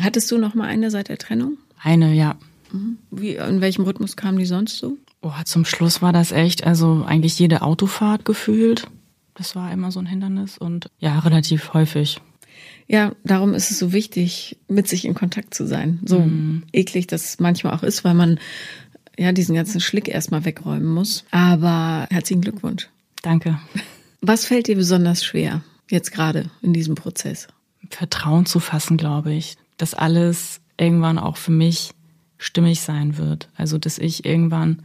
Hattest 0.00 0.30
du 0.30 0.38
noch 0.38 0.54
mal 0.54 0.66
eine 0.66 0.90
seit 0.90 1.08
der 1.08 1.18
Trennung? 1.18 1.58
Eine, 1.82 2.14
ja. 2.14 2.36
Mhm. 2.72 2.98
Wie, 3.10 3.36
in 3.36 3.60
welchem 3.60 3.84
Rhythmus 3.84 4.16
kamen 4.16 4.38
die 4.38 4.46
sonst 4.46 4.78
so? 4.78 4.96
Oh, 5.22 5.32
zum 5.44 5.64
Schluss 5.64 6.02
war 6.02 6.12
das 6.12 6.32
echt, 6.32 6.64
also 6.64 7.04
eigentlich 7.06 7.38
jede 7.38 7.62
Autofahrt 7.62 8.24
gefühlt. 8.24 8.86
Das 9.34 9.56
war 9.56 9.72
immer 9.72 9.90
so 9.90 10.00
ein 10.00 10.06
Hindernis 10.06 10.58
und 10.58 10.90
ja, 10.98 11.18
relativ 11.18 11.72
häufig. 11.74 12.20
Ja, 12.86 13.12
darum 13.24 13.54
ist 13.54 13.70
es 13.70 13.78
so 13.78 13.92
wichtig, 13.92 14.58
mit 14.68 14.88
sich 14.88 15.04
in 15.04 15.14
Kontakt 15.14 15.54
zu 15.54 15.66
sein. 15.66 16.00
So 16.04 16.20
mhm. 16.20 16.64
eklig 16.72 17.06
das 17.06 17.40
manchmal 17.40 17.74
auch 17.74 17.82
ist, 17.82 18.04
weil 18.04 18.14
man 18.14 18.38
ja 19.18 19.32
diesen 19.32 19.54
ganzen 19.54 19.80
Schlick 19.80 20.08
erstmal 20.08 20.44
wegräumen 20.44 20.88
muss. 20.88 21.24
Aber 21.30 22.06
herzlichen 22.10 22.42
Glückwunsch. 22.42 22.88
Danke. 23.22 23.58
Was 24.20 24.44
fällt 24.44 24.68
dir 24.68 24.76
besonders 24.76 25.24
schwer 25.24 25.62
jetzt 25.90 26.12
gerade 26.12 26.50
in 26.62 26.72
diesem 26.72 26.94
Prozess? 26.94 27.48
Vertrauen 27.90 28.46
zu 28.46 28.60
fassen, 28.60 28.96
glaube 28.96 29.32
ich. 29.32 29.56
Dass 29.76 29.94
alles 29.94 30.60
irgendwann 30.76 31.18
auch 31.18 31.36
für 31.36 31.52
mich 31.52 31.92
stimmig 32.38 32.80
sein 32.80 33.16
wird. 33.16 33.48
Also, 33.56 33.78
dass 33.78 33.98
ich 33.98 34.24
irgendwann 34.24 34.82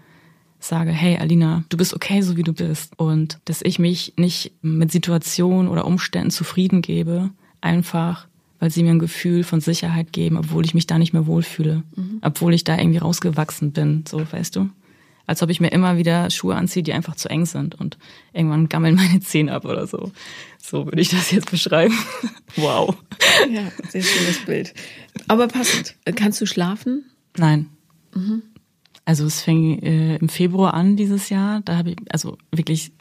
sage, 0.60 0.92
hey 0.92 1.18
Alina, 1.18 1.64
du 1.70 1.78
bist 1.78 1.94
okay, 1.94 2.22
so 2.22 2.38
wie 2.38 2.44
du 2.44 2.54
bist. 2.54 2.98
Und 2.98 3.40
dass 3.46 3.62
ich 3.62 3.80
mich 3.80 4.14
nicht 4.18 4.54
mit 4.62 4.92
Situationen 4.92 5.68
oder 5.68 5.86
Umständen 5.86 6.32
zufrieden 6.32 6.82
gebe, 6.82 7.32
einfach 7.62 8.28
weil 8.60 8.70
sie 8.70 8.84
mir 8.84 8.92
ein 8.92 9.00
Gefühl 9.00 9.44
von 9.44 9.62
Sicherheit 9.62 10.12
geben, 10.12 10.38
obwohl 10.38 10.66
ich 10.66 10.74
mich 10.74 10.86
da 10.86 10.98
nicht 11.00 11.14
mehr 11.14 11.28
wohlfühle. 11.28 11.84
Mhm. 11.96 12.20
Obwohl 12.22 12.54
ich 12.54 12.66
da 12.66 12.78
irgendwie 12.78 13.00
rausgewachsen 13.00 13.72
bin, 13.72 14.04
so 14.08 14.20
weißt 14.32 14.56
du. 14.58 14.70
Als 15.26 15.44
ob 15.44 15.50
ich 15.50 15.62
mir 15.62 15.72
immer 15.72 15.98
wieder 15.98 16.30
Schuhe 16.32 16.56
anziehe, 16.56 16.84
die 16.84 16.92
einfach 16.92 17.16
zu 17.16 17.30
eng 17.30 17.46
sind 17.46 17.76
und 17.76 17.98
irgendwann 18.34 18.68
gammeln 18.68 18.96
meine 18.96 19.20
Zehen 19.22 19.48
ab 19.48 19.64
oder 19.64 19.88
so. 19.88 20.12
So 20.62 20.86
würde 20.86 21.02
ich 21.02 21.10
das 21.10 21.32
jetzt 21.32 21.52
beschreiben. 21.52 21.94
wow. 22.56 22.96
Ja, 23.50 23.72
sehr 23.90 24.02
schönes 24.02 24.44
Bild. 24.46 24.74
Aber 25.28 25.48
passend. 25.48 25.96
Kannst 26.16 26.42
du 26.42 26.46
schlafen? 26.46 27.06
Nein. 27.38 27.68
Mhm. 28.14 28.42
Also 29.06 29.26
es 29.26 29.42
fing 29.42 29.82
äh, 29.84 30.18
im 30.18 30.30
Februar 30.30 30.74
an 30.74 30.98
dieses 30.98 31.30
Jahr. 31.30 31.62
Da 31.62 31.78
habe 31.78 31.92
ich, 31.92 31.98
also 32.10 32.38
wirklich, 32.52 32.92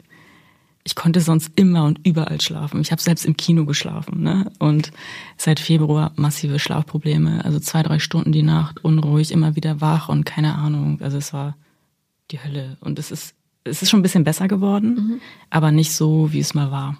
ich 0.89 0.95
konnte 0.95 1.21
sonst 1.21 1.51
immer 1.55 1.83
und 1.83 1.99
überall 2.03 2.41
schlafen. 2.41 2.81
Ich 2.81 2.91
habe 2.91 2.99
selbst 2.99 3.23
im 3.23 3.37
Kino 3.37 3.65
geschlafen. 3.65 4.23
Ne? 4.23 4.51
Und 4.57 4.91
seit 5.37 5.59
Februar 5.59 6.13
massive 6.15 6.57
Schlafprobleme. 6.57 7.45
Also 7.45 7.59
zwei, 7.59 7.83
drei 7.83 7.99
Stunden 7.99 8.31
die 8.31 8.41
Nacht, 8.41 8.83
unruhig, 8.83 9.31
immer 9.31 9.55
wieder 9.55 9.81
wach 9.81 10.09
und 10.09 10.25
keine 10.25 10.55
Ahnung. 10.55 10.99
Also 11.01 11.17
es 11.19 11.31
war 11.31 11.55
die 12.31 12.43
Hölle. 12.43 12.77
Und 12.81 12.97
es 12.97 13.11
ist, 13.11 13.35
es 13.65 13.83
ist 13.83 13.91
schon 13.91 13.99
ein 13.99 14.03
bisschen 14.03 14.23
besser 14.23 14.47
geworden, 14.47 14.95
mhm. 14.95 15.21
aber 15.51 15.71
nicht 15.71 15.93
so, 15.93 16.33
wie 16.33 16.39
es 16.39 16.55
mal 16.55 16.71
war. 16.71 16.97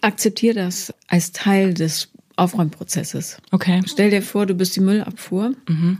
Akzeptier 0.00 0.52
das 0.52 0.92
als 1.06 1.30
Teil 1.30 1.74
des 1.74 2.10
Aufräumprozesses. 2.34 3.38
Okay. 3.52 3.82
Stell 3.86 4.10
dir 4.10 4.20
vor, 4.20 4.46
du 4.46 4.54
bist 4.54 4.74
die 4.74 4.80
Müllabfuhr. 4.80 5.54
Mhm 5.68 5.98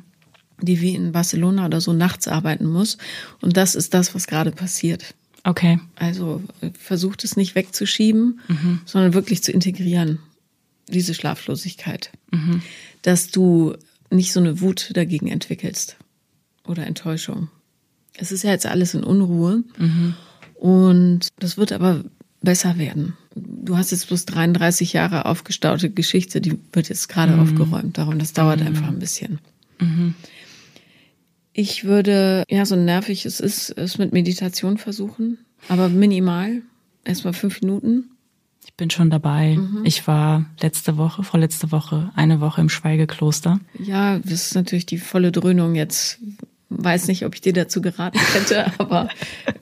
die 0.61 0.81
wie 0.81 0.95
in 0.95 1.11
Barcelona 1.11 1.67
oder 1.67 1.81
so 1.81 1.93
nachts 1.93 2.29
arbeiten 2.29 2.65
muss. 2.65 2.97
Und 3.43 3.57
das 3.57 3.75
ist 3.75 3.93
das, 3.93 4.15
was 4.15 4.29
gerade 4.29 4.53
passiert. 4.53 5.15
Okay. 5.45 5.79
Also 5.97 6.43
äh, 6.63 6.71
versucht 6.73 7.23
es 7.23 7.37
nicht 7.37 7.55
wegzuschieben, 7.55 8.41
mhm. 8.49 8.81
sondern 8.87 9.15
wirklich 9.15 9.43
zu 9.43 9.53
integrieren, 9.53 10.19
diese 10.89 11.15
Schlaflosigkeit. 11.15 12.11
Mhm. 12.31 12.63
Dass 13.03 13.29
du 13.29 13.75
nicht 14.11 14.33
so 14.33 14.41
eine 14.41 14.61
Wut 14.61 14.91
dagegen 14.95 15.29
entwickelst. 15.29 15.97
oder 16.67 16.87
Enttäuschung. 16.87 17.49
Es 18.17 18.33
ist 18.33 18.43
ja 18.43 18.51
jetzt 18.51 18.67
alles 18.67 18.95
in 18.95 19.05
Unruhe 19.05 19.65
mhm. 19.77 20.15
und 20.55 21.29
das 21.39 21.57
wird 21.59 21.73
aber 21.73 22.05
besser 22.41 22.79
werden. 22.79 23.17
Du 23.35 23.77
hast 23.77 23.91
jetzt 23.91 24.09
bloß 24.09 24.25
33 24.27 24.93
Jahre 24.93 25.27
aufgestaute 25.27 25.91
Geschichte, 25.91 26.41
die 26.41 26.59
wird 26.73 26.89
jetzt 26.89 27.09
gerade 27.09 27.33
mhm. 27.33 27.41
aufgeräumt. 27.41 27.99
Darum, 27.99 28.19
das 28.19 28.33
dauert 28.33 28.61
mhm. 28.61 28.69
einfach 28.69 28.89
ein 28.89 28.99
bisschen. 28.99 29.41
Ich 31.57 31.85
würde, 31.85 32.43
ja, 32.51 32.67
so 32.67 32.75
nervig 32.75 33.25
es 33.25 33.39
ist, 33.39 33.71
es 33.71 33.97
mit 33.97 34.13
Meditation 34.13 34.77
versuchen, 34.77 35.39
aber 35.69 35.89
minimal. 35.89 36.63
Erstmal 37.05 37.33
fünf 37.33 37.61
Minuten. 37.61 38.11
Ich 38.67 38.75
bin 38.75 38.91
schon 38.91 39.09
dabei. 39.09 39.55
Mhm. 39.57 39.83
Ich 39.85 40.07
war 40.09 40.47
letzte 40.61 40.97
Woche, 40.97 41.23
vorletzte 41.23 41.71
Woche, 41.71 42.11
eine 42.17 42.41
Woche 42.41 42.61
im 42.61 42.69
Schweigekloster. 42.69 43.61
Ja, 43.79 44.19
das 44.19 44.47
ist 44.47 44.55
natürlich 44.57 44.87
die 44.87 44.99
volle 44.99 45.31
Dröhnung 45.31 45.77
jetzt. 45.77 46.19
Weiß 46.71 47.07
nicht, 47.07 47.25
ob 47.25 47.37
ich 47.37 47.41
dir 47.41 47.53
dazu 47.53 47.81
geraten 47.81 48.19
hätte, 48.33 48.73
aber 48.79 49.09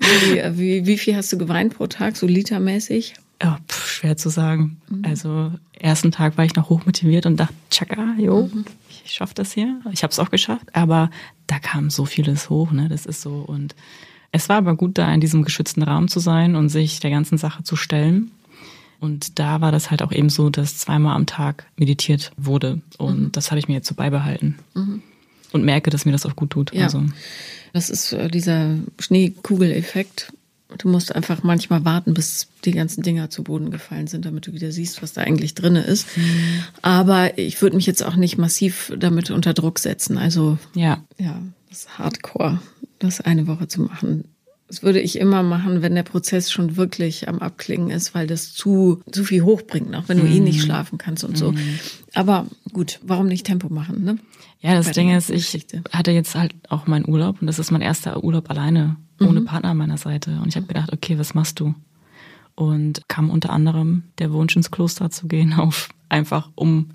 wie, 0.01 0.57
wie, 0.57 0.87
wie 0.87 0.99
viel 0.99 1.15
hast 1.15 1.31
du 1.31 1.37
geweint 1.37 1.75
pro 1.75 1.89
Tag, 1.89 2.17
so 2.17 2.27
litermäßig? 2.27 3.15
Ja, 3.43 3.59
pf, 3.69 3.87
schwer 3.87 4.17
zu 4.17 4.31
sagen. 4.31 4.81
Mhm. 4.89 5.05
Also 5.05 5.53
ersten 5.79 6.11
Tag 6.11 6.39
war 6.39 6.47
ich 6.47 6.55
noch 6.55 6.71
hochmotiviert 6.71 7.27
und 7.27 7.37
dachte, 7.39 7.55
tschakka, 7.71 8.15
jo, 8.17 8.49
mhm. 8.51 8.65
ich 9.05 9.13
schaffe 9.13 9.35
das 9.35 9.53
hier. 9.53 9.81
Ich 9.93 10.05
habe 10.05 10.13
es 10.13 10.19
auch 10.21 10.31
geschafft, 10.31 10.69
aber 10.75 11.11
da 11.53 11.59
kam 11.59 11.91
so 11.91 12.07
vieles 12.07 12.49
hoch, 12.49 12.73
ne? 12.73 12.89
Das 12.89 13.05
ist 13.05 13.21
so 13.21 13.41
und 13.41 13.75
es 14.31 14.49
war 14.49 14.57
aber 14.57 14.75
gut, 14.75 14.97
da 14.97 15.13
in 15.13 15.21
diesem 15.21 15.45
geschützten 15.45 15.83
Raum 15.83 16.09
zu 16.09 16.19
sein 16.19 16.57
und 16.57 16.71
sich 16.71 17.01
der 17.01 17.11
ganzen 17.11 17.37
Sache 17.37 17.63
zu 17.65 17.77
stellen. 17.77 18.31
Und 18.99 19.39
da 19.39 19.61
war 19.61 19.73
das 19.73 19.91
halt 19.91 20.01
auch 20.01 20.11
eben 20.11 20.31
so, 20.31 20.49
dass 20.49 20.79
zweimal 20.79 21.15
am 21.15 21.27
Tag 21.27 21.67
meditiert 21.77 22.33
wurde. 22.39 22.81
Und 22.97 23.21
mhm. 23.21 23.33
das 23.33 23.51
habe 23.51 23.59
ich 23.59 23.69
mir 23.69 23.75
jetzt 23.75 23.89
so 23.89 23.95
beibehalten. 23.95 24.59
Mhm. 24.75 25.03
Und 25.53 25.65
merke, 25.65 25.91
dass 25.91 26.07
mir 26.07 26.13
das 26.13 26.25
auch 26.25 26.35
gut 26.35 26.51
tut. 26.51 26.73
Ja. 26.73 26.85
Also. 26.85 27.05
Das 27.75 27.91
ist 27.91 28.15
äh, 28.15 28.29
dieser 28.29 28.79
Schneekugeleffekt. 28.99 30.33
Du 30.79 30.89
musst 30.89 31.15
einfach 31.15 31.43
manchmal 31.43 31.85
warten, 31.85 32.15
bis 32.15 32.49
die 32.65 32.73
ganzen 32.73 33.03
Dinger 33.03 33.31
zu 33.31 33.43
Boden 33.43 33.71
gefallen 33.71 34.07
sind, 34.07 34.25
damit 34.25 34.47
du 34.47 34.53
wieder 34.53 34.73
siehst, 34.73 35.03
was 35.03 35.13
da 35.13 35.23
eigentlich 35.23 35.55
drin 35.55 35.77
ist. 35.77 36.17
Mhm. 36.17 36.65
Aber 36.83 37.39
ich 37.39 37.61
würde 37.61 37.77
mich 37.77 37.87
jetzt 37.87 38.05
auch 38.05 38.17
nicht 38.17 38.39
massiv 38.39 38.93
damit 38.97 39.31
unter 39.31 39.55
Druck 39.55 39.79
setzen. 39.79 40.19
Also 40.19 40.59
ja, 40.75 41.03
ja, 41.19 41.41
das 41.69 41.81
ist 41.81 41.99
Hardcore, 41.99 42.61
das 42.99 43.21
eine 43.21 43.47
Woche 43.47 43.69
zu 43.69 43.83
machen. 43.83 44.25
Das 44.69 44.83
würde 44.83 45.01
ich 45.01 45.19
immer 45.19 45.43
machen, 45.43 45.83
wenn 45.83 45.95
der 45.95 46.03
Prozess 46.03 46.51
schon 46.51 46.77
wirklich 46.77 47.29
am 47.29 47.41
Abklingen 47.41 47.91
ist, 47.91 48.15
weil 48.15 48.27
das 48.27 48.55
zu, 48.55 49.03
zu 49.11 49.23
viel 49.23 49.43
hochbringt, 49.43 49.95
auch 49.95 50.09
wenn 50.09 50.17
du 50.17 50.25
mm. 50.25 50.33
eh 50.33 50.41
nicht 50.41 50.61
mhm. 50.61 50.63
schlafen 50.63 50.97
kannst 50.97 51.25
und 51.25 51.35
mm. 51.35 51.37
so. 51.37 51.53
Mhm. 51.53 51.79
Aber 52.15 52.47
gut, 52.73 52.99
warum 53.03 53.27
nicht 53.27 53.45
Tempo 53.45 53.69
machen, 53.69 54.03
ne? 54.03 54.19
Ja, 54.63 54.75
das 54.75 54.93
Ding 54.93 55.15
ist, 55.15 55.29
ich 55.29 55.59
hatte 55.91 56.13
jetzt 56.13 56.37
halt 56.37 56.55
auch 56.69 56.87
meinen 56.87 57.09
Urlaub 57.09 57.41
und 57.41 57.49
das 57.49 57.59
ist 57.59 57.73
mein 57.73 57.83
erster 57.83 58.23
Urlaub 58.23 58.49
alleine, 58.49 58.97
ohne 59.21 59.41
mhm. 59.41 59.45
Partner 59.45 59.71
an 59.71 59.77
meiner 59.77 59.99
Seite. 59.99 60.39
Und 60.41 60.49
ich 60.49 60.57
habe 60.57 60.67
gedacht, 60.67 60.93
okay, 60.93 61.19
was 61.19 61.35
machst 61.35 61.59
du? 61.59 61.75
Und 62.55 63.03
kam 63.09 63.29
unter 63.29 63.51
anderem 63.51 64.05
der 64.19 64.33
Wunsch 64.33 64.55
ins 64.55 64.71
Kloster 64.71 65.11
zu 65.11 65.27
gehen, 65.27 65.53
auf 65.59 65.89
einfach 66.09 66.49
um 66.55 66.91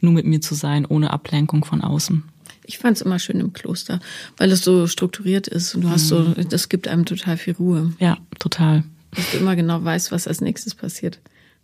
nur 0.00 0.12
mit 0.12 0.26
mir 0.26 0.40
zu 0.40 0.56
sein, 0.56 0.84
ohne 0.86 1.12
Ablenkung 1.12 1.64
von 1.64 1.82
außen. 1.82 2.24
Ich 2.64 2.78
fand 2.78 2.96
es 2.96 3.02
immer 3.02 3.18
schön 3.20 3.38
im 3.40 3.52
Kloster, 3.52 4.00
weil 4.36 4.50
es 4.50 4.64
so 4.64 4.86
strukturiert 4.86 5.46
ist 5.46 5.74
und 5.74 5.82
du 5.82 5.90
hast 5.90 6.08
so, 6.08 6.18
mhm. 6.20 6.48
das 6.48 6.68
gibt 6.68 6.88
einem 6.88 7.04
total 7.04 7.36
viel 7.36 7.54
Ruhe. 7.54 7.92
Ja, 8.00 8.18
total. 8.40 8.84
Dass 9.12 9.30
du 9.30 9.36
immer 9.38 9.54
genau 9.54 9.84
weißt, 9.84 10.10
was 10.10 10.26
als 10.26 10.40
nächstes 10.40 10.74
passiert. 10.74 11.20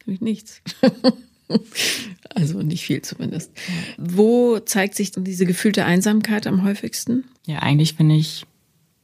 Nämlich 0.07 0.21
nichts. 0.21 0.63
also 2.35 2.63
nicht 2.63 2.85
viel 2.85 3.03
zumindest. 3.03 3.53
Wo 3.99 4.59
zeigt 4.61 4.95
sich 4.95 5.11
denn 5.11 5.25
diese 5.25 5.47
gefühlte 5.47 5.85
Einsamkeit 5.85 6.47
am 6.47 6.65
häufigsten? 6.65 7.25
Ja, 7.47 7.61
eigentlich, 7.61 7.99
wenn 7.99 8.11
ich 8.11 8.47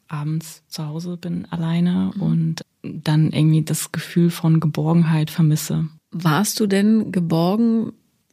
abends 0.09 0.63
zu 0.69 0.87
Hause 0.87 1.17
bin, 1.17 1.47
alleine 1.51 2.13
mhm. 2.15 2.23
und 2.23 2.63
dann 2.83 3.33
irgendwie 3.33 3.63
das 3.63 3.93
Gefühl 3.93 4.31
von 4.31 4.61
Geborgenheit 4.61 5.31
vermisse. 5.31 5.89
Warst 6.13 6.61
du 6.61 6.67
denn 6.67 7.11
geborgen 7.13 7.93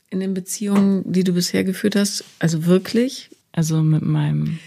in 0.10 0.20
den 0.20 0.34
Beziehungen, 0.34 1.12
die 1.12 1.24
du 1.24 1.34
bisher 1.34 1.64
geführt 1.64 1.96
hast? 1.96 2.24
Also 2.40 2.66
wirklich? 2.66 3.32
Also 3.52 3.82
mit 3.82 4.04
meinem 4.04 4.60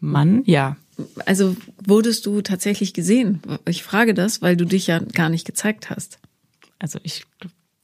Mann, 0.00 0.42
ja. 0.44 0.76
Also 1.24 1.56
wurdest 1.82 2.26
du 2.26 2.42
tatsächlich 2.42 2.92
gesehen? 2.92 3.40
Ich 3.66 3.82
frage 3.82 4.14
das, 4.14 4.42
weil 4.42 4.56
du 4.56 4.66
dich 4.66 4.88
ja 4.88 4.98
gar 4.98 5.28
nicht 5.28 5.46
gezeigt 5.46 5.90
hast. 5.90 6.18
Also 6.78 6.98
ich 7.02 7.24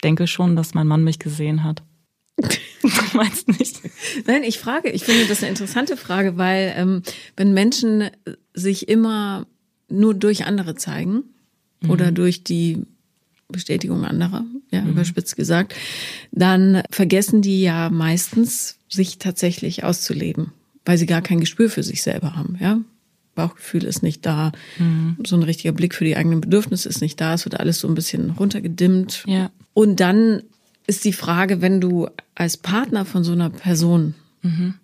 denke 0.02 0.26
schon, 0.26 0.56
dass 0.56 0.74
mein 0.74 0.86
Mann 0.86 1.04
mich 1.04 1.18
gesehen 1.18 1.64
hat. 1.64 1.82
du 2.38 3.16
meinst 3.16 3.48
nicht? 3.48 3.80
Nein, 4.26 4.44
ich 4.44 4.58
frage. 4.58 4.90
Ich 4.90 5.04
finde 5.04 5.26
das 5.26 5.40
eine 5.40 5.50
interessante 5.50 5.96
Frage, 5.96 6.36
weil 6.36 6.72
ähm, 6.76 7.02
wenn 7.36 7.52
Menschen 7.52 8.10
sich 8.54 8.88
immer 8.88 9.46
nur 9.88 10.14
durch 10.14 10.44
andere 10.44 10.74
zeigen 10.74 11.24
mhm. 11.80 11.90
oder 11.90 12.12
durch 12.12 12.44
die 12.44 12.84
Bestätigung 13.48 14.04
anderer, 14.04 14.44
ja, 14.70 14.82
mhm. 14.82 14.90
überspitzt 14.90 15.36
gesagt, 15.36 15.74
dann 16.30 16.82
vergessen 16.90 17.42
die 17.42 17.62
ja 17.62 17.90
meistens, 17.90 18.76
sich 18.90 19.18
tatsächlich 19.18 19.84
auszuleben, 19.84 20.52
weil 20.84 20.96
sie 20.96 21.06
gar 21.06 21.22
kein 21.22 21.40
Gespür 21.40 21.68
für 21.68 21.82
sich 21.82 22.02
selber 22.02 22.36
haben, 22.36 22.56
ja. 22.60 22.80
Bauchgefühl 23.38 23.84
ist 23.84 24.02
nicht 24.02 24.26
da, 24.26 24.52
mhm. 24.78 25.16
so 25.24 25.36
ein 25.36 25.42
richtiger 25.42 25.72
Blick 25.72 25.94
für 25.94 26.04
die 26.04 26.16
eigenen 26.16 26.40
Bedürfnisse 26.40 26.88
ist 26.88 27.00
nicht 27.00 27.20
da, 27.20 27.34
es 27.34 27.44
wird 27.44 27.58
alles 27.58 27.80
so 27.80 27.88
ein 27.88 27.94
bisschen 27.94 28.30
runtergedimmt. 28.30 29.24
Ja. 29.26 29.50
Und 29.72 30.00
dann 30.00 30.42
ist 30.86 31.04
die 31.04 31.12
Frage, 31.12 31.60
wenn 31.60 31.80
du 31.80 32.08
als 32.34 32.56
Partner 32.56 33.04
von 33.04 33.24
so 33.24 33.32
einer 33.32 33.50
Person 33.50 34.14
mhm 34.42 34.74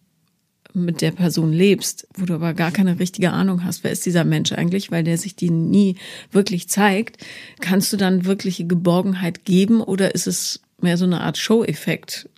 mit 0.74 1.02
der 1.02 1.12
Person 1.12 1.52
lebst, 1.52 2.08
wo 2.16 2.26
du 2.26 2.34
aber 2.34 2.52
gar 2.52 2.72
keine 2.72 2.98
richtige 2.98 3.30
Ahnung 3.30 3.64
hast, 3.64 3.84
wer 3.84 3.92
ist 3.92 4.04
dieser 4.04 4.24
Mensch 4.24 4.52
eigentlich, 4.52 4.90
weil 4.90 5.04
der 5.04 5.16
sich 5.18 5.36
dir 5.36 5.52
nie 5.52 5.96
wirklich 6.32 6.68
zeigt, 6.68 7.24
kannst 7.60 7.92
du 7.92 7.96
dann 7.96 8.24
wirkliche 8.24 8.66
Geborgenheit 8.66 9.44
geben 9.44 9.80
oder 9.80 10.14
ist 10.14 10.26
es 10.26 10.60
mehr 10.80 10.98
so 10.98 11.04
eine 11.04 11.20
Art 11.20 11.38
Show-Effekt 11.38 12.28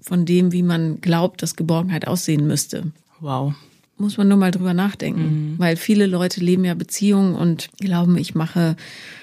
von 0.00 0.26
dem, 0.26 0.52
wie 0.52 0.64
man 0.64 1.00
glaubt, 1.00 1.42
dass 1.42 1.56
Geborgenheit 1.56 2.08
aussehen 2.08 2.46
müsste? 2.46 2.92
Wow. 3.20 3.54
Muss 3.98 4.18
man 4.18 4.28
nur 4.28 4.36
mal 4.36 4.50
drüber 4.50 4.74
nachdenken, 4.74 5.22
mhm. 5.52 5.58
weil 5.58 5.76
viele 5.76 6.06
Leute 6.06 6.40
leben 6.40 6.64
ja 6.64 6.74
Beziehungen 6.74 7.34
und 7.34 7.70
glauben, 7.78 8.18
ich 8.18 8.34
mache 8.34 8.76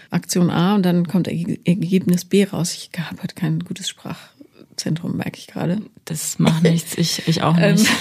Aktion 0.10 0.50
A 0.50 0.76
und 0.76 0.84
dann 0.84 1.08
kommt 1.08 1.28
Ergebnis 1.28 2.26
B 2.26 2.44
raus. 2.44 2.74
Ich 2.74 2.90
habe 3.00 3.22
halt 3.22 3.36
kein 3.36 3.60
gutes 3.60 3.88
Sprachzentrum, 3.90 5.18
merke 5.18 5.38
ich 5.38 5.48
gerade. 5.48 5.82
Das 6.06 6.40
macht 6.40 6.64
nichts, 6.64 6.98
ich, 6.98 7.28
ich 7.28 7.44
auch 7.44 7.56
nicht. 7.56 7.86
Ähm, 7.86 7.86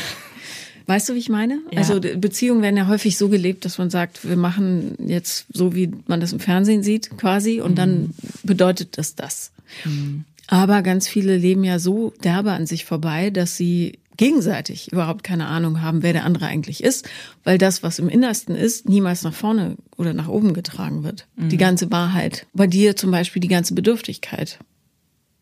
Weißt 0.87 1.09
du, 1.09 1.15
wie 1.15 1.19
ich 1.19 1.29
meine? 1.29 1.61
Ja. 1.71 1.79
Also 1.79 2.01
Beziehungen 2.01 2.63
werden 2.63 2.77
ja 2.77 2.89
häufig 2.89 3.17
so 3.17 3.29
gelebt, 3.29 3.65
dass 3.65 3.79
man 3.79 3.89
sagt, 3.89 4.29
wir 4.29 4.37
machen 4.37 4.97
jetzt 5.07 5.47
so, 5.53 5.75
wie 5.75 5.93
man 6.07 6.21
das 6.21 6.33
im 6.33 6.41
Fernsehen 6.41 6.83
sieht, 6.83 7.17
quasi, 7.17 7.61
und 7.61 7.73
mhm. 7.73 7.77
dann 7.77 8.15
bedeutet 8.43 8.99
das 8.99 9.15
das. 9.15 9.53
Mhm. 9.85 10.25
Aber 10.49 10.83
ganz 10.83 11.09
viele 11.09 11.37
leben 11.37 11.65
ja 11.65 11.79
so 11.79 12.13
derbe 12.23 12.53
an 12.53 12.67
sich 12.67 12.85
vorbei, 12.85 13.31
dass 13.31 13.57
sie 13.57 14.01
gegenseitig 14.23 14.93
überhaupt 14.93 15.25
keine 15.25 15.49
Ahnung 15.49 15.83
haben, 15.83 16.05
wer 16.05 16.13
der 16.13 16.25
andere 16.25 16.47
eigentlich 16.47 16.85
ist, 16.85 17.09
weil 17.43 17.59
das, 17.59 17.83
was 17.83 17.99
im 17.99 18.09
Innersten 18.09 18.55
ist, 18.55 18.89
niemals 18.89 19.25
nach 19.25 19.35
vorne 19.35 19.77
oder 19.97 20.15
nach 20.15 20.29
oben 20.29 20.55
getragen 20.55 21.03
wird. 21.03 21.27
Mhm. 21.35 21.49
Die 21.49 21.57
ganze 21.57 21.91
Wahrheit. 21.91 22.47
Bei 22.55 22.69
dir 22.69 22.95
zum 22.95 23.11
Beispiel 23.11 23.41
die 23.41 23.49
ganze 23.49 23.75
Bedürftigkeit. 23.75 24.61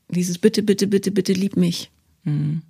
Dieses 0.09 0.39
Bitte, 0.39 0.63
bitte, 0.63 0.87
bitte, 0.87 1.11
bitte 1.11 1.35
lieb 1.35 1.59
mich. 1.59 1.91
Mhm. 2.25 2.63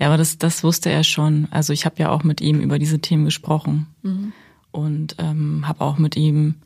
Ja, 0.00 0.08
aber 0.08 0.16
das, 0.16 0.36
das 0.38 0.64
wusste 0.64 0.90
er 0.90 1.04
schon. 1.04 1.46
Also 1.52 1.72
ich 1.72 1.84
habe 1.84 1.96
ja 1.98 2.10
auch 2.10 2.24
mit 2.24 2.40
ihm 2.40 2.60
über 2.60 2.80
diese 2.80 2.98
Themen 2.98 3.24
gesprochen 3.24 3.86
mhm. 4.02 4.32
und 4.72 5.14
ähm, 5.18 5.68
habe 5.68 5.82
auch 5.82 5.98
mit 5.98 6.16
ihm 6.16 6.56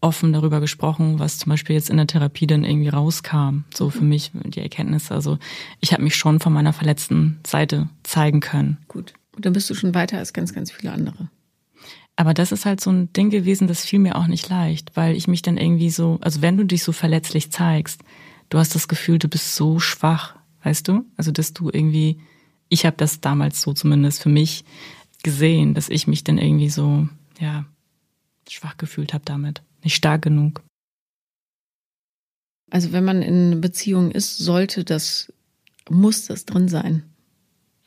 offen 0.00 0.32
darüber 0.32 0.60
gesprochen, 0.60 1.18
was 1.18 1.38
zum 1.38 1.50
Beispiel 1.50 1.76
jetzt 1.76 1.90
in 1.90 1.96
der 1.96 2.06
Therapie 2.06 2.46
dann 2.46 2.64
irgendwie 2.64 2.88
rauskam. 2.88 3.64
So 3.74 3.90
für 3.90 4.04
mich 4.04 4.32
die 4.34 4.60
Erkenntnisse. 4.60 5.14
Also 5.14 5.38
ich 5.80 5.92
habe 5.92 6.02
mich 6.02 6.16
schon 6.16 6.40
von 6.40 6.52
meiner 6.52 6.72
verletzten 6.72 7.38
Seite 7.46 7.88
zeigen 8.02 8.40
können. 8.40 8.78
Gut. 8.88 9.14
Und 9.36 9.44
dann 9.44 9.52
bist 9.52 9.68
du 9.70 9.74
schon 9.74 9.94
weiter 9.94 10.18
als 10.18 10.32
ganz, 10.32 10.54
ganz 10.54 10.70
viele 10.70 10.92
andere. 10.92 11.28
Aber 12.16 12.34
das 12.34 12.52
ist 12.52 12.66
halt 12.66 12.80
so 12.80 12.90
ein 12.90 13.12
Ding 13.12 13.30
gewesen, 13.30 13.68
das 13.68 13.84
fiel 13.84 13.98
mir 13.98 14.16
auch 14.16 14.26
nicht 14.26 14.48
leicht, 14.48 14.94
weil 14.94 15.16
ich 15.16 15.26
mich 15.26 15.42
dann 15.42 15.56
irgendwie 15.56 15.90
so, 15.90 16.18
also 16.20 16.42
wenn 16.42 16.56
du 16.56 16.64
dich 16.64 16.82
so 16.82 16.92
verletzlich 16.92 17.50
zeigst, 17.50 18.02
du 18.50 18.58
hast 18.58 18.74
das 18.74 18.88
Gefühl, 18.88 19.18
du 19.18 19.28
bist 19.28 19.54
so 19.54 19.78
schwach, 19.78 20.36
weißt 20.62 20.86
du? 20.88 21.06
Also, 21.16 21.32
dass 21.32 21.54
du 21.54 21.70
irgendwie, 21.72 22.20
ich 22.68 22.84
habe 22.84 22.96
das 22.98 23.20
damals 23.20 23.62
so 23.62 23.72
zumindest 23.72 24.22
für 24.22 24.28
mich 24.28 24.64
gesehen, 25.22 25.72
dass 25.72 25.88
ich 25.88 26.06
mich 26.06 26.24
dann 26.24 26.36
irgendwie 26.36 26.68
so, 26.68 27.08
ja, 27.40 27.64
schwach 28.48 28.76
gefühlt 28.76 29.14
habe 29.14 29.24
damit. 29.24 29.62
Nicht 29.82 29.94
stark 29.94 30.22
genug. 30.22 30.62
Also, 32.70 32.92
wenn 32.92 33.04
man 33.04 33.22
in 33.22 33.60
Beziehung 33.60 34.10
ist, 34.10 34.38
sollte 34.38 34.84
das, 34.84 35.32
muss 35.88 36.26
das 36.26 36.44
drin 36.44 36.68
sein. 36.68 37.02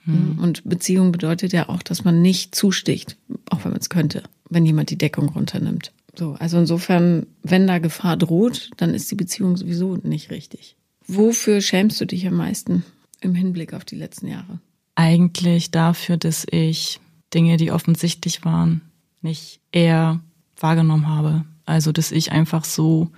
Hm. 0.04 0.38
Und 0.40 0.64
Beziehung 0.66 1.12
bedeutet 1.12 1.54
ja 1.54 1.70
auch, 1.70 1.82
dass 1.82 2.04
man 2.04 2.22
nicht 2.22 2.54
zusticht, 2.54 3.18
auch 3.50 3.64
wenn 3.64 3.72
man 3.72 3.80
es 3.80 3.90
könnte, 3.90 4.24
wenn 4.50 4.66
jemand 4.66 4.90
die 4.90 4.98
Deckung 4.98 5.30
runternimmt. 5.30 5.94
So, 6.16 6.34
also 6.34 6.60
insofern, 6.60 7.26
wenn 7.42 7.66
da 7.66 7.80
Gefahr 7.80 8.18
droht, 8.18 8.70
dann 8.78 8.94
ist 8.94 9.10
die 9.10 9.16
Beziehung 9.16 9.58
sowieso 9.58 9.96
nicht 9.96 10.30
richtig. 10.30 10.76
Wofür 11.08 11.62
schämst 11.62 12.00
du 12.00 12.06
dich 12.06 12.28
am 12.28 12.36
meisten 12.36 12.84
im 13.22 13.36
Hinblick 13.36 13.74
auf 13.74 13.86
die 13.86 13.96
letzten 13.96 14.28
Jahre? 14.28 14.60
Eigentlich 14.96 15.72
dafür, 15.72 16.18
dass 16.18 16.46
ich 16.50 17.00
Dinge, 17.34 17.58
die 17.58 17.72
offensichtlich 17.72 18.46
waren, 18.46 18.82
nicht 19.22 19.60
eher 19.72 20.22
wahrgenommen 20.58 21.08
habe. 21.08 21.46
Also, 21.66 21.92
dass 21.92 22.12
ich 22.12 22.32
einfach 22.32 22.66
so 22.66 23.10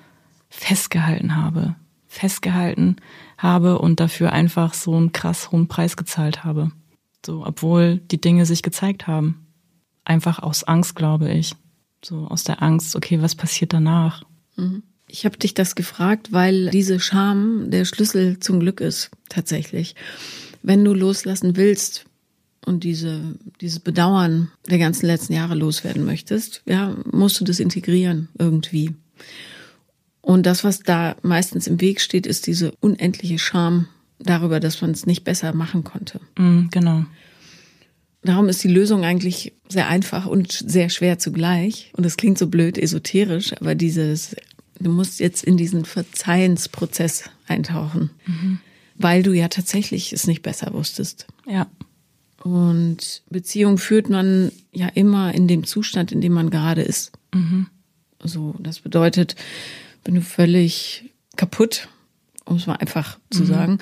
festgehalten 0.49 1.35
habe, 1.35 1.75
festgehalten 2.07 2.97
habe 3.37 3.79
und 3.79 3.99
dafür 3.99 4.31
einfach 4.31 4.73
so 4.73 4.95
einen 4.95 5.11
krass 5.11 5.51
hohen 5.51 5.67
Preis 5.67 5.97
gezahlt 5.97 6.43
habe. 6.43 6.71
So, 7.25 7.45
obwohl 7.45 7.97
die 7.97 8.21
Dinge 8.21 8.45
sich 8.45 8.61
gezeigt 8.61 9.07
haben. 9.07 9.47
Einfach 10.03 10.39
aus 10.39 10.63
Angst, 10.63 10.95
glaube 10.95 11.31
ich. 11.31 11.55
So 12.03 12.27
aus 12.27 12.43
der 12.43 12.61
Angst, 12.61 12.95
okay, 12.95 13.21
was 13.21 13.35
passiert 13.35 13.73
danach? 13.73 14.23
Mhm. 14.55 14.83
Ich 15.07 15.25
habe 15.25 15.37
dich 15.37 15.53
das 15.53 15.75
gefragt, 15.75 16.31
weil 16.31 16.69
diese 16.69 16.99
Scham 16.99 17.69
der 17.69 17.85
Schlüssel 17.85 18.39
zum 18.39 18.59
Glück 18.59 18.81
ist, 18.81 19.11
tatsächlich. 19.29 19.95
Wenn 20.63 20.83
du 20.83 20.93
loslassen 20.93 21.55
willst 21.55 22.05
und 22.65 22.83
diese, 22.83 23.21
dieses 23.61 23.79
Bedauern 23.79 24.51
der 24.69 24.79
ganzen 24.79 25.05
letzten 25.05 25.33
Jahre 25.33 25.55
loswerden 25.55 26.05
möchtest, 26.05 26.61
ja, 26.65 26.95
musst 27.11 27.39
du 27.39 27.45
das 27.45 27.59
integrieren 27.59 28.29
irgendwie. 28.37 28.95
Und 30.21 30.45
das, 30.45 30.63
was 30.63 30.79
da 30.79 31.15
meistens 31.21 31.67
im 31.67 31.79
Weg 31.79 32.01
steht, 32.01 32.25
ist 32.25 32.47
diese 32.47 32.71
unendliche 32.79 33.37
Scham 33.37 33.87
darüber, 34.19 34.59
dass 34.59 34.81
man 34.81 34.91
es 34.91 35.05
nicht 35.05 35.23
besser 35.23 35.53
machen 35.53 35.83
konnte. 35.83 36.19
Mm, 36.37 36.67
genau. 36.71 37.05
Darum 38.23 38.49
ist 38.49 38.63
die 38.63 38.69
Lösung 38.69 39.03
eigentlich 39.03 39.53
sehr 39.69 39.87
einfach 39.87 40.25
und 40.25 40.51
sehr 40.51 40.89
schwer 40.89 41.19
zugleich. 41.19 41.91
Und 41.95 42.05
es 42.05 42.17
klingt 42.17 42.39
so 42.39 42.47
blöd 42.47 42.77
esoterisch, 42.77 43.53
aber 43.53 43.75
dieses, 43.75 44.35
du 44.79 44.89
musst 44.89 45.19
jetzt 45.19 45.43
in 45.43 45.57
diesen 45.57 45.85
Verzeihensprozess 45.85 47.29
eintauchen, 47.45 48.09
mhm. 48.25 48.59
weil 48.95 49.21
du 49.21 49.31
ja 49.31 49.47
tatsächlich 49.47 50.11
es 50.11 50.25
nicht 50.25 50.41
besser 50.41 50.73
wusstest. 50.73 51.27
Ja. 51.47 51.67
Und 52.45 53.23
Beziehung 53.29 53.79
führt 53.79 54.07
man 54.09 54.51
ja 54.71 54.87
immer 54.87 55.33
in 55.33 55.47
dem 55.47 55.63
Zustand, 55.63 56.11
in 56.11 56.21
dem 56.21 56.33
man 56.33 56.51
gerade 56.51 56.83
ist. 56.83 57.11
Mhm. 57.33 57.67
So, 58.23 58.53
das 58.59 58.81
bedeutet, 58.81 59.35
wenn 60.03 60.13
du 60.13 60.21
völlig 60.21 61.11
kaputt 61.35 61.87
um 62.45 62.57
es 62.57 62.67
mal 62.67 62.75
einfach 62.75 63.17
zu 63.31 63.41
mhm. 63.41 63.47
sagen, 63.47 63.77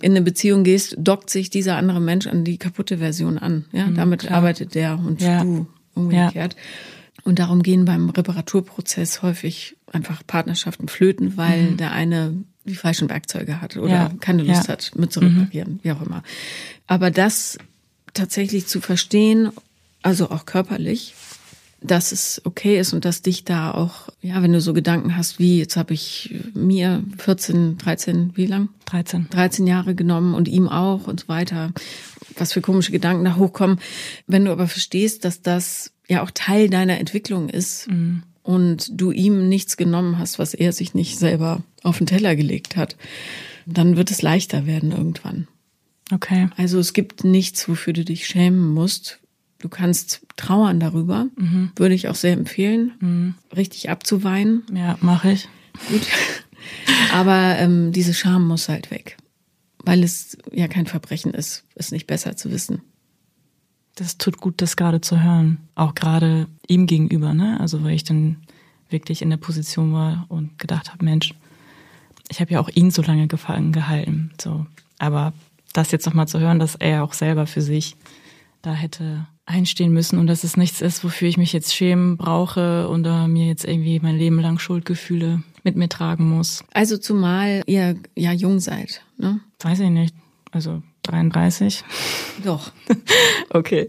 in 0.00 0.12
eine 0.12 0.20
Beziehung 0.20 0.64
gehst, 0.64 0.96
dockt 0.98 1.30
sich 1.30 1.48
dieser 1.48 1.76
andere 1.76 1.98
Mensch 1.98 2.26
an 2.26 2.44
die 2.44 2.58
kaputte 2.58 2.98
Version 2.98 3.38
an. 3.38 3.64
Ja, 3.72 3.86
mhm, 3.86 3.94
damit 3.94 4.20
klar. 4.20 4.34
arbeitet 4.34 4.74
der 4.74 4.98
und 4.98 5.22
ja. 5.22 5.42
du 5.42 5.66
umgekehrt. 5.94 6.54
Ja. 6.54 7.22
Und 7.24 7.38
darum 7.38 7.62
gehen 7.62 7.84
beim 7.86 8.10
Reparaturprozess 8.10 9.22
häufig 9.22 9.76
einfach 9.90 10.26
Partnerschaften 10.26 10.88
flöten, 10.88 11.36
weil 11.36 11.70
mhm. 11.70 11.76
der 11.78 11.92
eine 11.92 12.34
die 12.64 12.74
falschen 12.74 13.08
Werkzeuge 13.08 13.60
hat 13.60 13.76
oder 13.76 13.92
ja. 13.92 14.10
keine 14.20 14.42
Lust 14.42 14.68
hat, 14.68 14.92
mit 14.94 15.12
zu 15.12 15.20
reparieren, 15.20 15.74
mhm. 15.74 15.80
wie 15.82 15.92
auch 15.92 16.02
immer. 16.02 16.22
Aber 16.86 17.10
das 17.10 17.58
tatsächlich 18.14 18.66
zu 18.66 18.80
verstehen, 18.80 19.50
also 20.02 20.30
auch 20.30 20.46
körperlich, 20.46 21.14
dass 21.80 22.12
es 22.12 22.40
okay 22.44 22.78
ist 22.78 22.92
und 22.92 23.04
dass 23.04 23.22
dich 23.22 23.44
da 23.44 23.72
auch, 23.72 24.08
ja, 24.20 24.42
wenn 24.42 24.52
du 24.52 24.60
so 24.60 24.72
Gedanken 24.72 25.16
hast, 25.16 25.38
wie 25.38 25.58
jetzt 25.58 25.76
habe 25.76 25.94
ich 25.94 26.34
mir 26.54 27.02
14, 27.18 27.78
13, 27.78 28.32
wie 28.34 28.46
lang? 28.46 28.68
13. 28.86 29.28
13 29.30 29.66
Jahre 29.66 29.94
genommen 29.94 30.34
und 30.34 30.48
ihm 30.48 30.68
auch 30.68 31.06
und 31.06 31.20
so 31.20 31.28
weiter. 31.28 31.72
Was 32.36 32.52
für 32.52 32.60
komische 32.60 32.92
Gedanken 32.92 33.24
da 33.24 33.36
hochkommen. 33.36 33.78
Wenn 34.26 34.44
du 34.44 34.52
aber 34.52 34.68
verstehst, 34.68 35.24
dass 35.24 35.42
das 35.42 35.92
ja 36.08 36.22
auch 36.22 36.30
Teil 36.32 36.70
deiner 36.70 36.98
Entwicklung 36.98 37.48
ist 37.48 37.88
mhm. 37.88 38.22
und 38.42 39.00
du 39.00 39.10
ihm 39.10 39.48
nichts 39.48 39.76
genommen 39.76 40.18
hast, 40.18 40.38
was 40.38 40.54
er 40.54 40.72
sich 40.72 40.94
nicht 40.94 41.18
selber 41.18 41.62
auf 41.82 41.98
den 41.98 42.06
Teller 42.06 42.36
gelegt 42.36 42.76
hat, 42.76 42.96
dann 43.66 43.96
wird 43.96 44.10
es 44.10 44.22
leichter 44.22 44.66
werden 44.66 44.92
irgendwann. 44.92 45.48
Okay. 46.12 46.48
Also 46.56 46.78
es 46.78 46.92
gibt 46.92 47.24
nichts, 47.24 47.68
wofür 47.68 47.92
du 47.92 48.04
dich 48.04 48.26
schämen 48.26 48.68
musst, 48.68 49.22
Du 49.62 49.68
kannst 49.68 50.26
trauern 50.36 50.80
darüber, 50.80 51.28
mhm. 51.36 51.70
würde 51.76 51.94
ich 51.94 52.08
auch 52.08 52.16
sehr 52.16 52.32
empfehlen, 52.32 52.92
mhm. 52.98 53.34
richtig 53.56 53.90
abzuweinen. 53.90 54.64
Ja, 54.74 54.98
mache 55.00 55.30
ich. 55.30 55.48
Gut. 55.88 56.02
Aber 57.12 57.56
ähm, 57.58 57.92
diese 57.92 58.12
Scham 58.12 58.48
muss 58.48 58.68
halt 58.68 58.90
weg, 58.90 59.16
weil 59.84 60.02
es 60.02 60.36
ja 60.50 60.66
kein 60.66 60.86
Verbrechen 60.86 61.32
ist, 61.32 61.64
es 61.76 61.92
nicht 61.92 62.08
besser 62.08 62.36
zu 62.36 62.50
wissen. 62.50 62.82
Das 63.94 64.18
tut 64.18 64.38
gut, 64.38 64.60
das 64.60 64.76
gerade 64.76 65.00
zu 65.00 65.22
hören, 65.22 65.58
auch 65.76 65.94
gerade 65.94 66.48
ihm 66.66 66.88
gegenüber, 66.88 67.32
ne? 67.32 67.60
Also 67.60 67.84
weil 67.84 67.94
ich 67.94 68.04
dann 68.04 68.38
wirklich 68.90 69.22
in 69.22 69.30
der 69.30 69.36
Position 69.36 69.92
war 69.92 70.26
und 70.28 70.58
gedacht 70.58 70.90
habe, 70.92 71.04
Mensch, 71.04 71.34
ich 72.28 72.40
habe 72.40 72.52
ja 72.52 72.60
auch 72.60 72.68
ihn 72.68 72.90
so 72.90 73.02
lange 73.02 73.28
gefangen 73.28 73.70
gehalten, 73.70 74.32
so. 74.40 74.66
Aber 74.98 75.32
das 75.72 75.90
jetzt 75.90 76.06
nochmal 76.06 76.28
zu 76.28 76.40
hören, 76.40 76.58
dass 76.58 76.74
er 76.74 77.04
auch 77.04 77.12
selber 77.12 77.46
für 77.46 77.62
sich 77.62 77.96
da 78.62 78.72
hätte 78.72 79.26
einstehen 79.44 79.92
müssen 79.92 80.18
und 80.18 80.28
dass 80.28 80.44
es 80.44 80.56
nichts 80.56 80.80
ist, 80.80 81.02
wofür 81.04 81.28
ich 81.28 81.36
mich 81.36 81.52
jetzt 81.52 81.74
schämen 81.74 82.16
brauche 82.16 82.88
oder 82.88 83.26
mir 83.26 83.46
jetzt 83.46 83.64
irgendwie 83.64 83.98
mein 84.00 84.16
Leben 84.16 84.40
lang 84.40 84.58
Schuldgefühle 84.58 85.42
mit 85.64 85.76
mir 85.76 85.88
tragen 85.88 86.28
muss. 86.28 86.64
Also 86.72 86.96
zumal 86.96 87.62
ihr 87.66 87.96
ja 88.16 88.32
jung 88.32 88.60
seid, 88.60 89.02
ne? 89.18 89.40
Weiß 89.60 89.80
ich 89.80 89.90
nicht. 89.90 90.14
Also 90.52 90.82
33? 91.04 91.82
Doch. 92.44 92.72
okay. 93.50 93.86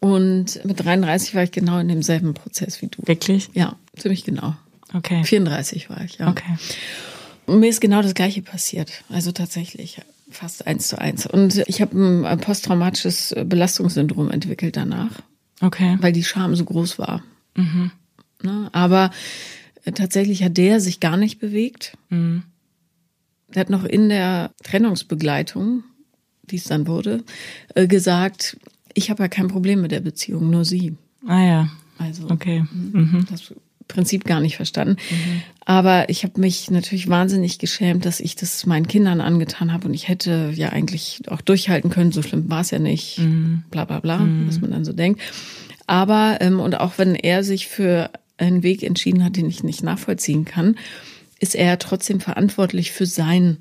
Und 0.00 0.64
mit 0.64 0.84
33 0.84 1.34
war 1.34 1.42
ich 1.42 1.50
genau 1.50 1.78
in 1.78 1.88
demselben 1.88 2.34
Prozess 2.34 2.80
wie 2.80 2.86
du. 2.86 3.02
Wirklich? 3.06 3.50
Ja, 3.52 3.76
ziemlich 3.96 4.24
genau. 4.24 4.54
Okay. 4.94 5.24
34 5.24 5.90
war 5.90 6.00
ich, 6.02 6.18
ja. 6.18 6.30
Okay. 6.30 6.56
Und 7.46 7.60
mir 7.60 7.68
ist 7.68 7.80
genau 7.80 8.00
das 8.00 8.14
Gleiche 8.14 8.42
passiert. 8.42 9.04
Also 9.08 9.32
tatsächlich 9.32 10.00
fast 10.30 10.66
eins 10.66 10.88
zu 10.88 10.98
eins. 11.00 11.26
Und 11.26 11.62
ich 11.66 11.80
habe 11.80 11.96
ein 11.96 12.40
posttraumatisches 12.40 13.34
Belastungssyndrom 13.44 14.30
entwickelt 14.30 14.76
danach. 14.76 15.10
Okay. 15.60 15.96
Weil 16.00 16.12
die 16.12 16.24
Scham 16.24 16.54
so 16.54 16.64
groß 16.64 16.98
war. 16.98 17.22
Mhm. 17.56 17.90
Ne? 18.42 18.68
Aber 18.72 19.10
tatsächlich 19.94 20.42
hat 20.44 20.56
der 20.56 20.80
sich 20.80 21.00
gar 21.00 21.16
nicht 21.16 21.40
bewegt. 21.40 21.96
Mhm. 22.10 22.44
Der 23.54 23.60
hat 23.60 23.70
noch 23.70 23.84
in 23.84 24.08
der 24.08 24.52
Trennungsbegleitung, 24.62 25.82
die 26.44 26.56
es 26.56 26.64
dann 26.64 26.86
wurde, 26.86 27.24
äh, 27.74 27.86
gesagt, 27.86 28.58
ich 28.94 29.10
habe 29.10 29.22
ja 29.22 29.28
kein 29.28 29.48
Problem 29.48 29.80
mit 29.80 29.92
der 29.92 30.00
Beziehung, 30.00 30.50
nur 30.50 30.64
sie. 30.64 30.96
Ah 31.26 31.42
ja. 31.42 31.70
Also 31.98 32.28
okay. 32.30 32.64
Mhm. 32.70 33.26
Das 33.30 33.52
Prinzip 33.88 34.24
gar 34.24 34.40
nicht 34.40 34.56
verstanden. 34.56 34.96
Mhm. 35.10 35.42
Aber 35.64 36.08
ich 36.08 36.22
habe 36.24 36.40
mich 36.40 36.70
natürlich 36.70 37.08
wahnsinnig 37.08 37.58
geschämt, 37.58 38.04
dass 38.06 38.20
ich 38.20 38.36
das 38.36 38.64
meinen 38.66 38.86
Kindern 38.86 39.20
angetan 39.20 39.72
habe 39.72 39.88
und 39.88 39.94
ich 39.94 40.08
hätte 40.08 40.52
ja 40.54 40.70
eigentlich 40.70 41.22
auch 41.28 41.40
durchhalten 41.40 41.90
können, 41.90 42.12
so 42.12 42.22
schlimm 42.22 42.48
war 42.48 42.60
es 42.60 42.70
ja 42.70 42.78
nicht, 42.78 43.18
mhm. 43.18 43.64
bla 43.70 43.84
bla 43.84 44.00
bla, 44.00 44.18
mhm. 44.18 44.48
was 44.48 44.60
man 44.60 44.70
dann 44.70 44.84
so 44.84 44.92
denkt. 44.92 45.20
Aber, 45.86 46.38
ähm, 46.40 46.60
und 46.60 46.78
auch 46.78 46.98
wenn 46.98 47.14
er 47.14 47.42
sich 47.42 47.66
für 47.66 48.10
einen 48.36 48.62
Weg 48.62 48.82
entschieden 48.82 49.24
hat, 49.24 49.36
den 49.36 49.48
ich 49.48 49.64
nicht 49.64 49.82
nachvollziehen 49.82 50.44
kann, 50.44 50.76
ist 51.40 51.54
er 51.54 51.78
trotzdem 51.78 52.20
verantwortlich 52.20 52.92
für 52.92 53.06
sein 53.06 53.58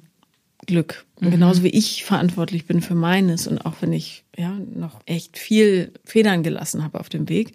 Glück. 0.65 1.05
Mhm. 1.19 1.31
Genauso 1.31 1.63
wie 1.63 1.69
ich 1.69 2.03
verantwortlich 2.03 2.65
bin 2.65 2.81
für 2.81 2.95
meines 2.95 3.47
und 3.47 3.65
auch 3.65 3.75
wenn 3.81 3.93
ich 3.93 4.23
ja 4.37 4.57
noch 4.75 4.99
echt 5.05 5.37
viel 5.37 5.91
Federn 6.03 6.43
gelassen 6.43 6.83
habe 6.83 6.99
auf 6.99 7.09
dem 7.09 7.29
Weg 7.29 7.53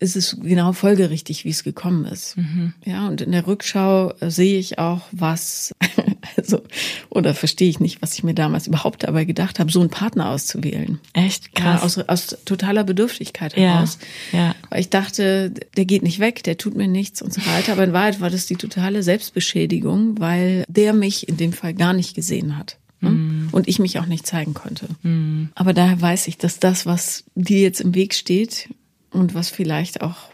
ist 0.00 0.16
es 0.16 0.38
genau 0.42 0.72
folgerichtig, 0.72 1.44
wie 1.44 1.50
es 1.50 1.62
gekommen 1.62 2.06
ist. 2.06 2.38
Mhm. 2.38 2.72
Ja, 2.86 3.06
und 3.06 3.20
in 3.20 3.32
der 3.32 3.46
Rückschau 3.46 4.14
äh, 4.20 4.30
sehe 4.30 4.58
ich 4.58 4.78
auch, 4.78 5.02
was, 5.12 5.74
also, 6.36 6.62
oder 7.10 7.34
verstehe 7.34 7.68
ich 7.68 7.80
nicht, 7.80 8.00
was 8.00 8.14
ich 8.14 8.24
mir 8.24 8.32
damals 8.32 8.66
überhaupt 8.66 9.02
dabei 9.02 9.26
gedacht 9.26 9.58
habe, 9.58 9.70
so 9.70 9.80
einen 9.80 9.90
Partner 9.90 10.30
auszuwählen. 10.30 10.98
Echt 11.12 11.54
krass. 11.54 11.80
Ja, 11.80 11.84
aus, 11.84 11.98
aus 11.98 12.38
totaler 12.46 12.82
Bedürftigkeit 12.82 13.54
heraus. 13.54 13.98
Ja, 14.32 14.38
ja. 14.38 14.54
Weil 14.70 14.80
ich 14.80 14.88
dachte, 14.88 15.52
der 15.76 15.84
geht 15.84 16.02
nicht 16.02 16.18
weg, 16.18 16.42
der 16.44 16.56
tut 16.56 16.76
mir 16.76 16.88
nichts 16.88 17.20
und 17.20 17.34
so 17.34 17.42
weiter. 17.44 17.72
Aber 17.72 17.84
in 17.84 17.92
Wahrheit 17.92 18.22
war 18.22 18.30
das 18.30 18.46
die 18.46 18.56
totale 18.56 19.02
Selbstbeschädigung, 19.02 20.18
weil 20.18 20.64
der 20.66 20.94
mich 20.94 21.28
in 21.28 21.36
dem 21.36 21.52
Fall 21.52 21.74
gar 21.74 21.92
nicht 21.92 22.14
gesehen 22.14 22.56
hat. 22.56 22.78
Mhm. 23.00 23.48
Und 23.52 23.68
ich 23.68 23.78
mich 23.78 23.98
auch 23.98 24.06
nicht 24.06 24.26
zeigen 24.26 24.54
konnte. 24.54 24.86
Mhm. 25.02 25.50
Aber 25.54 25.74
daher 25.74 26.00
weiß 26.00 26.26
ich, 26.28 26.38
dass 26.38 26.58
das, 26.58 26.86
was 26.86 27.24
dir 27.34 27.60
jetzt 27.60 27.80
im 27.80 27.94
Weg 27.94 28.14
steht, 28.14 28.68
und 29.10 29.34
was 29.34 29.50
vielleicht 29.50 30.02
auch 30.02 30.30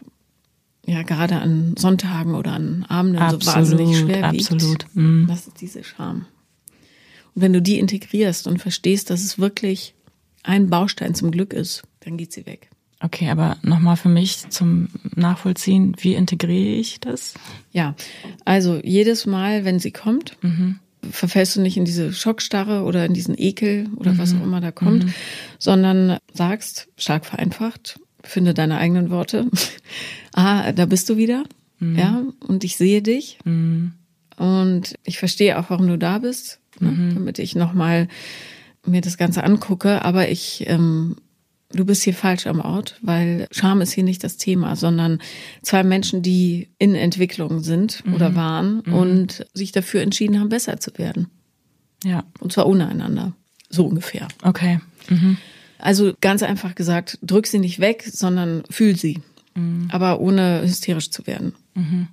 ja 0.85 1.03
gerade 1.03 1.37
an 1.37 1.75
Sonntagen 1.77 2.35
oder 2.35 2.53
an 2.53 2.85
Abenden 2.87 3.21
absolut, 3.21 3.43
so 3.43 3.51
wahnsinnig 3.51 3.97
schwer 3.97 4.31
wiegt. 4.31 4.51
Absolut. 4.51 4.85
Mhm. 4.93 5.27
Das 5.27 5.47
ist 5.47 5.61
diese 5.61 5.83
Scham. 5.83 6.25
Und 7.35 7.41
wenn 7.41 7.53
du 7.53 7.61
die 7.61 7.77
integrierst 7.77 8.47
und 8.47 8.59
verstehst, 8.59 9.09
dass 9.09 9.23
es 9.23 9.37
wirklich 9.37 9.93
ein 10.43 10.69
Baustein 10.69 11.13
zum 11.13 11.29
Glück 11.31 11.53
ist, 11.53 11.83
dann 11.99 12.17
geht 12.17 12.31
sie 12.31 12.45
weg. 12.45 12.69
Okay, 12.99 13.29
aber 13.29 13.57
nochmal 13.61 13.95
für 13.95 14.09
mich 14.09 14.49
zum 14.49 14.87
Nachvollziehen, 15.15 15.95
wie 15.99 16.15
integriere 16.15 16.79
ich 16.79 16.99
das? 16.99 17.35
Ja, 17.71 17.95
also 18.43 18.79
jedes 18.83 19.27
Mal, 19.27 19.65
wenn 19.65 19.79
sie 19.79 19.91
kommt, 19.91 20.35
mhm. 20.41 20.79
verfällst 21.11 21.55
du 21.55 21.61
nicht 21.61 21.77
in 21.77 21.85
diese 21.85 22.11
Schockstarre 22.11 22.83
oder 22.83 23.05
in 23.05 23.13
diesen 23.13 23.37
Ekel 23.37 23.89
oder 23.97 24.13
mhm. 24.13 24.17
was 24.17 24.33
auch 24.33 24.41
immer 24.41 24.61
da 24.61 24.71
kommt, 24.71 25.05
mhm. 25.05 25.13
sondern 25.59 26.17
sagst, 26.33 26.87
stark 26.97 27.25
vereinfacht, 27.27 27.99
finde 28.23 28.53
deine 28.53 28.77
eigenen 28.77 29.09
Worte. 29.09 29.47
ah, 30.33 30.71
da 30.71 30.85
bist 30.85 31.09
du 31.09 31.17
wieder. 31.17 31.43
Mhm. 31.79 31.97
Ja, 31.97 32.23
und 32.47 32.63
ich 32.63 32.77
sehe 32.77 33.01
dich. 33.01 33.39
Mhm. 33.43 33.93
Und 34.37 34.95
ich 35.03 35.17
verstehe 35.17 35.57
auch, 35.57 35.69
warum 35.69 35.87
du 35.87 35.97
da 35.97 36.19
bist, 36.19 36.59
ne? 36.79 36.91
mhm. 36.91 37.13
damit 37.15 37.39
ich 37.39 37.55
nochmal 37.55 38.07
mir 38.85 39.01
das 39.01 39.17
Ganze 39.17 39.43
angucke. 39.43 40.03
Aber 40.05 40.29
ich 40.29 40.65
ähm, 40.67 41.17
du 41.71 41.85
bist 41.85 42.03
hier 42.03 42.13
falsch 42.13 42.47
am 42.47 42.59
Ort, 42.59 42.97
weil 43.01 43.47
Scham 43.51 43.81
ist 43.81 43.91
hier 43.91 44.03
nicht 44.03 44.23
das 44.23 44.37
Thema, 44.37 44.75
sondern 44.75 45.19
zwei 45.61 45.83
Menschen, 45.83 46.21
die 46.21 46.69
in 46.79 46.95
Entwicklung 46.95 47.61
sind 47.61 48.05
mhm. 48.05 48.13
oder 48.13 48.35
waren 48.35 48.83
mhm. 48.85 48.93
und 48.93 49.45
sich 49.53 49.71
dafür 49.71 50.01
entschieden 50.01 50.39
haben, 50.39 50.49
besser 50.49 50.79
zu 50.79 50.97
werden. 50.97 51.27
Ja. 52.03 52.23
Und 52.39 52.53
zwar 52.53 52.67
ohne 52.67 52.87
einander. 52.87 53.33
So 53.69 53.85
ungefähr. 53.85 54.27
Okay. 54.43 54.79
Also 55.79 56.13
ganz 56.21 56.43
einfach 56.43 56.75
gesagt, 56.75 57.19
drück 57.21 57.47
sie 57.47 57.59
nicht 57.59 57.79
weg, 57.79 58.07
sondern 58.11 58.63
fühl 58.69 58.95
sie. 58.95 59.21
Mhm. 59.55 59.87
Aber 59.91 60.19
ohne 60.19 60.61
hysterisch 60.63 61.11
zu 61.11 61.27
werden. 61.27 61.53
Mhm. 61.75 62.07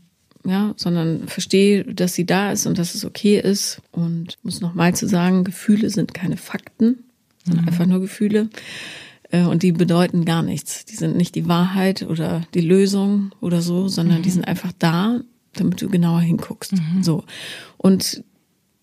Ja, 0.47 0.75
sondern 0.77 1.27
verstehe, 1.27 1.85
dass 1.85 2.15
sie 2.15 2.27
da 2.27 2.53
ist 2.53 2.67
und 2.67 2.79
dass 2.79 2.95
es 2.95 3.05
okay 3.05 3.41
ist. 3.41 3.81
Und 3.93 4.37
muss 4.43 4.61
nochmal 4.61 4.95
zu 4.95 5.09
sagen, 5.09 5.45
Gefühle 5.45 5.89
sind 5.89 6.13
keine 6.13 6.37
Fakten, 6.37 7.05
sind 7.45 7.63
mhm. 7.63 7.69
einfach 7.69 7.87
nur 7.87 8.01
Gefühle. 8.01 8.51
Äh, 9.31 9.45
und 9.45 9.63
die 9.63 9.73
bedeuten 9.73 10.25
gar 10.25 10.43
nichts. 10.43 10.85
Die 10.85 10.97
sind 10.97 11.17
nicht 11.17 11.35
die 11.35 11.49
Wahrheit 11.49 12.03
oder 12.03 12.43
die 12.53 12.61
Lösung 12.61 13.35
oder 13.41 13.63
so, 13.63 13.89
sondern 13.89 14.23
die 14.23 14.29
mhm. 14.29 14.35
sind 14.35 14.49
einfach 14.49 14.73
da, 14.79 15.21
damit 15.55 15.81
du 15.81 15.89
genauer 15.89 16.21
hinguckst. 16.21 16.73
Mhm. 16.73 17.03
So. 17.03 17.25
Und 17.79 18.23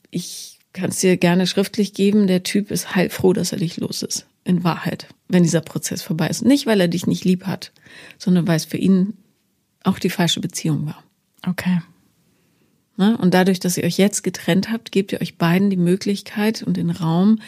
ich 0.10 0.60
kann 0.74 0.90
es 0.90 1.00
dir 1.00 1.18
gerne 1.18 1.48
schriftlich 1.48 1.94
geben. 1.94 2.28
Der 2.28 2.44
Typ 2.44 2.72
ist 2.72 2.96
heilfroh, 2.96 3.34
dass 3.34 3.52
er 3.52 3.60
dich 3.60 3.78
los 3.78 4.04
ist. 4.04 4.26
In 4.44 4.64
Wahrheit. 4.64 5.08
Wenn 5.28 5.44
dieser 5.44 5.62
Prozess 5.62 6.02
vorbei 6.02 6.28
ist. 6.28 6.44
Nicht, 6.44 6.66
weil 6.66 6.82
er 6.82 6.88
dich 6.88 7.06
nicht 7.06 7.26
lieb 7.26 7.46
hat, 7.46 7.72
sondern 8.18 8.48
weil 8.48 8.56
es 8.56 8.66
für 8.66 8.78
ihn 8.78 9.14
auch 9.84 10.00
die 10.00 10.10
falsche 10.10 10.40
Beziehung 10.40 10.86
war. 10.86 11.04
Okay. 11.48 11.82
Ne? 12.98 13.18
Und 13.18 13.34
dadurch, 13.34 13.60
dass 13.60 13.78
ihr 13.78 13.84
euch 13.84 13.98
jetzt 13.98 14.24
getrennt 14.24 14.72
habt, 14.72 14.92
gebt 14.92 15.12
ihr 15.12 15.22
euch 15.22 15.38
beiden 15.38 15.70
die 15.70 15.78
Möglichkeit 15.78 16.64
und 16.64 16.78
den 16.78 16.90
Raum, 16.90 17.40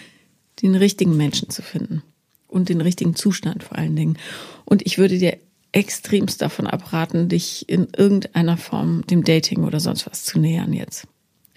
den 0.62 0.76
richtigen 0.76 1.18
Menschen 1.18 1.50
zu 1.50 1.62
finden. 1.62 2.04
Und 2.48 2.70
den 2.70 2.82
richtigen 2.82 3.16
Zustand 3.16 3.64
vor 3.64 3.78
allen 3.78 3.96
Dingen. 3.96 4.18
Und 4.66 4.86
ich 4.86 5.00
würde 5.00 5.18
dir 5.18 5.38
extremst 5.72 6.42
davon 6.42 6.68
abraten, 6.68 7.28
dich 7.28 7.68
in 7.68 7.88
irgendeiner 7.98 8.58
Form 8.58 9.06
dem 9.08 9.24
Dating 9.24 9.64
oder 9.64 9.80
sonst 9.80 10.06
was 10.06 10.24
zu 10.24 10.40
nähern 10.40 10.72
jetzt. 10.72 11.08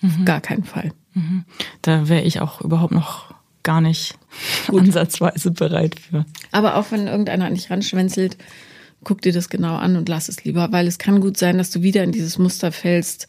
Mhm. 0.00 0.08
Auf 0.08 0.24
gar 0.24 0.40
keinen 0.40 0.64
Fall. 0.64 0.92
Mhm. 1.12 1.44
Da 1.82 2.08
wäre 2.08 2.22
ich 2.22 2.40
auch 2.40 2.62
überhaupt 2.62 2.92
noch 2.92 3.34
gar 3.62 3.80
nicht 3.80 4.18
Gut. 4.68 4.80
ansatzweise 4.80 5.50
bereit 5.50 5.98
für. 5.98 6.24
Aber 6.52 6.76
auch 6.76 6.90
wenn 6.90 7.06
irgendeiner 7.06 7.46
an 7.46 7.54
dich 7.54 7.70
ranschwänzelt, 7.70 8.36
guck 9.04 9.22
dir 9.22 9.32
das 9.32 9.48
genau 9.48 9.76
an 9.76 9.96
und 9.96 10.08
lass 10.08 10.28
es 10.28 10.44
lieber, 10.44 10.72
weil 10.72 10.86
es 10.86 10.98
kann 10.98 11.20
gut 11.20 11.36
sein, 11.36 11.58
dass 11.58 11.70
du 11.70 11.82
wieder 11.82 12.02
in 12.02 12.12
dieses 12.12 12.38
Muster 12.38 12.72
fällst. 12.72 13.28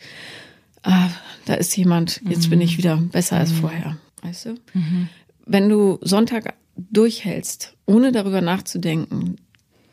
Ah, 0.83 1.09
da 1.45 1.55
ist 1.55 1.75
jemand, 1.77 2.21
jetzt 2.27 2.47
mhm. 2.47 2.51
bin 2.51 2.61
ich 2.61 2.73
mhm. 2.73 2.77
wieder 2.77 2.97
besser 2.97 3.35
mhm. 3.35 3.41
als 3.41 3.51
vorher. 3.51 3.97
Weißt 4.21 4.45
du? 4.45 4.49
Mhm. 4.73 5.09
Wenn 5.45 5.69
du 5.69 5.99
Sonntag 6.01 6.55
durchhältst, 6.75 7.75
ohne 7.85 8.11
darüber 8.11 8.41
nachzudenken, 8.41 9.37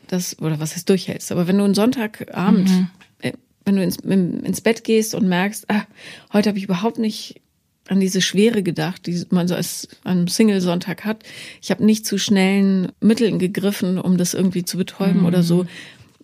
das, 0.07 0.39
oder 0.39 0.59
was 0.59 0.75
heißt 0.75 0.89
durchhältst, 0.89 1.31
aber 1.31 1.47
wenn 1.47 1.57
du 1.57 1.63
einen 1.63 1.73
Sonntagabend, 1.73 2.69
mhm. 2.69 2.87
äh, 3.19 3.33
wenn 3.63 3.75
du 3.75 3.83
ins, 3.83 3.97
ins 3.97 4.61
Bett 4.61 4.83
gehst 4.83 5.15
und 5.15 5.27
merkst, 5.27 5.69
ah, 5.69 5.85
heute 6.33 6.49
habe 6.49 6.57
ich 6.57 6.65
überhaupt 6.65 6.99
nicht 6.99 7.41
an 7.87 7.99
diese 7.99 8.21
Schwere 8.21 8.63
gedacht, 8.63 9.05
die 9.05 9.25
man 9.29 9.47
so 9.47 9.55
als 9.55 9.87
an 10.03 10.27
Single-Sonntag 10.27 11.05
hat. 11.05 11.23
Ich 11.61 11.71
habe 11.71 11.85
nicht 11.85 12.05
zu 12.05 12.17
schnellen 12.17 12.91
Mitteln 12.99 13.39
gegriffen, 13.39 13.99
um 13.99 14.17
das 14.17 14.33
irgendwie 14.33 14.65
zu 14.65 14.77
betäuben 14.77 15.21
mhm. 15.21 15.25
oder 15.25 15.43
so. 15.43 15.65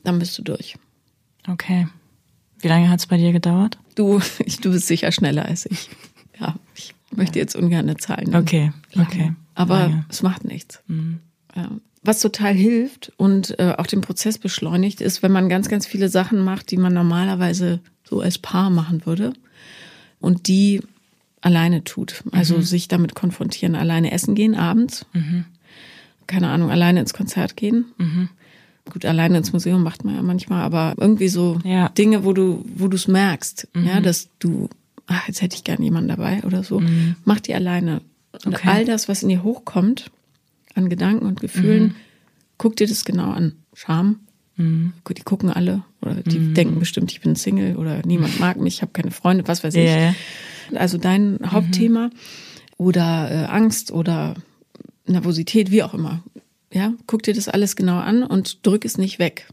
Dann 0.03 0.19
bist 0.19 0.37
du 0.37 0.41
durch. 0.41 0.75
Okay. 1.47 1.87
Wie 2.59 2.67
lange 2.67 2.89
hat 2.89 2.99
es 2.99 3.07
bei 3.07 3.17
dir 3.17 3.31
gedauert? 3.31 3.77
Du, 3.95 4.19
ich, 4.45 4.59
du 4.59 4.71
bist 4.71 4.87
sicher 4.87 5.11
schneller 5.11 5.45
als 5.45 5.65
ich. 5.65 5.89
Ja, 6.39 6.55
ich 6.75 6.93
möchte 7.11 7.39
jetzt 7.39 7.55
ungern 7.55 7.87
eine 7.87 7.97
Zahl 7.97 8.23
nennen. 8.23 8.35
Okay, 8.35 8.71
okay. 8.99 9.33
Aber 9.53 9.79
Lange. 9.79 10.05
es 10.09 10.23
macht 10.23 10.45
nichts. 10.45 10.81
Mhm. 10.87 11.19
Ja. 11.55 11.69
Was 12.03 12.19
total 12.19 12.53
hilft 12.53 13.11
und 13.17 13.59
äh, 13.59 13.75
auch 13.77 13.85
den 13.85 14.01
Prozess 14.01 14.39
beschleunigt, 14.39 15.01
ist, 15.01 15.21
wenn 15.21 15.31
man 15.31 15.49
ganz, 15.49 15.69
ganz 15.69 15.85
viele 15.85 16.09
Sachen 16.09 16.39
macht, 16.43 16.71
die 16.71 16.77
man 16.77 16.93
normalerweise 16.93 17.79
so 18.03 18.21
als 18.21 18.39
Paar 18.39 18.71
machen 18.71 19.05
würde 19.05 19.33
und 20.19 20.47
die 20.47 20.81
alleine 21.41 21.83
tut. 21.83 22.23
Also 22.31 22.57
mhm. 22.57 22.61
sich 22.61 22.87
damit 22.87 23.15
konfrontieren, 23.15 23.75
alleine 23.75 24.11
essen 24.11 24.35
gehen 24.35 24.55
abends. 24.55 25.05
Mhm. 25.13 25.45
Keine 26.27 26.49
Ahnung, 26.49 26.69
alleine 26.69 26.99
ins 26.99 27.13
Konzert 27.13 27.57
gehen. 27.57 27.85
Mhm. 27.97 28.29
Gut, 28.89 29.05
alleine 29.05 29.37
ins 29.37 29.53
Museum 29.53 29.83
macht 29.83 30.05
man 30.05 30.15
ja 30.15 30.21
manchmal, 30.21 30.63
aber 30.63 30.95
irgendwie 30.97 31.27
so 31.27 31.59
ja. 31.63 31.89
Dinge, 31.89 32.23
wo 32.23 32.33
du, 32.33 32.65
wo 32.75 32.87
du 32.87 32.95
es 32.95 33.07
merkst, 33.07 33.67
ja, 33.75 33.99
mhm. 33.99 34.03
dass 34.03 34.29
du, 34.39 34.69
ach, 35.07 35.27
jetzt 35.27 35.41
hätte 35.41 35.55
ich 35.55 35.63
gern 35.63 35.83
jemanden 35.83 36.09
dabei 36.09 36.43
oder 36.43 36.63
so. 36.63 36.79
Mhm. 36.79 37.15
Mach 37.25 37.39
die 37.39 37.53
alleine. 37.53 38.01
Und 38.45 38.55
okay. 38.55 38.69
all 38.69 38.85
das, 38.85 39.09
was 39.09 39.23
in 39.23 39.29
dir 39.29 39.43
hochkommt, 39.43 40.09
an 40.73 40.89
Gedanken 40.89 41.25
und 41.25 41.41
Gefühlen, 41.41 41.83
mhm. 41.83 41.95
guck 42.57 42.75
dir 42.75 42.87
das 42.87 43.03
genau 43.03 43.31
an. 43.31 43.53
Scham. 43.73 44.19
Die 44.57 45.23
gucken 45.23 45.49
alle 45.49 45.83
oder 46.01 46.15
die 46.15 46.53
denken 46.53 46.79
bestimmt, 46.79 47.11
ich 47.11 47.21
bin 47.21 47.35
Single 47.35 47.75
oder 47.75 48.01
niemand 48.05 48.39
mag 48.39 48.57
mich, 48.57 48.75
ich 48.75 48.81
habe 48.81 48.91
keine 48.91 49.11
Freunde, 49.11 49.47
was 49.47 49.63
weiß 49.63 49.75
ich. 49.75 49.89
Ja, 49.89 50.15
also 50.75 50.97
dein 50.97 51.39
Hauptthema 51.45 52.07
mhm. 52.07 52.11
oder 52.77 53.31
äh, 53.31 53.45
Angst 53.45 53.91
oder 53.91 54.35
Nervosität, 55.05 55.71
wie 55.71 55.83
auch 55.83 55.93
immer. 55.93 56.23
Ja, 56.73 56.93
guck 57.05 57.23
dir 57.23 57.33
das 57.33 57.49
alles 57.49 57.75
genau 57.75 57.99
an 57.99 58.23
und 58.23 58.65
drück 58.65 58.85
es 58.85 58.97
nicht 58.97 59.19
weg. 59.19 59.47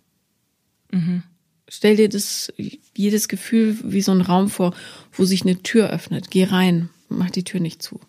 Mhm. 0.93 1.23
Stell 1.69 1.97
dir 1.97 2.09
das, 2.09 2.53
jedes 2.97 3.29
Gefühl 3.29 3.77
wie 3.83 4.01
so 4.01 4.13
ein 4.13 4.21
Raum 4.21 4.49
vor, 4.49 4.75
wo 5.13 5.25
sich 5.25 5.43
eine 5.43 5.63
Tür 5.63 5.91
öffnet. 5.91 6.31
Geh 6.31 6.45
rein, 6.45 6.89
mach 7.09 7.31
die 7.31 7.45
Tür 7.45 7.61
nicht 7.61 7.83
zu. 7.83 8.01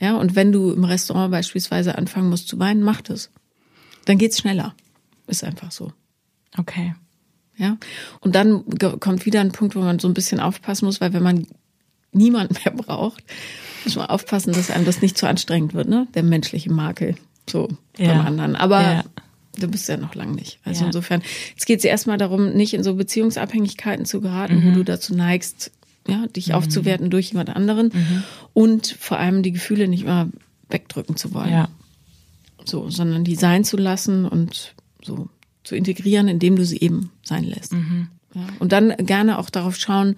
Ja, 0.00 0.16
und 0.16 0.34
wenn 0.34 0.50
du 0.50 0.72
im 0.72 0.84
Restaurant 0.84 1.30
beispielsweise 1.30 1.96
anfangen 1.96 2.28
musst 2.28 2.48
zu 2.48 2.58
weinen, 2.58 2.82
mach 2.82 3.02
das. 3.02 3.30
Dann 4.06 4.18
geht's 4.18 4.38
schneller. 4.38 4.74
Ist 5.26 5.44
einfach 5.44 5.70
so. 5.70 5.92
Okay. 6.58 6.94
Ja. 7.56 7.76
Und 8.20 8.34
dann 8.34 8.64
kommt 9.00 9.26
wieder 9.26 9.40
ein 9.40 9.52
Punkt, 9.52 9.76
wo 9.76 9.80
man 9.80 9.98
so 9.98 10.08
ein 10.08 10.14
bisschen 10.14 10.40
aufpassen 10.40 10.86
muss, 10.86 11.00
weil 11.00 11.12
wenn 11.12 11.22
man 11.22 11.46
niemand 12.12 12.52
mehr 12.64 12.74
braucht, 12.74 13.22
muss 13.84 13.96
man 13.96 14.06
aufpassen, 14.06 14.52
dass 14.52 14.70
einem 14.70 14.84
das 14.84 15.02
nicht 15.02 15.18
zu 15.18 15.26
anstrengend 15.26 15.74
wird, 15.74 15.88
ne? 15.88 16.06
Der 16.14 16.22
menschliche 16.22 16.72
Makel. 16.72 17.16
So 17.48 17.68
ja. 17.98 18.14
beim 18.14 18.26
anderen. 18.26 18.56
Aber 18.56 18.80
ja. 18.80 19.04
du 19.58 19.68
bist 19.68 19.88
ja 19.88 19.96
noch 19.96 20.14
lang 20.14 20.34
nicht. 20.34 20.58
Also 20.64 20.82
ja. 20.82 20.86
insofern, 20.86 21.22
jetzt 21.50 21.66
geht 21.66 21.80
es 21.80 21.84
erstmal 21.84 22.16
darum, 22.16 22.52
nicht 22.54 22.74
in 22.74 22.82
so 22.82 22.94
Beziehungsabhängigkeiten 22.94 24.06
zu 24.06 24.20
geraten, 24.20 24.56
mhm. 24.56 24.70
wo 24.70 24.74
du 24.76 24.84
dazu 24.84 25.14
neigst, 25.14 25.70
ja, 26.08 26.26
dich 26.28 26.48
mhm. 26.48 26.54
aufzuwerten 26.54 27.10
durch 27.10 27.30
jemand 27.30 27.50
anderen 27.50 27.90
mhm. 27.92 28.22
und 28.52 28.96
vor 28.98 29.18
allem 29.18 29.42
die 29.42 29.52
Gefühle 29.52 29.88
nicht 29.88 30.04
immer 30.04 30.28
wegdrücken 30.70 31.16
zu 31.16 31.34
wollen. 31.34 31.50
Ja. 31.50 31.68
So, 32.64 32.88
sondern 32.88 33.24
die 33.24 33.34
sein 33.34 33.64
zu 33.64 33.76
lassen 33.76 34.24
und 34.24 34.74
so 35.02 35.28
zu 35.64 35.74
integrieren, 35.74 36.28
indem 36.28 36.56
du 36.56 36.64
sie 36.64 36.80
eben 36.80 37.10
sein 37.22 37.44
lässt. 37.44 37.72
Mhm. 37.72 38.08
Ja, 38.34 38.46
und 38.58 38.72
dann 38.72 38.94
gerne 38.98 39.38
auch 39.38 39.50
darauf 39.50 39.76
schauen, 39.76 40.16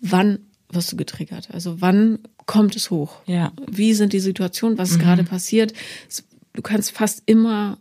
wann 0.00 0.38
wirst 0.70 0.92
du 0.92 0.96
getriggert? 0.96 1.48
Also 1.52 1.80
wann 1.80 2.18
kommt 2.46 2.76
es 2.76 2.90
hoch? 2.90 3.16
Ja. 3.26 3.52
Wie 3.70 3.94
sind 3.94 4.12
die 4.12 4.20
Situationen? 4.20 4.78
Was 4.78 4.90
ist 4.90 4.98
mhm. 4.98 5.02
gerade 5.02 5.24
passiert? 5.24 5.72
Du 6.52 6.62
kannst 6.62 6.90
fast 6.90 7.22
immer, 7.26 7.78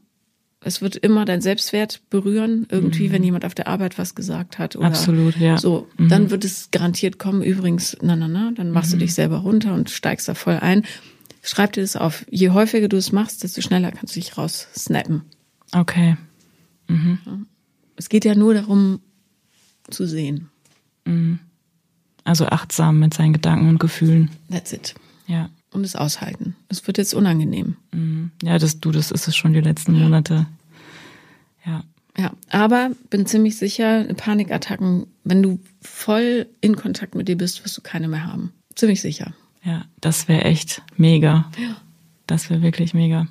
es 0.61 0.81
wird 0.81 0.95
immer 0.95 1.25
dein 1.25 1.41
Selbstwert 1.41 2.01
berühren, 2.09 2.67
irgendwie, 2.69 3.09
mhm. 3.09 3.13
wenn 3.13 3.23
jemand 3.23 3.45
auf 3.45 3.55
der 3.55 3.67
Arbeit 3.67 3.97
was 3.97 4.15
gesagt 4.15 4.59
hat. 4.59 4.75
Oder 4.75 4.87
Absolut, 4.87 5.37
ja. 5.37 5.57
So, 5.57 5.87
mhm. 5.97 6.09
dann 6.09 6.29
wird 6.29 6.45
es 6.45 6.69
garantiert 6.71 7.19
kommen. 7.19 7.41
Übrigens, 7.41 7.97
na, 8.01 8.15
na, 8.15 8.27
na, 8.27 8.51
dann 8.55 8.71
machst 8.71 8.93
du 8.93 8.97
mhm. 8.97 9.01
dich 9.01 9.13
selber 9.13 9.37
runter 9.37 9.73
und 9.73 9.89
steigst 9.89 10.27
da 10.27 10.33
voll 10.33 10.55
ein. 10.55 10.83
Schreib 11.41 11.73
dir 11.73 11.81
das 11.81 11.97
auf. 11.97 12.25
Je 12.29 12.51
häufiger 12.51 12.87
du 12.87 12.95
es 12.95 13.11
machst, 13.11 13.43
desto 13.43 13.61
schneller 13.61 13.91
kannst 13.91 14.15
du 14.15 14.19
dich 14.19 14.37
raus 14.37 14.67
snappen. 14.77 15.23
Okay. 15.73 16.15
Mhm. 16.87 17.47
Es 17.95 18.09
geht 18.09 18.25
ja 18.25 18.35
nur 18.35 18.53
darum, 18.53 18.99
zu 19.89 20.05
sehen. 20.05 20.49
Mhm. 21.05 21.39
Also 22.23 22.45
achtsam 22.47 22.99
mit 22.99 23.13
seinen 23.13 23.33
Gedanken 23.33 23.69
und 23.69 23.79
Gefühlen. 23.79 24.31
That's 24.49 24.71
it. 24.73 24.95
Ja. 25.27 25.49
Und 25.71 25.83
es 25.83 25.95
aushalten. 25.95 26.55
Es 26.69 26.85
wird 26.87 26.97
jetzt 26.97 27.13
unangenehm. 27.13 27.75
Mhm. 27.91 28.31
Ja, 28.41 28.57
das, 28.57 28.79
du, 28.79 28.91
das 28.91 29.11
ist 29.11 29.27
es 29.27 29.35
schon 29.35 29.53
die 29.53 29.61
letzten 29.61 29.93
Monate. 29.99 30.45
Ja. 31.65 31.83
Ja, 32.15 32.31
aber 32.49 32.91
bin 33.09 33.25
ziemlich 33.25 33.57
sicher, 33.57 34.03
Panikattacken, 34.13 35.07
wenn 35.23 35.41
du 35.41 35.59
voll 35.81 36.47
in 36.61 36.75
Kontakt 36.75 37.15
mit 37.15 37.27
dir 37.27 37.37
bist, 37.37 37.65
wirst 37.65 37.75
du 37.75 37.81
keine 37.81 38.07
mehr 38.07 38.25
haben. 38.25 38.53
Ziemlich 38.75 39.01
sicher. 39.01 39.33
Ja, 39.63 39.85
das 39.99 40.27
wäre 40.27 40.43
echt 40.43 40.83
mega. 40.95 41.49
Ja. 41.57 41.75
Das 42.27 42.49
wäre 42.49 42.61
wirklich 42.61 42.93
mega. 42.93 43.27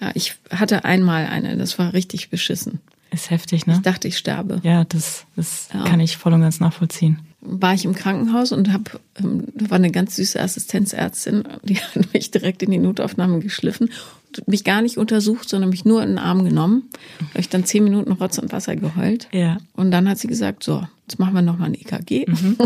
Ja, 0.00 0.10
ich 0.14 0.36
hatte 0.50 0.84
einmal 0.84 1.26
eine, 1.26 1.56
das 1.56 1.78
war 1.78 1.94
richtig 1.94 2.28
beschissen. 2.28 2.80
Ist 3.10 3.30
heftig, 3.30 3.66
ne? 3.66 3.74
Ich 3.74 3.82
dachte, 3.82 4.08
ich 4.08 4.18
sterbe. 4.18 4.60
Ja, 4.62 4.84
das, 4.84 5.26
das 5.36 5.68
ja. 5.72 5.84
kann 5.84 6.00
ich 6.00 6.16
voll 6.16 6.32
und 6.32 6.40
ganz 6.40 6.60
nachvollziehen 6.60 7.20
war 7.46 7.74
ich 7.74 7.84
im 7.84 7.94
Krankenhaus 7.94 8.52
und 8.52 8.72
habe, 8.72 8.84
ähm, 9.18 9.44
da 9.54 9.70
war 9.70 9.76
eine 9.76 9.90
ganz 9.90 10.16
süße 10.16 10.40
Assistenzärztin, 10.40 11.44
die 11.62 11.76
hat 11.80 12.12
mich 12.12 12.30
direkt 12.30 12.62
in 12.62 12.70
die 12.70 12.78
Notaufnahme 12.78 13.38
geschliffen 13.38 13.90
und 14.36 14.48
mich 14.48 14.64
gar 14.64 14.82
nicht 14.82 14.98
untersucht, 14.98 15.48
sondern 15.48 15.70
mich 15.70 15.84
nur 15.84 16.02
in 16.02 16.10
den 16.10 16.18
Arm 16.18 16.44
genommen. 16.44 16.84
Da 17.18 17.26
habe 17.28 17.40
ich 17.40 17.48
dann 17.48 17.64
zehn 17.64 17.84
Minuten 17.84 18.12
Rotz 18.12 18.38
und 18.38 18.52
Wasser 18.52 18.76
geheult. 18.76 19.28
Ja. 19.32 19.58
Und 19.74 19.90
dann 19.90 20.08
hat 20.08 20.18
sie 20.18 20.28
gesagt, 20.28 20.62
so, 20.62 20.86
jetzt 21.08 21.18
machen 21.18 21.34
wir 21.34 21.42
nochmal 21.42 21.68
ein 21.68 21.74
EKG. 21.74 22.26
Mhm. 22.26 22.56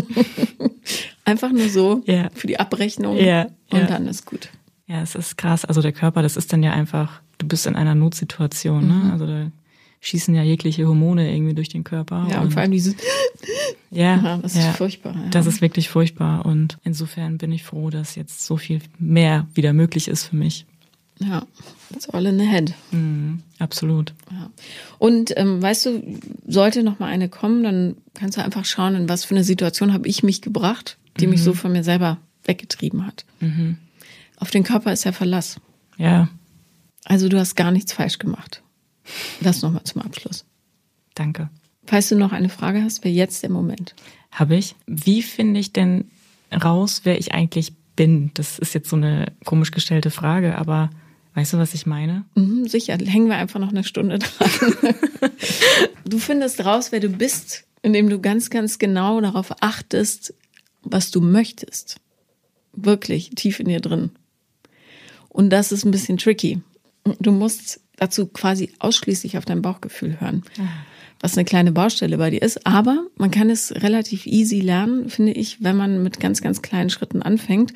Einfach 1.24 1.52
nur 1.52 1.68
so 1.68 2.02
ja. 2.06 2.28
für 2.34 2.46
die 2.46 2.58
Abrechnung 2.58 3.16
ja. 3.16 3.46
und 3.70 3.88
dann 3.88 4.06
ist 4.06 4.26
gut. 4.26 4.48
Ja, 4.86 5.02
es 5.02 5.14
ist 5.14 5.36
krass. 5.36 5.64
Also 5.64 5.82
der 5.82 5.92
Körper, 5.92 6.22
das 6.22 6.36
ist 6.36 6.52
dann 6.52 6.64
ja 6.64 6.72
einfach, 6.72 7.20
du 7.38 7.46
bist 7.46 7.66
in 7.66 7.76
einer 7.76 7.94
Notsituation, 7.94 8.88
ne? 8.88 8.94
Mhm. 8.94 9.10
Also 9.12 9.26
da 9.26 9.46
schießen 10.00 10.34
ja 10.34 10.42
jegliche 10.42 10.86
Hormone 10.86 11.32
irgendwie 11.32 11.54
durch 11.54 11.68
den 11.68 11.84
Körper. 11.84 12.26
Ja, 12.30 12.40
und 12.40 12.52
vor 12.52 12.62
allem 12.62 12.72
dieses, 12.72 12.94
ja, 13.90 14.16
ja, 14.22 14.38
das 14.38 14.54
ist 14.54 14.62
ja, 14.64 14.72
furchtbar. 14.72 15.14
Ja. 15.14 15.28
Das 15.30 15.46
ist 15.46 15.60
wirklich 15.60 15.88
furchtbar. 15.88 16.46
Und 16.46 16.78
insofern 16.84 17.38
bin 17.38 17.52
ich 17.52 17.62
froh, 17.64 17.90
dass 17.90 18.14
jetzt 18.14 18.46
so 18.46 18.56
viel 18.56 18.80
mehr 18.98 19.46
wieder 19.54 19.72
möglich 19.72 20.08
ist 20.08 20.24
für 20.24 20.36
mich. 20.36 20.64
ja, 21.18 21.42
it's 21.94 22.08
all 22.08 22.24
in 22.24 22.38
the 22.38 22.46
head. 22.46 22.72
Mhm, 22.92 23.42
absolut. 23.58 24.14
Ja. 24.30 24.50
Und 24.98 25.34
ähm, 25.36 25.60
weißt 25.60 25.86
du, 25.86 26.18
sollte 26.46 26.82
noch 26.82 26.98
mal 26.98 27.08
eine 27.08 27.28
kommen, 27.28 27.62
dann 27.62 27.96
kannst 28.14 28.38
du 28.38 28.42
einfach 28.44 28.64
schauen, 28.64 28.94
in 28.94 29.08
was 29.08 29.26
für 29.26 29.34
eine 29.34 29.44
Situation 29.44 29.92
habe 29.92 30.08
ich 30.08 30.22
mich 30.22 30.40
gebracht, 30.40 30.96
die 31.18 31.26
mich 31.26 31.42
so 31.42 31.52
von 31.52 31.72
mir 31.72 31.84
selber 31.84 32.16
weggetrieben 32.44 33.06
hat. 33.06 33.26
Mhm. 33.40 33.76
Auf 34.38 34.50
den 34.50 34.62
Körper 34.64 34.92
ist 34.94 35.04
ja 35.04 35.12
Verlass. 35.12 35.60
Ja, 35.98 36.28
Also 37.04 37.28
du 37.28 37.38
hast 37.38 37.54
gar 37.56 37.70
nichts 37.70 37.92
falsch 37.92 38.18
gemacht. 38.18 38.62
Das 39.40 39.62
nochmal 39.62 39.84
zum 39.84 40.02
Abschluss. 40.02 40.44
danke. 41.14 41.50
Falls 41.86 42.08
du 42.08 42.16
noch 42.16 42.32
eine 42.32 42.48
Frage 42.50 42.82
hast, 42.84 43.02
wäre 43.04 43.14
jetzt 43.14 43.42
der 43.42 43.50
Moment. 43.50 43.94
Habe 44.30 44.56
ich. 44.56 44.76
Wie 44.86 45.22
finde 45.22 45.58
ich 45.58 45.72
denn 45.72 46.10
raus, 46.52 47.00
wer 47.04 47.18
ich 47.18 47.32
eigentlich 47.32 47.72
bin? 47.96 48.30
Das 48.34 48.58
ist 48.58 48.74
jetzt 48.74 48.90
so 48.90 48.96
eine 48.96 49.32
komisch 49.44 49.72
gestellte 49.72 50.10
Frage, 50.10 50.56
aber 50.56 50.90
weißt 51.34 51.54
du, 51.54 51.58
was 51.58 51.74
ich 51.74 51.86
meine? 51.86 52.24
Mhm, 52.36 52.68
sicher, 52.68 52.96
hängen 52.96 53.28
wir 53.28 53.36
einfach 53.36 53.58
noch 53.58 53.70
eine 53.70 53.82
Stunde 53.82 54.18
dran. 54.18 54.50
du 56.04 56.18
findest 56.18 56.64
raus, 56.64 56.92
wer 56.92 57.00
du 57.00 57.08
bist, 57.08 57.64
indem 57.82 58.08
du 58.08 58.20
ganz, 58.20 58.50
ganz 58.50 58.78
genau 58.78 59.20
darauf 59.20 59.50
achtest, 59.60 60.34
was 60.82 61.10
du 61.10 61.20
möchtest. 61.20 62.00
Wirklich 62.72 63.30
tief 63.30 63.58
in 63.58 63.68
dir 63.68 63.80
drin. 63.80 64.10
Und 65.28 65.50
das 65.50 65.72
ist 65.72 65.84
ein 65.84 65.90
bisschen 65.90 66.18
tricky. 66.18 66.60
Du 67.18 67.32
musst 67.32 67.80
dazu 68.00 68.26
quasi 68.26 68.72
ausschließlich 68.78 69.38
auf 69.38 69.44
dein 69.44 69.62
Bauchgefühl 69.62 70.20
hören, 70.20 70.42
was 71.20 71.36
eine 71.36 71.44
kleine 71.44 71.70
Baustelle 71.70 72.16
bei 72.16 72.30
dir 72.30 72.42
ist. 72.42 72.66
Aber 72.66 73.06
man 73.16 73.30
kann 73.30 73.50
es 73.50 73.72
relativ 73.72 74.26
easy 74.26 74.60
lernen, 74.60 75.10
finde 75.10 75.32
ich, 75.32 75.62
wenn 75.62 75.76
man 75.76 76.02
mit 76.02 76.18
ganz, 76.18 76.40
ganz 76.40 76.62
kleinen 76.62 76.90
Schritten 76.90 77.22
anfängt. 77.22 77.74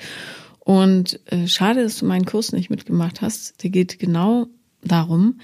Und 0.61 1.21
äh, 1.27 1.47
schade, 1.47 1.83
dass 1.83 1.99
du 1.99 2.07
meinen 2.07 2.25
Kurs 2.25 2.53
nicht 2.53 2.71
mitgemacht 2.71 3.21
hast. 3.21 3.63
Der 3.63 3.69
geht 3.69 3.99
genau 3.99 4.47
darum, 4.83 5.41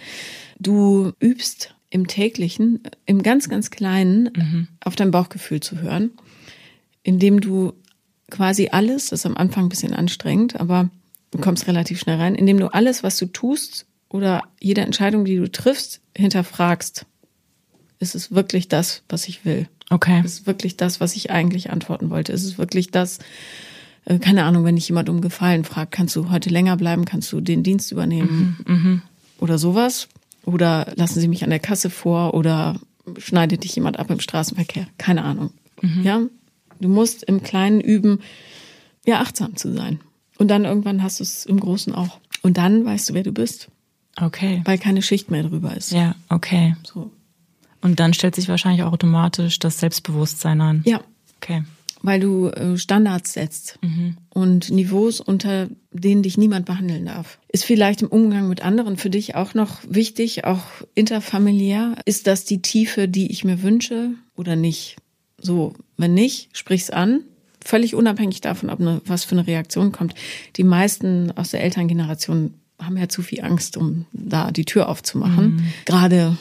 du 0.58 1.12
übst 1.20 1.74
im 1.90 2.06
täglichen, 2.06 2.80
im 3.04 3.22
ganz, 3.22 3.50
ganz 3.50 3.70
kleinen, 3.70 4.68
auf 4.82 4.96
dein 4.96 5.10
Bauchgefühl 5.10 5.60
zu 5.60 5.82
hören, 5.82 6.10
indem 7.02 7.40
du 7.40 7.74
quasi 8.30 8.68
alles, 8.72 9.08
das 9.08 9.20
ist 9.20 9.26
am 9.26 9.36
Anfang 9.36 9.66
ein 9.66 9.68
bisschen 9.68 9.92
anstrengend, 9.92 10.58
aber 10.58 10.88
du 11.32 11.38
kommst 11.38 11.66
relativ 11.66 11.98
schnell 12.00 12.16
rein, 12.16 12.34
indem 12.34 12.58
du 12.58 12.72
alles, 12.72 13.02
was 13.02 13.18
du 13.18 13.26
tust 13.26 13.86
oder 14.10 14.42
jede 14.60 14.82
Entscheidung, 14.82 15.24
die 15.24 15.36
du 15.36 15.50
triffst, 15.50 16.00
hinterfragst. 16.16 17.06
Ist 17.98 18.14
es 18.14 18.32
wirklich 18.32 18.68
das, 18.68 19.02
was 19.08 19.28
ich 19.28 19.44
will? 19.44 19.68
Okay. 19.90 20.20
Ist 20.24 20.40
es 20.40 20.46
wirklich 20.46 20.76
das, 20.76 21.00
was 21.00 21.16
ich 21.16 21.30
eigentlich 21.30 21.70
antworten 21.70 22.10
wollte? 22.10 22.32
Ist 22.32 22.44
es 22.44 22.58
wirklich 22.58 22.90
das, 22.90 23.18
äh, 24.04 24.18
keine 24.18 24.44
Ahnung, 24.44 24.64
wenn 24.64 24.76
dich 24.76 24.88
jemand 24.88 25.08
um 25.08 25.20
Gefallen 25.20 25.64
fragt, 25.64 25.92
kannst 25.92 26.16
du 26.16 26.30
heute 26.30 26.50
länger 26.50 26.76
bleiben, 26.76 27.04
kannst 27.04 27.32
du 27.32 27.40
den 27.40 27.62
Dienst 27.62 27.92
übernehmen 27.92 29.02
oder 29.38 29.58
sowas? 29.58 30.08
Oder 30.44 30.92
lassen 30.96 31.20
sie 31.20 31.28
mich 31.28 31.44
an 31.44 31.50
der 31.50 31.58
Kasse 31.58 31.90
vor 31.90 32.34
oder 32.34 32.80
schneidet 33.18 33.64
dich 33.64 33.74
jemand 33.74 33.98
ab 33.98 34.10
im 34.10 34.20
Straßenverkehr? 34.20 34.86
Keine 34.96 35.24
Ahnung. 35.24 35.50
Ja, 36.02 36.22
du 36.80 36.88
musst 36.88 37.22
im 37.24 37.42
Kleinen 37.42 37.80
üben, 37.80 38.20
ja, 39.06 39.20
achtsam 39.20 39.56
zu 39.56 39.72
sein. 39.72 40.00
Und 40.38 40.48
dann 40.48 40.64
irgendwann 40.64 41.02
hast 41.02 41.20
du 41.20 41.24
es 41.24 41.44
im 41.46 41.60
Großen 41.60 41.94
auch. 41.94 42.18
Und 42.42 42.56
dann 42.56 42.84
weißt 42.84 43.10
du, 43.10 43.14
wer 43.14 43.22
du 43.22 43.32
bist, 43.32 43.68
Okay. 44.20 44.62
weil 44.64 44.78
keine 44.78 45.02
Schicht 45.02 45.30
mehr 45.30 45.42
drüber 45.42 45.76
ist. 45.76 45.92
Ja, 45.92 46.14
okay. 46.28 46.76
So. 46.82 47.10
Und 47.80 47.98
dann 48.00 48.12
stellt 48.14 48.34
sich 48.34 48.48
wahrscheinlich 48.48 48.82
auch 48.82 48.92
automatisch 48.92 49.58
das 49.58 49.78
Selbstbewusstsein 49.80 50.60
an. 50.60 50.82
Ja, 50.84 51.00
Okay. 51.42 51.62
weil 52.02 52.20
du 52.20 52.48
äh, 52.48 52.76
Standards 52.76 53.32
setzt 53.32 53.78
und 54.28 54.70
Niveaus, 54.70 55.20
unter 55.20 55.68
denen 55.90 56.22
dich 56.22 56.36
niemand 56.36 56.66
behandeln 56.66 57.06
darf. 57.06 57.38
Ist 57.48 57.64
vielleicht 57.64 58.02
im 58.02 58.08
Umgang 58.08 58.48
mit 58.48 58.62
anderen 58.62 58.96
für 58.98 59.08
dich 59.10 59.34
auch 59.34 59.54
noch 59.54 59.78
wichtig, 59.88 60.44
auch 60.44 60.62
interfamiliär? 60.94 61.96
Ist 62.04 62.26
das 62.26 62.44
die 62.44 62.62
Tiefe, 62.62 63.08
die 63.08 63.30
ich 63.30 63.44
mir 63.44 63.62
wünsche 63.62 64.10
oder 64.36 64.56
nicht? 64.56 64.96
So, 65.38 65.72
wenn 65.96 66.14
nicht, 66.14 66.50
sprich's 66.56 66.90
an. 66.90 67.22
Völlig 67.62 67.94
unabhängig 67.94 68.40
davon, 68.40 68.70
ob 68.70 68.80
eine, 68.80 69.00
was 69.06 69.24
für 69.24 69.32
eine 69.32 69.46
Reaktion 69.46 69.92
kommt. 69.92 70.14
Die 70.56 70.64
meisten 70.64 71.30
aus 71.36 71.50
der 71.50 71.62
Elterngeneration 71.62 72.54
haben 72.80 72.96
ja 72.96 73.08
zu 73.08 73.22
viel 73.22 73.42
Angst, 73.42 73.76
um 73.76 74.06
da 74.12 74.50
die 74.50 74.64
Tür 74.64 74.88
aufzumachen. 74.88 75.64
Gerade 75.84 76.36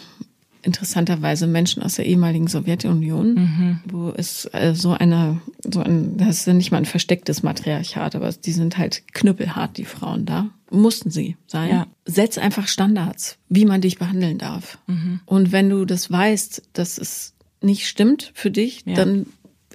interessanterweise 0.61 1.47
Menschen 1.47 1.81
aus 1.81 1.95
der 1.95 2.05
ehemaligen 2.05 2.47
Sowjetunion, 2.47 3.79
wo 3.85 4.09
es 4.09 4.45
äh, 4.51 4.73
so 4.75 4.91
eine, 4.91 5.39
so 5.71 5.79
ein, 5.79 6.17
das 6.17 6.39
ist 6.41 6.47
ja 6.47 6.53
nicht 6.53 6.71
mal 6.71 6.77
ein 6.79 6.85
verstecktes 6.85 7.43
Matriarchat, 7.43 8.15
aber 8.15 8.29
die 8.31 8.51
sind 8.51 8.77
halt 8.77 9.03
knüppelhart, 9.13 9.77
die 9.77 9.85
Frauen 9.85 10.25
da. 10.25 10.49
Mussten 10.69 11.11
sie 11.11 11.37
sein. 11.47 11.69
Ja. 11.69 11.87
Setz 12.05 12.37
einfach 12.37 12.67
Standards, 12.67 13.37
wie 13.47 13.65
man 13.65 13.81
dich 13.81 13.97
behandeln 13.97 14.37
darf. 14.37 14.77
Und 15.25 15.51
wenn 15.51 15.69
du 15.69 15.85
das 15.85 16.11
weißt, 16.11 16.61
dass 16.73 16.97
es 16.97 17.33
nicht 17.61 17.87
stimmt 17.87 18.31
für 18.35 18.51
dich, 18.51 18.83
Ja. 18.85 18.95
dann 18.95 19.25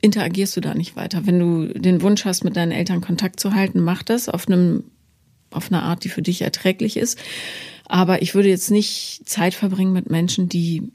interagierst 0.02 0.54
du 0.56 0.60
da 0.60 0.74
nicht 0.74 0.96
weiter. 0.96 1.26
Wenn 1.26 1.38
du 1.38 1.66
den 1.78 2.02
Wunsch 2.02 2.26
hast, 2.26 2.44
mit 2.44 2.56
deinen 2.56 2.72
Eltern 2.72 3.00
Kontakt 3.00 3.40
zu 3.40 3.54
halten, 3.54 3.80
mach 3.80 4.02
das 4.02 4.28
auf 4.28 4.46
einem 4.48 4.84
auf 5.54 5.70
eine 5.70 5.82
Art, 5.82 6.04
die 6.04 6.08
für 6.08 6.22
dich 6.22 6.42
erträglich 6.42 6.96
ist. 6.96 7.18
Aber 7.86 8.22
ich 8.22 8.34
würde 8.34 8.48
jetzt 8.48 8.70
nicht 8.70 9.22
Zeit 9.26 9.54
verbringen 9.54 9.92
mit 9.92 10.10
Menschen, 10.10 10.48
die 10.48 10.90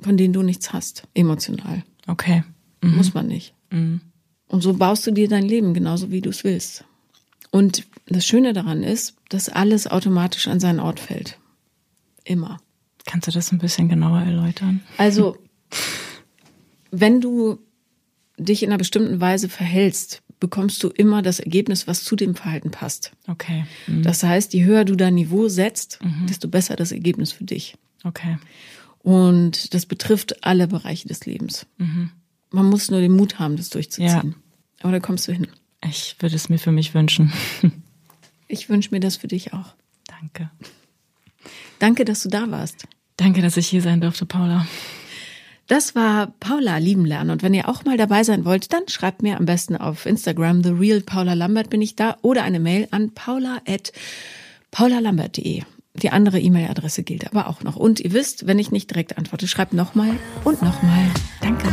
von 0.00 0.16
denen 0.16 0.32
du 0.32 0.42
nichts 0.42 0.72
hast, 0.72 1.04
emotional. 1.14 1.82
Okay. 2.06 2.44
Muss 2.82 3.14
man 3.14 3.26
nicht. 3.26 3.54
Und 4.48 4.60
so 4.60 4.74
baust 4.74 5.06
du 5.06 5.10
dir 5.10 5.28
dein 5.28 5.44
Leben 5.44 5.72
genauso, 5.72 6.10
wie 6.10 6.20
du 6.20 6.30
es 6.30 6.44
willst. 6.44 6.84
Und 7.50 7.84
das 8.06 8.26
Schöne 8.26 8.52
daran 8.52 8.82
ist, 8.82 9.14
dass 9.28 9.48
alles 9.48 9.86
automatisch 9.86 10.48
an 10.48 10.60
seinen 10.60 10.80
Ort 10.80 11.00
fällt. 11.00 11.38
Immer. 12.24 12.58
Kannst 13.06 13.28
du 13.28 13.32
das 13.32 13.52
ein 13.52 13.58
bisschen 13.58 13.88
genauer 13.88 14.20
erläutern? 14.20 14.82
Also, 14.98 15.36
wenn 16.90 17.20
du 17.20 17.58
dich 18.36 18.62
in 18.62 18.70
einer 18.70 18.78
bestimmten 18.78 19.20
Weise 19.20 19.48
verhältst, 19.48 20.22
bekommst 20.40 20.82
du 20.82 20.88
immer 20.88 21.22
das 21.22 21.40
Ergebnis, 21.40 21.86
was 21.86 22.04
zu 22.04 22.16
dem 22.16 22.34
Verhalten 22.34 22.70
passt. 22.70 23.12
Okay. 23.28 23.64
Das 23.86 24.22
heißt, 24.22 24.52
je 24.54 24.64
höher 24.64 24.84
du 24.84 24.94
dein 24.94 25.14
Niveau 25.14 25.48
setzt, 25.48 25.98
desto 26.28 26.48
besser 26.48 26.76
das 26.76 26.92
Ergebnis 26.92 27.32
für 27.32 27.44
dich. 27.44 27.76
Okay. 28.02 28.38
Und 28.98 29.74
das 29.74 29.86
betrifft 29.86 30.44
alle 30.44 30.66
Bereiche 30.68 31.08
des 31.08 31.26
Lebens. 31.26 31.66
Man 32.50 32.66
muss 32.66 32.90
nur 32.90 33.00
den 33.00 33.12
Mut 33.12 33.38
haben, 33.38 33.56
das 33.56 33.70
durchzuziehen. 33.70 34.34
Aber 34.80 34.92
da 34.92 35.00
kommst 35.00 35.28
du 35.28 35.32
hin. 35.32 35.46
Ich 35.86 36.16
würde 36.18 36.36
es 36.36 36.48
mir 36.48 36.58
für 36.58 36.72
mich 36.72 36.94
wünschen. 36.94 37.32
Ich 38.46 38.68
wünsche 38.68 38.90
mir 38.90 39.00
das 39.00 39.16
für 39.16 39.26
dich 39.26 39.52
auch. 39.54 39.74
Danke. 40.06 40.50
Danke, 41.78 42.04
dass 42.04 42.22
du 42.22 42.28
da 42.28 42.50
warst. 42.50 42.86
Danke, 43.16 43.40
dass 43.40 43.56
ich 43.56 43.66
hier 43.66 43.82
sein 43.82 44.00
durfte, 44.00 44.26
Paula. 44.26 44.66
Das 45.66 45.94
war 45.94 46.34
Paula 46.40 46.76
lieben 46.76 47.06
lernen. 47.06 47.30
Und 47.30 47.42
wenn 47.42 47.54
ihr 47.54 47.68
auch 47.68 47.84
mal 47.84 47.96
dabei 47.96 48.22
sein 48.22 48.44
wollt, 48.44 48.72
dann 48.72 48.88
schreibt 48.88 49.22
mir 49.22 49.38
am 49.38 49.46
besten 49.46 49.76
auf 49.76 50.04
Instagram, 50.06 50.62
The 50.62 50.70
Real 50.70 51.00
Paula 51.00 51.34
Lambert 51.34 51.70
bin 51.70 51.80
ich 51.80 51.96
da, 51.96 52.16
oder 52.22 52.42
eine 52.42 52.60
Mail 52.60 52.88
an 52.90 53.12
paula 53.12 53.60
at 53.66 53.92
paulalambert.de. 54.70 55.62
Die 55.96 56.10
andere 56.10 56.40
E-Mail-Adresse 56.40 57.04
gilt 57.04 57.26
aber 57.26 57.48
auch 57.48 57.62
noch. 57.62 57.76
Und 57.76 58.00
ihr 58.00 58.12
wisst, 58.12 58.46
wenn 58.46 58.58
ich 58.58 58.72
nicht 58.72 58.90
direkt 58.90 59.16
antworte, 59.16 59.46
schreibt 59.46 59.72
nochmal 59.72 60.18
und 60.42 60.60
nochmal. 60.60 61.06
Danke. 61.40 61.68